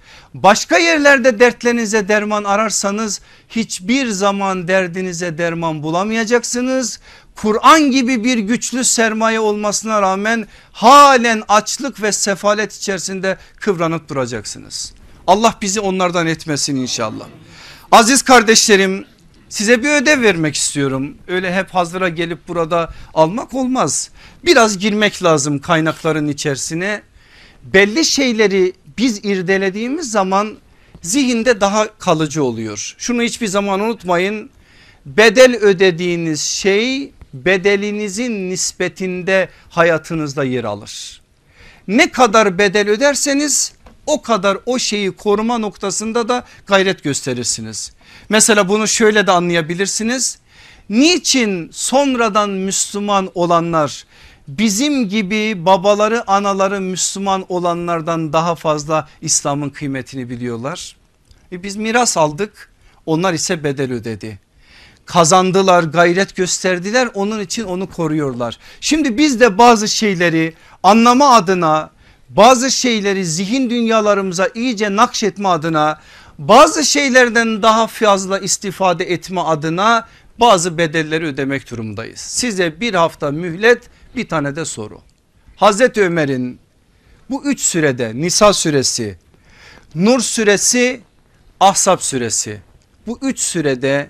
başka 0.44 0.78
yerlerde 0.78 1.40
dertlerinize 1.40 2.08
derman 2.08 2.44
ararsanız 2.44 3.22
hiçbir 3.50 4.08
zaman 4.08 4.68
derdinize 4.68 5.38
derman 5.38 5.84
bulamayacaksınız. 5.84 7.00
Kur'an 7.36 7.92
gibi 7.92 8.24
bir 8.24 8.38
güçlü 8.38 8.84
sermaye 8.84 9.40
olmasına 9.40 10.02
rağmen 10.02 10.48
halen 10.72 11.44
açlık 11.48 12.02
ve 12.02 12.12
sefalet 12.12 12.74
içerisinde 12.74 13.38
kıvranıp 13.60 14.10
duracaksınız. 14.10 14.94
Allah 15.28 15.56
bizi 15.62 15.80
onlardan 15.80 16.28
etmesin 16.28 16.76
inşallah. 16.76 17.26
Aziz 17.92 18.22
kardeşlerim 18.22 19.06
size 19.50 19.84
bir 19.84 20.02
ödev 20.02 20.22
vermek 20.22 20.56
istiyorum. 20.56 21.18
Öyle 21.28 21.56
hep 21.56 21.70
hazıra 21.70 22.10
gelip 22.10 22.48
burada 22.48 22.94
almak 23.14 23.54
olmaz. 23.54 24.10
Biraz 24.46 24.78
girmek 24.78 25.24
lazım 25.24 25.60
kaynakların 25.60 26.28
içerisine. 26.28 27.02
Belli 27.64 28.06
şeyleri 28.06 28.74
biz 28.98 29.26
irdelediğimiz 29.26 30.12
zaman 30.12 30.58
zihinde 31.02 31.62
daha 31.62 31.98
kalıcı 31.98 32.44
oluyor. 32.44 32.96
Şunu 32.98 33.22
hiçbir 33.22 33.48
zaman 33.48 33.80
unutmayın. 33.80 34.50
Bedel 35.06 35.56
ödediğiniz 35.56 36.42
şey 36.42 37.12
bedelinizin 37.34 38.50
nispetinde 38.50 39.50
hayatınızda 39.70 40.44
yer 40.44 40.64
alır. 40.64 41.22
Ne 41.88 42.12
kadar 42.12 42.58
bedel 42.58 42.90
öderseniz 42.90 43.74
o 44.06 44.22
kadar 44.22 44.58
o 44.66 44.80
şeyi 44.80 45.12
koruma 45.12 45.58
noktasında 45.58 46.30
da 46.30 46.46
gayret 46.66 47.04
gösterirsiniz. 47.04 47.92
Mesela 48.30 48.70
bunu 48.70 48.88
şöyle 48.88 49.28
de 49.28 49.32
anlayabilirsiniz. 49.32 50.38
Niçin 50.90 51.70
sonradan 51.72 52.50
Müslüman 52.50 53.32
olanlar 53.34 54.06
bizim 54.48 55.10
gibi 55.10 55.66
babaları 55.66 56.30
anaları 56.32 56.82
Müslüman 56.82 57.46
olanlardan 57.50 58.34
daha 58.34 58.56
fazla 58.56 59.08
İslam'ın 59.22 59.70
kıymetini 59.70 60.30
biliyorlar. 60.30 60.96
E 61.52 61.64
biz 61.64 61.76
miras 61.76 62.18
aldık 62.18 62.70
onlar 63.06 63.34
ise 63.34 63.64
bedel 63.64 63.92
ödedi. 63.92 64.40
Kazandılar 65.06 65.84
gayret 65.84 66.36
gösterdiler 66.36 67.10
onun 67.14 67.40
için 67.40 67.64
onu 67.64 67.90
koruyorlar. 67.90 68.60
Şimdi 68.82 69.18
biz 69.18 69.40
de 69.40 69.58
bazı 69.58 69.88
şeyleri 69.88 70.54
anlama 70.84 71.30
adına 71.30 71.90
bazı 72.30 72.72
şeyleri 72.72 73.26
zihin 73.26 73.70
dünyalarımıza 73.70 74.50
iyice 74.56 74.96
nakşetme 74.96 75.50
adına 75.50 76.00
bazı 76.38 76.86
şeylerden 76.86 77.64
daha 77.64 77.88
fazla 77.88 78.40
istifade 78.40 79.04
etme 79.04 79.42
adına 79.42 80.08
bazı 80.40 80.78
bedelleri 80.78 81.26
ödemek 81.26 81.72
durumdayız. 81.72 82.20
Size 82.20 82.82
bir 82.82 82.94
hafta 82.94 83.32
mühlet 83.32 83.84
bir 84.16 84.30
tane 84.30 84.56
de 84.56 84.66
soru. 84.66 85.02
Hazreti 85.56 86.02
Ömer'in 86.02 86.60
bu 87.30 87.46
üç 87.46 87.60
sürede 87.60 88.12
Nisa 88.16 88.54
suresi, 88.54 89.18
Nur 89.96 90.20
suresi, 90.20 91.02
Ahzab 91.60 92.00
suresi 92.00 92.62
bu 93.08 93.20
üç 93.22 93.40
sürede 93.40 94.10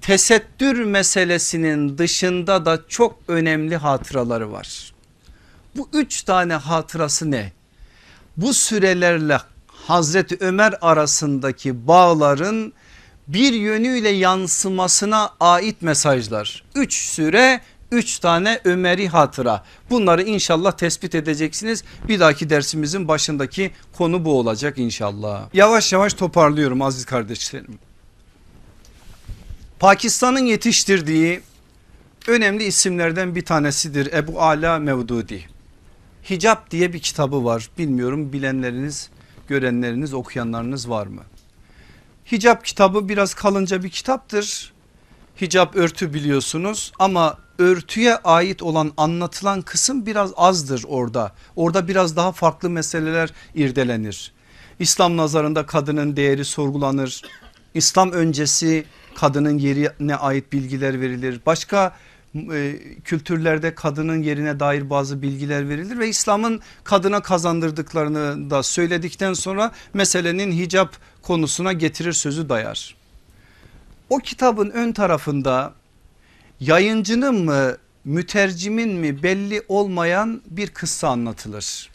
tesettür 0.00 0.84
meselesinin 0.84 1.98
dışında 1.98 2.64
da 2.64 2.80
çok 2.88 3.18
önemli 3.28 3.76
hatıraları 3.76 4.52
var. 4.52 4.92
Bu 5.76 5.88
üç 5.92 6.22
tane 6.22 6.54
hatırası 6.54 7.30
ne? 7.30 7.52
Bu 8.36 8.54
sürelerle 8.54 9.38
Hazreti 9.66 10.36
Ömer 10.40 10.74
arasındaki 10.80 11.86
bağların 11.86 12.72
bir 13.28 13.52
yönüyle 13.52 14.08
yansımasına 14.08 15.30
ait 15.40 15.82
mesajlar. 15.82 16.64
Üç 16.74 16.94
süre 16.94 17.60
üç 17.92 18.18
tane 18.18 18.60
Ömer'i 18.64 19.08
hatıra 19.08 19.64
bunları 19.90 20.22
inşallah 20.22 20.72
tespit 20.72 21.14
edeceksiniz. 21.14 21.84
Bir 22.08 22.20
dahaki 22.20 22.50
dersimizin 22.50 23.08
başındaki 23.08 23.70
konu 23.92 24.24
bu 24.24 24.38
olacak 24.38 24.78
inşallah. 24.78 25.48
Yavaş 25.54 25.92
yavaş 25.92 26.14
toparlıyorum 26.14 26.82
aziz 26.82 27.04
kardeşlerim. 27.04 27.78
Pakistan'ın 29.78 30.44
yetiştirdiği 30.46 31.40
önemli 32.28 32.64
isimlerden 32.64 33.34
bir 33.34 33.44
tanesidir 33.44 34.12
Ebu 34.12 34.42
Ala 34.42 34.78
Mevdudi. 34.78 35.44
Hicap 36.30 36.70
diye 36.70 36.92
bir 36.92 36.98
kitabı 36.98 37.44
var 37.44 37.70
bilmiyorum 37.78 38.32
bilenleriniz 38.32 39.10
görenleriniz 39.48 40.14
okuyanlarınız 40.14 40.90
var 40.90 41.06
mı? 41.06 41.22
Hicap 42.32 42.64
kitabı 42.64 43.08
biraz 43.08 43.34
kalınca 43.34 43.82
bir 43.82 43.90
kitaptır. 43.90 44.72
Hicap 45.40 45.76
örtü 45.76 46.14
biliyorsunuz 46.14 46.92
ama 46.98 47.38
örtüye 47.60 48.16
ait 48.16 48.62
olan 48.62 48.92
anlatılan 48.96 49.62
kısım 49.62 50.06
biraz 50.06 50.32
azdır 50.36 50.84
orada. 50.88 51.32
Orada 51.56 51.88
biraz 51.88 52.16
daha 52.16 52.32
farklı 52.32 52.70
meseleler 52.70 53.32
irdelenir. 53.54 54.32
İslam 54.78 55.16
nazarında 55.16 55.66
kadının 55.66 56.16
değeri 56.16 56.44
sorgulanır. 56.44 57.22
İslam 57.74 58.12
öncesi 58.12 58.84
kadının 59.14 59.58
yerine 59.58 60.16
ait 60.16 60.52
bilgiler 60.52 61.00
verilir. 61.00 61.40
Başka 61.46 61.96
e, 62.34 62.78
kültürlerde 63.04 63.74
kadının 63.74 64.22
yerine 64.22 64.60
dair 64.60 64.90
bazı 64.90 65.22
bilgiler 65.22 65.68
verilir 65.68 65.98
ve 65.98 66.08
İslam'ın 66.08 66.60
kadına 66.84 67.22
kazandırdıklarını 67.22 68.50
da 68.50 68.62
söyledikten 68.62 69.32
sonra 69.32 69.72
meselenin 69.94 70.52
hicap 70.52 70.96
konusuna 71.22 71.72
getirir 71.72 72.12
sözü 72.12 72.48
dayar. 72.48 72.96
O 74.10 74.18
kitabın 74.18 74.70
ön 74.70 74.92
tarafında 74.92 75.79
yayıncının 76.60 77.44
mı 77.44 77.76
mütercimin 78.04 78.92
mi 78.92 79.22
belli 79.22 79.62
olmayan 79.68 80.42
bir 80.46 80.68
kıssa 80.68 81.08
anlatılır. 81.08 81.90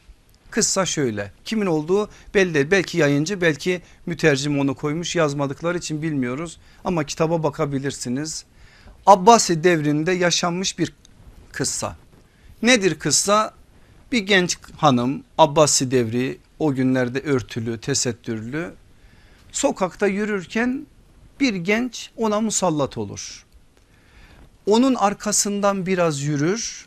Kıssa 0.51 0.85
şöyle 0.85 1.31
kimin 1.45 1.65
olduğu 1.65 2.09
belli 2.33 2.53
değil 2.53 2.71
belki 2.71 2.97
yayıncı 2.97 3.41
belki 3.41 3.81
mütercim 4.05 4.59
onu 4.59 4.75
koymuş 4.75 5.15
yazmadıkları 5.15 5.77
için 5.77 6.01
bilmiyoruz 6.01 6.59
ama 6.83 7.03
kitaba 7.03 7.43
bakabilirsiniz. 7.43 8.45
Abbasi 9.05 9.63
devrinde 9.63 10.11
yaşanmış 10.11 10.79
bir 10.79 10.93
kıssa. 11.51 11.95
Nedir 12.61 12.99
kıssa? 12.99 13.53
Bir 14.11 14.19
genç 14.19 14.57
hanım 14.77 15.23
Abbasi 15.37 15.91
devri 15.91 16.37
o 16.59 16.73
günlerde 16.73 17.19
örtülü 17.19 17.79
tesettürlü 17.79 18.73
sokakta 19.51 20.07
yürürken 20.07 20.85
bir 21.39 21.55
genç 21.55 22.11
ona 22.17 22.41
musallat 22.41 22.97
olur. 22.97 23.44
Onun 24.65 24.95
arkasından 24.95 25.85
biraz 25.85 26.21
yürür 26.21 26.85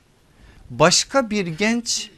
başka 0.70 1.30
bir 1.30 1.46
genç 1.46 2.10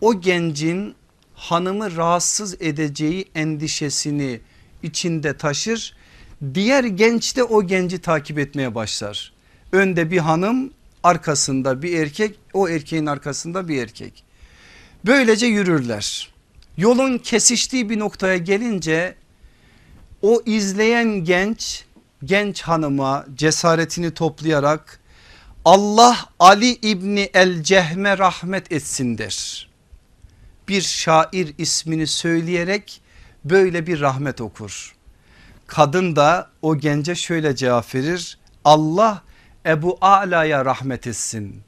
o 0.00 0.20
gencin 0.20 0.94
hanımı 1.34 1.96
rahatsız 1.96 2.62
edeceği 2.62 3.28
endişesini 3.34 4.40
içinde 4.82 5.36
taşır. 5.36 5.96
Diğer 6.54 6.84
genç 6.84 7.36
de 7.36 7.42
o 7.42 7.66
genci 7.66 7.98
takip 7.98 8.38
etmeye 8.38 8.74
başlar. 8.74 9.32
Önde 9.72 10.10
bir 10.10 10.18
hanım 10.18 10.70
arkasında 11.02 11.82
bir 11.82 11.98
erkek 11.98 12.38
o 12.52 12.68
erkeğin 12.68 13.06
arkasında 13.06 13.68
bir 13.68 13.82
erkek. 13.82 14.24
Böylece 15.06 15.46
yürürler. 15.46 16.32
Yolun 16.76 17.18
kesiştiği 17.18 17.90
bir 17.90 17.98
noktaya 17.98 18.36
gelince 18.36 19.14
o 20.22 20.42
izleyen 20.46 21.24
genç 21.24 21.84
genç 22.24 22.62
hanıma 22.62 23.26
cesaretini 23.34 24.14
toplayarak 24.14 25.00
Allah 25.64 26.18
Ali 26.38 26.70
İbni 26.72 27.30
El 27.34 27.62
Cehme 27.62 28.18
rahmet 28.18 28.72
etsin 28.72 29.18
der. 29.18 29.68
Bir 30.68 30.80
şair 30.82 31.54
ismini 31.58 32.06
söyleyerek 32.06 33.00
böyle 33.44 33.86
bir 33.86 34.00
rahmet 34.00 34.40
okur. 34.40 34.94
Kadın 35.66 36.16
da 36.16 36.50
o 36.62 36.76
gence 36.76 37.14
şöyle 37.14 37.56
cevap 37.56 37.94
verir. 37.94 38.38
Allah 38.64 39.22
Ebu 39.66 39.98
Ala'ya 40.00 40.64
rahmet 40.64 41.06
etsin. 41.06 41.62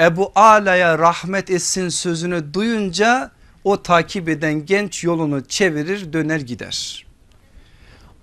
Ebu 0.00 0.32
Ala'ya 0.34 0.98
rahmet 0.98 1.50
etsin 1.50 1.88
sözünü 1.88 2.54
duyunca 2.54 3.30
o 3.64 3.82
takip 3.82 4.28
eden 4.28 4.66
genç 4.66 5.04
yolunu 5.04 5.44
çevirir 5.44 6.12
döner 6.12 6.40
gider. 6.40 7.06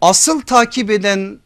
Asıl 0.01 0.41
takip 0.41 0.91
eden 0.91 1.39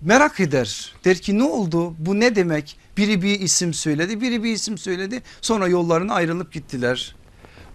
merak 0.00 0.40
eder. 0.40 0.94
Der 1.04 1.18
ki 1.18 1.38
ne 1.38 1.42
oldu 1.42 1.94
bu 1.98 2.20
ne 2.20 2.34
demek? 2.34 2.76
Biri 2.96 3.22
bir 3.22 3.40
isim 3.40 3.74
söyledi 3.74 4.20
biri 4.20 4.42
bir 4.42 4.52
isim 4.52 4.78
söyledi 4.78 5.22
sonra 5.40 5.68
yollarına 5.68 6.14
ayrılıp 6.14 6.52
gittiler. 6.52 7.16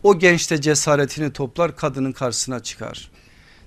O 0.04 0.20
genç 0.20 0.52
de 0.52 0.62
cesaretini 0.62 1.34
toplar 1.34 1.76
kadının 1.76 2.12
karşısına 2.12 2.60
çıkar. 2.60 3.12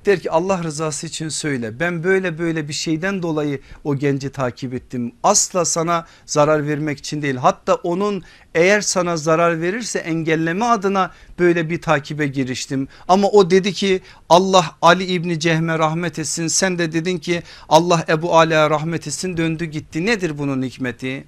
Der 0.08 0.20
ki 0.20 0.30
Allah 0.30 0.62
rızası 0.64 1.06
için 1.06 1.28
söyle 1.28 1.80
ben 1.80 2.04
böyle 2.04 2.38
böyle 2.38 2.68
bir 2.68 2.72
şeyden 2.72 3.22
dolayı 3.22 3.60
o 3.84 3.96
genci 3.96 4.30
takip 4.30 4.74
ettim. 4.74 5.12
Asla 5.22 5.64
sana 5.64 6.06
zarar 6.26 6.66
vermek 6.66 6.98
için 6.98 7.22
değil 7.22 7.36
hatta 7.36 7.74
onun 7.74 8.22
eğer 8.54 8.80
sana 8.80 9.16
zarar 9.16 9.60
verirse 9.60 9.98
engelleme 9.98 10.64
adına 10.64 11.10
böyle 11.38 11.70
bir 11.70 11.82
takibe 11.82 12.26
giriştim. 12.26 12.88
Ama 13.08 13.28
o 13.28 13.50
dedi 13.50 13.72
ki 13.72 14.00
Allah 14.28 14.76
Ali 14.82 15.04
İbni 15.04 15.40
Cehme 15.40 15.78
rahmet 15.78 16.18
etsin 16.18 16.46
sen 16.46 16.78
de 16.78 16.92
dedin 16.92 17.18
ki 17.18 17.42
Allah 17.68 18.04
Ebu 18.08 18.38
Ala'ya 18.38 18.70
rahmet 18.70 19.06
etsin 19.06 19.36
döndü 19.36 19.64
gitti 19.64 20.06
nedir 20.06 20.38
bunun 20.38 20.62
hikmeti? 20.62 21.24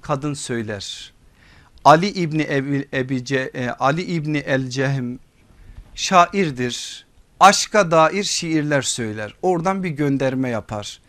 Kadın 0.00 0.34
söyler 0.34 1.12
Ali 1.84 2.08
İbni 2.08 2.42
Ebi, 2.50 2.88
Ebi, 2.92 3.34
e, 3.54 3.70
Ali 3.70 4.02
İbni 4.02 4.38
El 4.38 4.68
Cehm 4.68 5.16
şairdir 5.94 7.09
aşka 7.40 7.90
dair 7.90 8.24
şiirler 8.24 8.82
söyler. 8.82 9.34
Oradan 9.42 9.82
bir 9.82 9.88
gönderme 9.90 10.50
yapar. 10.50 11.00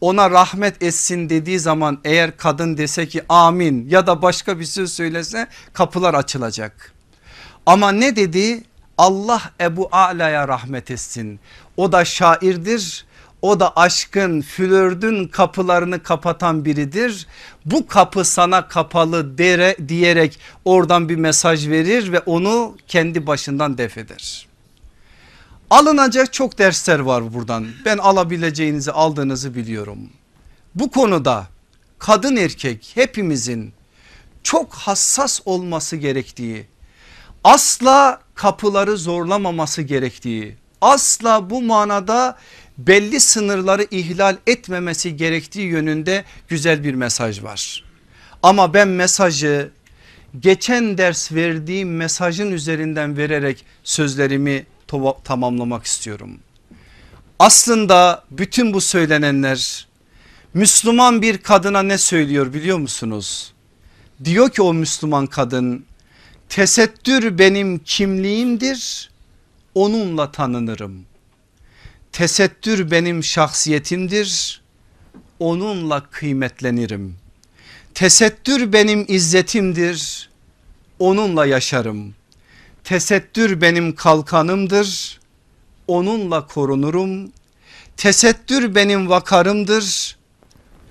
Ona 0.00 0.30
rahmet 0.30 0.82
etsin 0.82 1.28
dediği 1.28 1.58
zaman 1.58 2.00
eğer 2.04 2.36
kadın 2.36 2.76
dese 2.76 3.08
ki 3.08 3.22
amin 3.28 3.88
ya 3.88 4.06
da 4.06 4.22
başka 4.22 4.58
bir 4.58 4.64
söz 4.64 4.92
söylese 4.92 5.46
kapılar 5.72 6.14
açılacak. 6.14 6.92
Ama 7.66 7.92
ne 7.92 8.16
dedi? 8.16 8.64
Allah 8.98 9.42
Ebu 9.60 9.88
Ala'ya 9.92 10.48
rahmet 10.48 10.90
etsin. 10.90 11.40
O 11.76 11.92
da 11.92 12.04
şairdir. 12.04 13.06
O 13.42 13.60
da 13.60 13.76
aşkın 13.76 14.40
flördün 14.42 15.28
kapılarını 15.28 16.02
kapatan 16.02 16.64
biridir. 16.64 17.26
Bu 17.64 17.86
kapı 17.86 18.24
sana 18.24 18.68
kapalı 18.68 19.38
dere, 19.38 19.76
diyerek 19.88 20.38
oradan 20.64 21.08
bir 21.08 21.16
mesaj 21.16 21.68
verir 21.68 22.12
ve 22.12 22.20
onu 22.20 22.76
kendi 22.88 23.26
başından 23.26 23.78
def 23.78 23.98
eder. 23.98 24.49
Alınacak 25.70 26.32
çok 26.32 26.58
dersler 26.58 26.98
var 26.98 27.34
buradan. 27.34 27.66
Ben 27.84 27.98
alabileceğinizi 27.98 28.92
aldığınızı 28.92 29.54
biliyorum. 29.54 29.98
Bu 30.74 30.90
konuda 30.90 31.46
kadın 31.98 32.36
erkek 32.36 32.90
hepimizin 32.94 33.72
çok 34.42 34.74
hassas 34.74 35.40
olması 35.44 35.96
gerektiği, 35.96 36.66
asla 37.44 38.20
kapıları 38.34 38.96
zorlamaması 38.96 39.82
gerektiği, 39.82 40.56
asla 40.80 41.50
bu 41.50 41.62
manada 41.62 42.38
belli 42.78 43.20
sınırları 43.20 43.86
ihlal 43.90 44.36
etmemesi 44.46 45.16
gerektiği 45.16 45.66
yönünde 45.66 46.24
güzel 46.48 46.84
bir 46.84 46.94
mesaj 46.94 47.42
var. 47.42 47.84
Ama 48.42 48.74
ben 48.74 48.88
mesajı 48.88 49.70
geçen 50.40 50.98
ders 50.98 51.32
verdiğim 51.32 51.96
mesajın 51.96 52.52
üzerinden 52.52 53.16
vererek 53.16 53.64
sözlerimi 53.84 54.66
tamamlamak 55.24 55.84
istiyorum. 55.84 56.38
Aslında 57.38 58.24
bütün 58.30 58.72
bu 58.72 58.80
söylenenler 58.80 59.86
Müslüman 60.54 61.22
bir 61.22 61.38
kadına 61.38 61.82
ne 61.82 61.98
söylüyor 61.98 62.52
biliyor 62.52 62.78
musunuz? 62.78 63.52
Diyor 64.24 64.50
ki 64.50 64.62
o 64.62 64.74
Müslüman 64.74 65.26
kadın 65.26 65.84
tesettür 66.48 67.38
benim 67.38 67.78
kimliğimdir 67.78 69.10
onunla 69.74 70.32
tanınırım. 70.32 71.04
Tesettür 72.12 72.90
benim 72.90 73.24
şahsiyetimdir 73.24 74.60
onunla 75.38 76.06
kıymetlenirim. 76.10 77.16
Tesettür 77.94 78.72
benim 78.72 79.04
izzetimdir 79.08 80.30
onunla 80.98 81.46
yaşarım. 81.46 82.14
Tesettür 82.84 83.60
benim 83.60 83.94
kalkanımdır. 83.94 85.20
Onunla 85.86 86.46
korunurum. 86.46 87.32
Tesettür 87.96 88.74
benim 88.74 89.08
vakarımdır. 89.08 90.16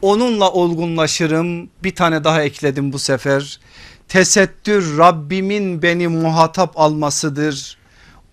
Onunla 0.02 0.52
olgunlaşırım. 0.52 1.70
Bir 1.84 1.96
tane 1.96 2.24
daha 2.24 2.44
ekledim 2.44 2.94
bu 2.94 3.00
sefer. 3.00 3.60
Tesettür 4.08 4.98
Rabbimin 4.98 5.82
beni 5.82 6.08
muhatap 6.08 6.80
almasıdır. 6.80 7.78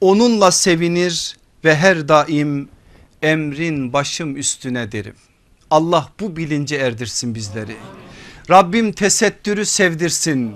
Onunla 0.01 0.51
sevinir 0.51 1.37
ve 1.65 1.77
her 1.77 2.09
daim 2.09 2.69
emrin 3.23 3.93
başım 3.93 4.37
üstüne 4.37 4.93
derim. 4.93 5.15
Allah 5.71 6.09
bu 6.21 6.37
bilince 6.37 6.77
erdirsin 6.77 7.35
bizleri. 7.35 7.77
Rabbim 8.51 8.93
tesettürü 8.93 9.67
sevdirsin 9.67 10.55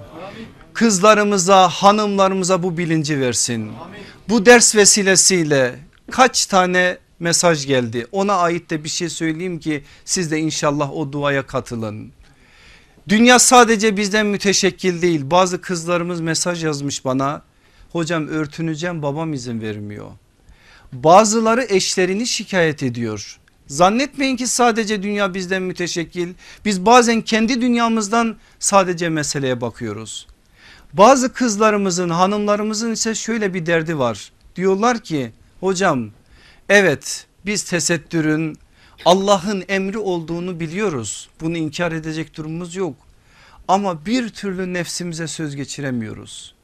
kızlarımıza 0.75 1.69
hanımlarımıza 1.69 2.63
bu 2.63 2.79
bilinci 2.79 3.21
versin. 3.21 3.73
Bu 4.29 4.47
ders 4.47 4.77
vesilesiyle 4.77 5.79
kaç 6.11 6.47
tane 6.47 6.99
mesaj 7.21 7.67
geldi 7.67 8.07
ona 8.13 8.35
ait 8.35 8.71
de 8.71 8.85
bir 8.85 8.89
şey 8.89 9.09
söyleyeyim 9.09 9.59
ki 9.59 9.85
siz 10.05 10.31
de 10.31 10.39
inşallah 10.39 10.93
o 10.93 11.13
duaya 11.13 11.47
katılın. 11.47 12.13
Dünya 13.09 13.39
sadece 13.39 13.97
bizden 13.97 14.27
müteşekkil 14.27 15.03
değil 15.03 15.31
bazı 15.31 15.61
kızlarımız 15.61 16.21
mesaj 16.21 16.65
yazmış 16.65 17.05
bana 17.05 17.43
hocam 17.93 18.29
örtüneceğim 18.29 19.03
babam 19.03 19.33
izin 19.33 19.61
vermiyor. 19.61 20.11
Bazıları 20.93 21.67
eşlerini 21.69 22.27
şikayet 22.27 22.83
ediyor. 22.83 23.39
Zannetmeyin 23.67 24.37
ki 24.37 24.47
sadece 24.47 25.03
dünya 25.03 25.35
bizden 25.35 25.63
müteşekkil. 25.63 26.35
Biz 26.65 26.87
bazen 26.87 27.21
kendi 27.23 27.61
dünyamızdan 27.61 28.37
sadece 28.59 29.09
meseleye 29.09 29.61
bakıyoruz. 29.61 30.27
Bazı 30.93 31.33
kızlarımızın 31.33 32.09
hanımlarımızın 32.09 32.93
ise 32.93 33.15
şöyle 33.15 33.55
bir 33.55 33.67
derdi 33.67 33.99
var. 33.99 34.33
Diyorlar 34.57 34.99
ki 34.99 35.33
hocam 35.61 36.11
evet 36.69 37.27
biz 37.47 37.63
tesettürün 37.65 38.59
Allah'ın 39.05 39.65
emri 39.69 39.99
olduğunu 39.99 40.61
biliyoruz. 40.61 41.29
Bunu 41.41 41.57
inkar 41.57 41.93
edecek 41.93 42.37
durumumuz 42.37 42.77
yok. 42.77 42.95
Ama 43.69 44.07
bir 44.07 44.29
türlü 44.29 44.73
nefsimize 44.73 45.27
söz 45.27 45.57
geçiremiyoruz. 45.57 46.55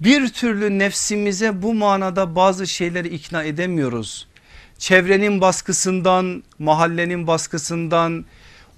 Bir 0.00 0.28
türlü 0.28 0.78
nefsimize 0.78 1.62
bu 1.62 1.74
manada 1.74 2.36
bazı 2.36 2.66
şeyleri 2.66 3.08
ikna 3.08 3.42
edemiyoruz. 3.44 4.28
Çevrenin 4.78 5.40
baskısından, 5.40 6.42
mahallenin 6.58 7.26
baskısından, 7.26 8.24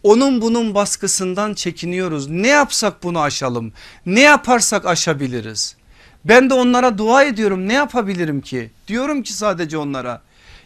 onun 0.03 0.41
bunun 0.41 0.75
baskısından 0.75 1.55
çekiniyoruz. 1.55 2.29
Ne 2.29 2.49
yapsak 2.49 3.03
bunu 3.03 3.21
aşalım? 3.21 3.73
Ne 4.07 4.21
yaparsak 4.21 4.87
aşabiliriz? 4.87 5.77
Ben 6.25 6.51
de 6.51 6.55
onlara 6.55 6.99
dua 6.99 7.25
ediyorum. 7.25 7.69
Ne 7.69 7.73
yapabilirim 7.73 8.41
ki? 8.41 8.71
Diyorum 8.89 9.23
ki 9.23 9.33
sadece 9.33 9.79
onlara. 9.79 10.23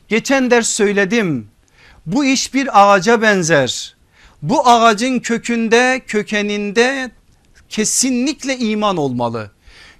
Geçen 0.08 0.50
ders 0.50 0.68
söyledim. 0.68 1.48
Bu 2.06 2.24
iş 2.24 2.54
bir 2.54 2.68
ağaca 2.72 3.22
benzer. 3.22 3.96
Bu 4.42 4.68
ağacın 4.68 5.18
kökünde, 5.18 6.02
kökeninde 6.06 7.10
kesinlikle 7.68 8.58
iman 8.58 8.96
olmalı 8.96 9.50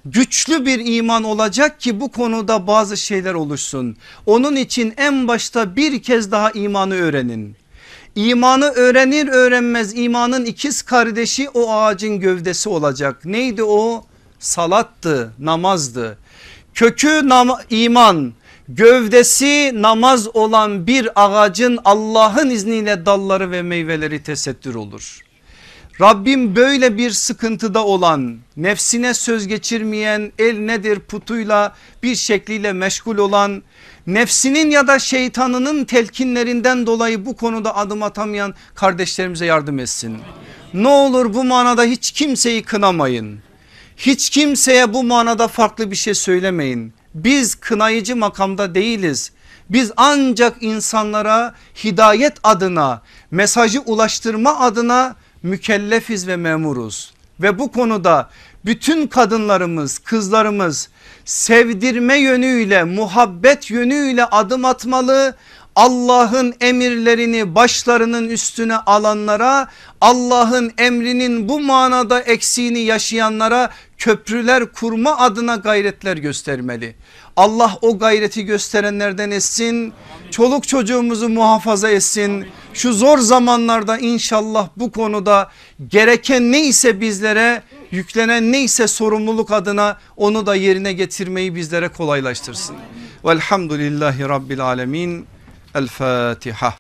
güçlü 0.05 0.67
bir 0.67 0.97
iman 0.97 1.25
olacak 1.25 1.81
ki 1.81 2.01
bu 2.01 2.11
konuda 2.11 2.67
bazı 2.67 2.97
şeyler 2.97 3.35
oluşsun. 3.35 3.97
Onun 4.27 4.57
için 4.57 4.95
en 4.97 5.29
başta 5.29 5.77
bir 5.77 6.03
kez 6.03 6.31
daha 6.31 6.51
imanı 6.51 6.95
öğrenin. 6.95 7.57
İmanı 8.17 8.65
öğrenir 8.65 9.29
öğrenmez 9.29 9.99
imanın 9.99 10.45
ikiz 10.45 10.83
kardeşi 10.83 11.49
o 11.49 11.73
ağacın 11.73 12.21
gövdesi 12.21 12.69
olacak. 12.69 13.25
Neydi 13.25 13.63
o? 13.63 14.05
Salattı, 14.39 15.33
namazdı. 15.39 16.19
Kökü 16.75 17.29
nam 17.29 17.49
iman, 17.71 18.33
gövdesi 18.69 19.73
namaz 19.75 20.37
olan 20.37 20.87
bir 20.87 21.09
ağacın 21.15 21.79
Allah'ın 21.85 22.51
izniyle 22.51 23.07
dalları 23.07 23.51
ve 23.51 23.63
meyveleri 23.63 24.23
tesettür 24.23 24.75
olur. 24.75 25.21
Rabbim 26.01 26.57
böyle 26.57 26.99
bir 26.99 27.11
sıkıntıda 27.11 27.85
olan 27.85 28.39
nefsine 28.57 29.15
söz 29.15 29.47
geçirmeyen 29.47 30.33
el 30.39 30.59
nedir 30.59 30.99
putuyla 30.99 31.75
bir 32.03 32.15
şekliyle 32.15 32.73
meşgul 32.73 33.19
olan 33.19 33.63
nefsinin 34.07 34.71
ya 34.71 34.87
da 34.87 34.99
şeytanının 34.99 35.85
telkinlerinden 35.85 36.87
dolayı 36.87 37.27
bu 37.27 37.37
konuda 37.37 37.77
adım 37.77 38.03
atamayan 38.03 38.55
kardeşlerimize 38.75 39.47
yardım 39.47 39.79
etsin. 39.79 40.19
Ne 40.75 40.89
olur 40.89 41.35
bu 41.35 41.45
manada 41.45 41.85
hiç 41.85 42.11
kimseyi 42.11 42.63
kınamayın. 42.63 43.39
Hiç 43.97 44.31
kimseye 44.31 44.95
bu 44.95 45.05
manada 45.05 45.49
farklı 45.49 45.91
bir 45.91 45.97
şey 45.97 46.15
söylemeyin. 46.15 46.93
Biz 47.15 47.55
kınayıcı 47.55 48.17
makamda 48.17 48.75
değiliz. 48.75 49.33
Biz 49.71 49.93
ancak 49.97 50.57
insanlara 50.61 51.55
hidayet 51.85 52.33
adına 52.43 53.03
mesajı 53.31 53.81
ulaştırma 53.81 54.61
adına 54.61 55.17
mükellefiz 55.43 56.27
ve 56.27 56.37
memuruz. 56.37 57.15
Ve 57.41 57.59
bu 57.59 57.73
konuda 57.73 58.31
bütün 58.65 59.07
kadınlarımız 59.07 59.99
kızlarımız 59.99 60.89
sevdirme 61.25 62.17
yönüyle 62.17 62.85
muhabbet 62.85 63.71
yönüyle 63.71 64.25
adım 64.25 64.65
atmalı. 64.65 65.37
Allah'ın 65.77 66.55
emirlerini 66.61 67.55
başlarının 67.55 68.29
üstüne 68.29 68.77
alanlara 68.77 69.69
Allah'ın 70.01 70.73
emrinin 70.79 71.49
bu 71.49 71.61
manada 71.61 72.21
eksiğini 72.21 72.79
yaşayanlara 72.79 73.71
köprüler 73.99 74.73
kurma 74.73 75.19
adına 75.19 75.57
gayretler 75.57 76.17
göstermeli. 76.17 76.97
Allah 77.37 77.79
o 77.83 77.99
gayreti 77.99 78.45
gösterenlerden 78.45 79.31
etsin. 79.31 79.93
Çoluk 80.31 80.69
çocuğumuzu 80.69 81.29
muhafaza 81.29 81.91
etsin. 81.91 82.47
Şu 82.75 82.93
zor 82.93 83.19
zamanlarda 83.19 83.99
inşallah 83.99 84.69
bu 84.77 84.93
konuda 84.93 85.51
gereken 85.89 86.53
neyse 86.53 87.01
bizlere 87.01 87.63
yüklenen 87.91 88.53
neyse 88.53 88.89
sorumluluk 88.89 89.51
adına 89.51 89.99
onu 90.17 90.47
da 90.47 90.55
yerine 90.55 90.93
getirmeyi 90.93 91.55
bizlere 91.55 91.89
kolaylaştırsın. 91.89 92.77
Velhamdülillahi 93.25 94.29
Rabbil 94.29 94.61
Alemin. 94.61 95.27
El 95.75 95.87
Fatiha. 95.87 96.73